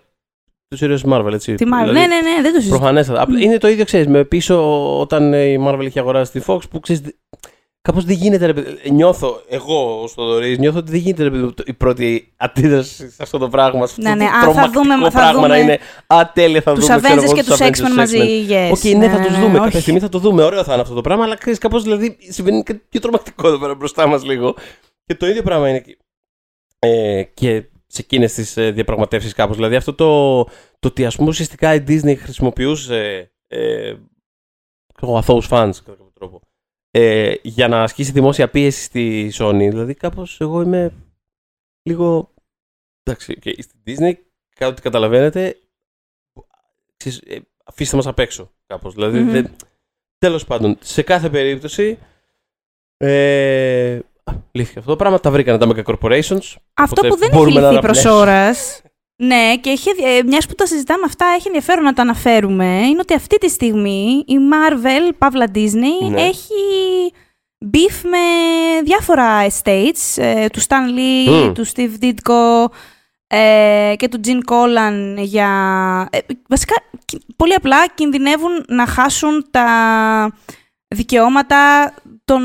[0.68, 1.54] τους ήρωες Marvel, έτσι.
[1.54, 1.88] Τι μάλλον.
[1.94, 2.76] Δηλαδή, Ναι, ναι, ναι, δεν το συζητώ.
[2.76, 3.22] Προφανέστατα.
[3.22, 6.58] Απλά είναι το ίδιο, ξέρεις, με πίσω όταν ε, η Marvel είχε αγοράσει τη Fox
[6.70, 7.02] που ξέρεις.
[7.82, 8.90] Κάπως δεν γίνεται, ρε παιδί.
[8.90, 13.38] Νιώθω, εγώ ως Θοδωρής, νιώθω ότι δεν γίνεται ρε παιδί, η πρώτη αντίδραση σε αυτό
[13.38, 13.86] το πράγμα.
[13.86, 15.78] Σε Ναι, αυτό ναι, το α, θα τρομακτικό δούμε- θα πράγμα δούμε να είναι.
[16.06, 17.00] Α, τέλεια, θα Τους δούμε.
[17.00, 18.18] ξέρω Avengers εγώ, και τους Avengers, X-Men μαζί,
[18.48, 18.70] yes.
[18.72, 19.54] OK, ναι, θα Ναι, τους ναι, δούμε.
[19.54, 19.64] όχι.
[19.64, 20.42] Κάποια στιγμή θα το δούμε.
[20.42, 23.58] Ωραίο θα είναι αυτό το πράγμα, αλλά ξέρεις, κάπως δηλαδή συμβαίνει κάτι πιο τρομακτικό εδώ
[23.58, 24.54] πέρα μπροστά μας λίγο.
[25.04, 25.76] Και το ίδιο πράγμα είναι.
[25.76, 25.96] εκεί.
[26.78, 29.56] Ε, και σε εκείνες τις ε, διαπραγματεύσεις κάπως.
[29.56, 30.44] Δηλαδή αυτό το,
[30.78, 33.94] το ότι ας πούμε ουσιαστικά η Disney χρησιμοποιούσε ε,
[35.16, 36.40] αθώους fans κατά κάποιο τρόπο
[36.90, 39.56] ε, για να ασκήσει δημόσια πίεση στη Sony.
[39.70, 40.92] Δηλαδή κάπως εγώ είμαι
[41.82, 42.32] λίγο...
[43.02, 44.12] Εντάξει, και στη Disney,
[44.54, 45.56] κάτι ότι καταλαβαίνετε,
[47.26, 48.94] ε, αφήστε μας απ' έξω κάπως.
[48.94, 49.30] Δηλαδή, Μμμ.
[49.30, 49.50] δεν-
[50.18, 51.98] τέλος πάντων, σε κάθε περίπτωση,
[52.96, 53.98] ε,
[54.50, 56.54] λύθηκε αυτό το πράγμα, τα βρήκανε τα mega corporations.
[56.74, 58.14] Αυτό Οπότε που δεν έχει μπορούμε να λυθεί προς αναπνεύσουμε.
[58.14, 58.82] ώρας.
[59.20, 62.64] Ναι, και έχει, ε, μιας που τα συζητάμε αυτά, έχει ενδιαφέρον να τα αναφέρουμε.
[62.86, 66.20] Είναι ότι αυτή τη στιγμή η Marvel, Παύλα Disney, Ναι.
[66.22, 66.54] έχει
[67.64, 68.18] beef με
[68.84, 71.52] διάφορα estates, ε, του Stan Lee, Μμ.
[71.52, 72.64] του Steve Ditko
[73.26, 75.48] ε, και του Gene Colan για...
[76.12, 79.66] ε, βασικά, κι- πολύ απλά κινδυνεύουν να χάσουν τα
[80.88, 81.94] δικαιώματα
[82.24, 82.42] των,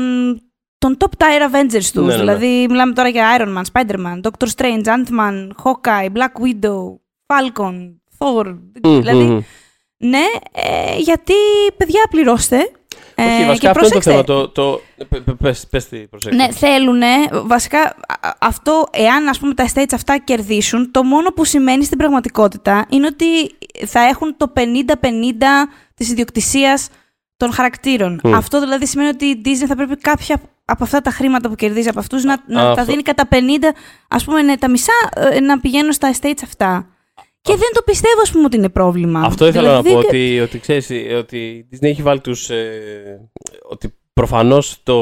[0.84, 1.92] των top tier Avengers τους.
[1.92, 2.16] Ναι, ναι, ναι.
[2.18, 6.78] Δηλαδή, μιλάμε τώρα για Iron Man, Spider-Man, Doctor Strange, Ant-Man, Hawkeye, Black Widow,
[7.26, 7.74] Falcon,
[8.18, 8.54] Thor.
[8.82, 9.40] Μμ, δηλαδή, μμ.
[9.96, 11.34] ναι, ε, γιατί,
[11.76, 12.56] παιδιά, πληρώστε.
[13.18, 14.24] Όχι, Ε, βασικά και αυτό είναι το προσέξτε, θέμα.
[14.24, 16.42] Το, το, πε- πε- πες, πες τι, προσέξτε.
[16.42, 17.00] ναι, θέλουν.
[17.46, 21.84] Βασικά, α- α- αυτό, εάν ας πούμε τα estates αυτά κερδίσουν, το μόνο που σημαίνει
[21.84, 23.26] στην πραγματικότητα είναι ότι
[23.86, 26.88] θα έχουν το 50-50 της ιδιοκτησίας
[27.36, 28.20] των χαρακτήρων.
[28.24, 28.34] Μμ.
[28.34, 31.88] Αυτό δηλαδή σημαίνει ότι η Disney θα πρέπει κάποια από αυτά τα χρήματα που κερδίζει
[31.88, 32.74] από αυτούς να, να αυτό.
[32.74, 33.36] τα δίνει κατά 50,
[34.08, 36.88] ας πούμε ναι, τα μισά ε, να πηγαίνουν στα estates αυτά.
[37.40, 39.20] Και δεν το πιστεύω, ας πούμε, ότι είναι πρόβλημα.
[39.20, 42.50] Αυτό ήθελα Δηλαδή, να πω, και- ότι, ότι ξέρεις, ότι η Disney έχει βάλει τους...
[42.50, 43.30] Ε,
[43.68, 44.98] ότι προφανώς το,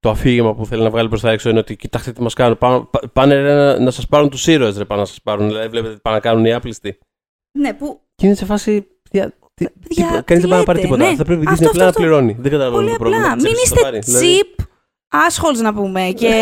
[0.00, 2.58] το αφήγημα που θέλει να βγάλει προς τα έξω είναι ότι κοιτάξτε τι μας κάνουν,
[2.58, 5.46] πάνε, πα- πάνε ρε, να, να σας πάρουν τους ήρωες, ρε, πάνε να σας πάρουν,
[5.46, 6.98] δηλαδή βλέπετε τι πάνε να κάνουν οι άπλιστοι.
[7.58, 8.86] Ναι, που Και είναι σε φάση...
[9.56, 11.10] Για, τι, Παιδιά, τίποτα, τι κανείς δεν πάει να πάρει λέτε, τίποτα.
[11.10, 11.16] ναι.
[11.16, 12.36] Θα πρέπει η Disney Αυτό, απλά να αυτό, πληρώνει.
[12.40, 13.22] Δεν καταλαβαίνω Πολύ το πρόβλημα.
[13.24, 13.34] απλά.
[13.34, 13.98] Μην Ξέρεις, είστε το πάρει.
[13.98, 14.62] Δηλαδή, cheap
[15.26, 16.00] assholes να πούμε.
[16.16, 16.32] Και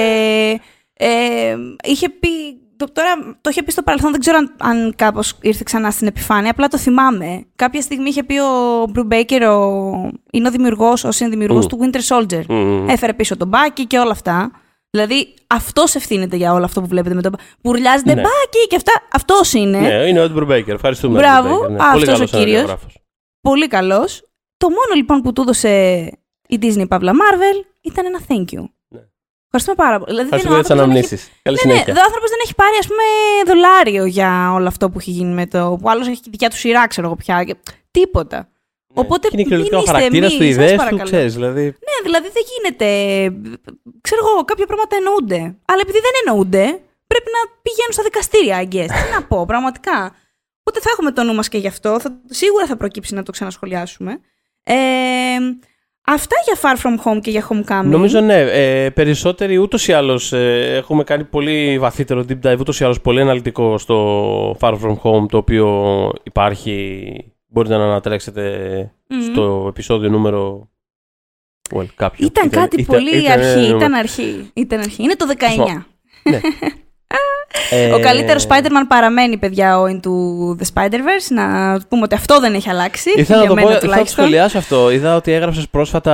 [0.92, 1.54] ε,
[1.84, 2.28] είχε πει,
[2.76, 3.10] το- τώρα
[3.40, 6.68] το είχε πει στο παρελθόν, δεν ξέρω αν, αν κάπως ήρθε ξανά στην επιφάνεια, απλά
[6.68, 7.44] το θυμάμαι.
[7.56, 9.90] Κάποια στιγμή είχε πει ο Μπρου Baker, ο,
[10.32, 11.68] είναι ο δημιουργός, ο συνδημιουργός Μμ.
[11.68, 12.44] του Winter Soldier.
[12.48, 12.88] μ, μ, μ.
[12.88, 14.50] Έφερε πίσω τον μπάκι και όλα αυτά.
[14.90, 17.44] Δηλαδή, αυτός ευθύνεται για όλο αυτό που βλέπετε με τον μπάκι.
[17.62, 18.20] Που ουρλιάζεται Ναι.
[18.20, 18.92] μπάκι και αυτά.
[19.12, 19.78] Αυτός είναι.
[19.78, 20.68] Ναι, είναι ο Edward Baker.
[20.68, 21.18] Ευχαριστούμε.
[21.18, 21.48] Μπράβο.
[21.48, 21.84] Edward Baker, ναι.
[21.84, 22.46] Α, Πολύ αυτός ο καλός κύριος.
[22.48, 22.96] αναδιογράφος.
[23.42, 24.28] Πολύ καλός.
[24.56, 25.70] Το μόνο λοιπόν που του έδωσε
[26.48, 28.64] η Disney Παύλα Marvel ήταν ένα thank you.
[28.88, 29.00] Ναι.
[29.44, 30.10] Ευχαριστούμε πάρα πολύ.
[30.10, 31.22] Δηλαδή, Ευχαριστούμε για τις δεν- ο άνθρωπος δεν αναμνήσεις.
[31.42, 32.02] Καλή έχει- Ναι, ναι, συνέχεια.
[32.02, 33.04] ο άνθρωπος δεν έχει πάρει, ας πούμε,
[33.50, 35.60] δολάριο για όλο αυτό που έχει γίνει με το.
[35.80, 37.44] που άλλος έχει δικιά του σειρά, ξέρω εγώ πια.
[37.44, 37.56] και-
[37.90, 38.36] Τίποτα.
[38.38, 39.00] Ναι.
[39.02, 41.04] Οπότε Και είναι κυριολεκτικά ο μην είστε χαρακτήρας εμείς, του, οι σας ιδέες του, παρακαλώ.
[41.10, 41.32] ξέρεις.
[41.38, 42.88] Δηλαδή, Ναι, δηλαδή δεν γίνεται.
[44.06, 45.40] Ξέρω εγώ, κάποια πράγματα εννοούνται.
[45.70, 46.64] Αλλά επειδή δεν εννοούνται,
[47.10, 48.90] πρέπει να πηγαίνουν στα δικαστήρια, I guess.
[48.98, 49.96] Τι να πω, πραγματικά.
[50.64, 52.00] Οπότε θα έχουμε το νου μας και γι' αυτό.
[52.00, 54.20] Θα, σίγουρα θα προκύψει να το ξανασχολιάσουμε.
[54.62, 54.74] Ε,
[56.06, 57.84] αυτά για Far From Home και για Homecoming.
[57.84, 58.40] Νομίζω ναι.
[58.40, 63.20] Ε, περισσότεροι ούτως ή άλλως έχουμε κάνει πολύ βαθύτερο deep dive, ούτως ή άλλως πολύ
[63.20, 67.14] αναλυτικό στο Far From Home, το οποίο υπάρχει.
[67.46, 68.50] Μπορείτε να ανατρέξετε
[69.06, 69.20] Μμμ.
[69.22, 70.68] στο επεισόδιο νούμερο.
[71.74, 72.26] Well, κάποιο.
[72.26, 73.76] Ήταν, κάτι ήταν- πολύ ήταν ένα αρχή, νούμερο.
[73.76, 75.02] ήταν αρχή, ήταν αρχή.
[75.02, 75.86] Είναι το 19.
[76.30, 76.40] Ναι.
[77.70, 80.08] Ε, Ο καλύτερος Spider-Man παραμένει, παιδιά, ο Into
[80.62, 81.28] the Spider-Verse.
[81.30, 81.44] Να
[81.88, 83.10] πούμε ότι αυτό δεν έχει αλλάξει.
[83.16, 84.24] Ήθελα να για το πω, μένα ήθελα να το τουλάχιστον.
[84.24, 84.90] σχολιάσω αυτό.
[84.90, 86.12] Είδα ότι έγραψες πρόσφατα,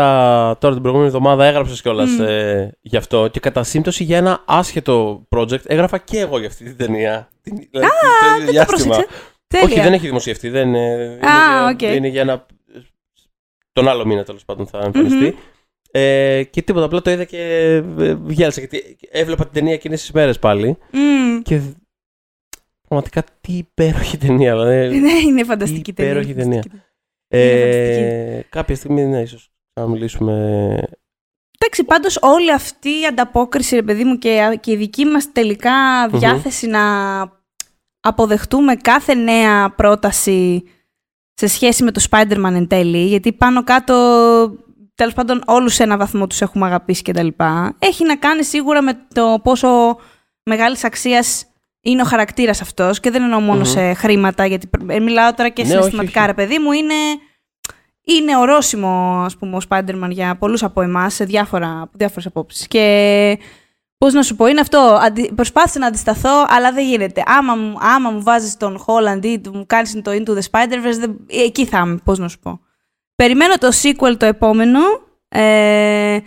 [0.60, 2.22] τώρα την προηγούμενη εβδομάδα, έγραψες κιόλας Μμ.
[2.22, 3.28] ε, γι' αυτό.
[3.28, 7.28] Και κατά σύμπτωση για ένα άσχετο project έγραφα και εγώ για αυτή την ταινία.
[7.42, 7.88] Την- δηλαδή,
[8.20, 8.94] το ίδιο Δεν το διάστημα.
[8.96, 9.16] πρόσεξε.
[9.46, 9.66] Τέλεια.
[9.66, 10.48] Όχι, δεν έχει δημοσιευτεί.
[10.48, 11.94] Δεν, ε, είναι, Α, για, οκ.
[11.96, 12.46] είναι για ένα.
[13.72, 15.36] Τον άλλο μήνα τέλος πάντων θα εμφανιστεί.
[15.98, 17.38] Ε, και τίποτα, απλά το είδα και
[17.98, 18.60] ε, γέλασα.
[18.60, 20.76] Γιατί έβλεπα την ταινία εκείνες τις μέρες πάλι.
[20.92, 21.42] Μμ.
[21.42, 21.60] Και
[22.88, 24.52] πραγματικά τι υπέροχη ταινία.
[24.52, 26.10] Δηλαδή, Ναι, είναι φανταστική ταινία.
[26.12, 26.62] υπέροχη είναι ταινία.
[26.62, 28.00] φανταστική.
[28.00, 30.32] Είναι ε, κάποια στιγμή, ναι, ίσως να μιλήσουμε.
[31.60, 35.72] Εντάξει, πάντως όλη αυτή η ανταπόκριση, ρε παιδί μου, και, και η δική μας τελικά
[36.10, 36.18] Μμμ.
[36.18, 36.82] διάθεση να
[38.00, 40.62] αποδεχτούμε κάθε νέα πρόταση
[41.34, 43.94] σε σχέση με το Spider-Man εν τέλει, γιατί πάνω κάτω,
[44.98, 48.44] τέλος πάντων, όλους σε ένα βαθμό τους έχουμε αγαπήσει και τα λοιπά, έχει να κάνει
[48.44, 49.96] σίγουρα με το πόσο
[50.42, 51.46] μεγάλης αξίας
[51.80, 53.64] είναι ο χαρακτήρας αυτός και δεν εννοώ μόνο Μμμ.
[53.64, 56.94] σε χρήματα, γιατί ε, μιλάω τώρα και Ναι, συναισθηματικά, όχι, ρε παιδί μου, είναι
[58.02, 62.68] είναι ορόσημο, ας πούμε, ο Spider-Man για πολλούς από εμάς σε διάφορα, από διάφορες απόψεις.
[62.68, 63.38] Και
[63.98, 64.98] πώς να σου πω, είναι αυτό.
[65.02, 65.32] Αντι...
[65.34, 67.22] Προσπάθησα να αντισταθώ, αλλά δεν γίνεται.
[67.26, 71.16] Άμα, μου- άμα μου βάζεις τον Holland ή μου κάνεις το Into the Spider-Verse, δεν...
[71.28, 72.60] εκεί θα είμαι, πώς να σου πω.
[73.22, 74.78] Περιμένω το sequel το επόμενο.
[75.28, 76.18] Ε,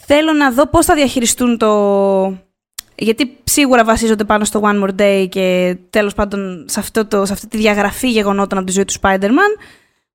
[0.00, 2.46] θέλω να δω πώς θα διαχειριστούν το...
[2.94, 7.32] Γιατί σίγουρα βασίζονται πάνω στο One More Day και τέλος πάντων σε, αυτό το, σε
[7.32, 9.52] αυτή τη διαγραφή γεγονότων από τη ζωή του Spider-Man.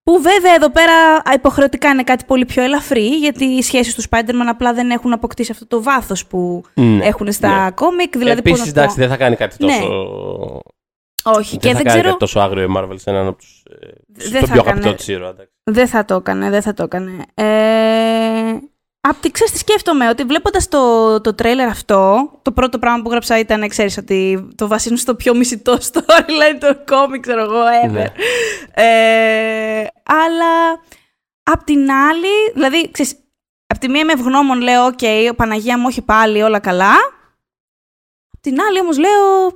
[0.03, 4.47] Που βέβαια εδώ πέρα υποχρεωτικά είναι κάτι πολύ πιο ελαφρύ, γιατί οι σχέσεις του Spider-Man
[4.47, 7.71] απλά δεν έχουν αποκτήσει αυτό το βάθος που Ναι, έχουν στα ναι.
[7.71, 8.17] κόμικ.
[8.17, 9.01] Δηλαδή, Επίσης, πώς να το εντάξει, πω.
[9.01, 9.79] δεν θα κάνει κάτι Ναι.
[11.23, 11.39] Τόσο.
[11.39, 12.03] Όχι, και δεν θα δεν κάνει ξέρω.
[12.03, 13.63] κάτι τόσο άγριο η Marvel σε έναν από τους.
[14.07, 14.69] Δεν τον θα πιο έκανε.
[14.69, 15.29] αγαπητό της ήρωα.
[15.29, 15.51] εντάξει.
[15.63, 17.11] Δεν θα το έκανε, δεν θα το έκανε.
[17.33, 18.57] Ε,
[19.01, 23.09] απ' τη ξέρεις τι σκέφτομαι, ότι βλέποντας το, το τρέιλερ αυτό, το πρώτο πράγμα που
[23.09, 27.91] γράψα ήταν, ξέρεις, ότι το βασίζουν στο πιο μισητό storyline των κόμικ, ξέρω εγώ, ever.
[27.91, 28.05] Ναι.
[28.73, 30.81] Ε, αλλά
[31.43, 33.15] απ' την άλλη, δηλαδή, ξέρεις,
[33.67, 34.99] απ' τη μία είμαι ευγνώμων, λέω, οκ,
[35.31, 36.93] ο Παναγία μου όχι πάλι, όλα καλά.
[38.33, 39.51] Απ' την άλλη όμως λέω,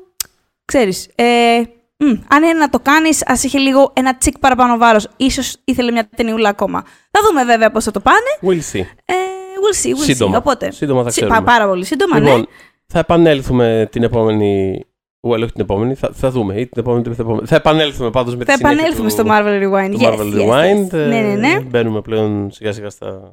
[0.66, 1.60] ξέρεις, ε,
[1.98, 5.08] μ, αν είναι να το κάνεις, ας είχε λίγο ένα τσικ παραπάνω βάρος.
[5.18, 6.84] Ίσως ήθελε μια ταινιούλα ακόμα.
[7.12, 8.18] Θα δούμε βέβαια πώς θα το πάνε.
[8.42, 8.82] We'll see.
[9.06, 9.14] Ε,
[9.62, 10.38] we'll see, we'll Σύντομα.
[10.38, 10.40] see.
[10.40, 11.38] Οπότε, Σύντομα θα σι- ξέρουμε.
[11.38, 12.26] πα- πάρα πολύ σύντομα, ναι.
[12.30, 12.48] Λοιπόν,
[12.88, 14.80] θα επανέλθουμε την επόμενη.
[15.28, 16.60] Well, όχι την επόμενη, θα, θα δούμε.
[16.60, 17.48] Ή την επόμενη, την επόμενη.
[17.48, 19.92] Θα επανέλθουμε πάντως με τη Θα συνέχεια επανέλθουμε του, στο Marvel Rewind.
[19.92, 20.86] του yes, Marvel yes, Rewind.
[20.88, 20.94] yes.
[20.94, 21.60] Ε, Ναι, ναι, ναι.
[21.60, 23.32] Μπαίνουμε πλέον σιγά σιγά στα.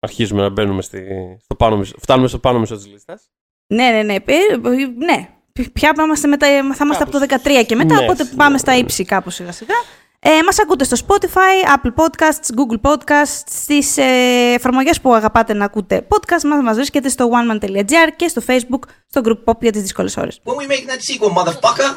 [0.00, 1.02] Αρχίζουμε να μπαίνουμε στη,
[1.42, 1.94] στο πάνω μισό.
[2.00, 3.30] Φτάνουμε στο πάνω μισό της λίστας.
[3.74, 4.14] Ναι, ναι, ναι.
[4.14, 4.38] Ε,
[4.96, 5.28] ναι.
[5.72, 8.52] Πια θα είμαστε, μετά, θα είμαστε από το 13 και μετά, Ναι, οπότε ναι, πάμε
[8.52, 8.58] ναι.
[8.58, 9.74] στα ύψη κάπως σιγά σιγά.
[10.20, 14.02] Ε, μας ακούτε στο Spotify, Apple Podcasts, Google Podcasts, στις ε,
[14.54, 19.20] εφαρμογές που αγαπάτε να ακούτε podcast μας, μας βρίσκεται στο oneman.gr και στο Facebook, στο
[19.24, 20.40] group pop για τις δύσκολες ώρες.
[20.44, 21.90] When we making that sequel, motherfucker?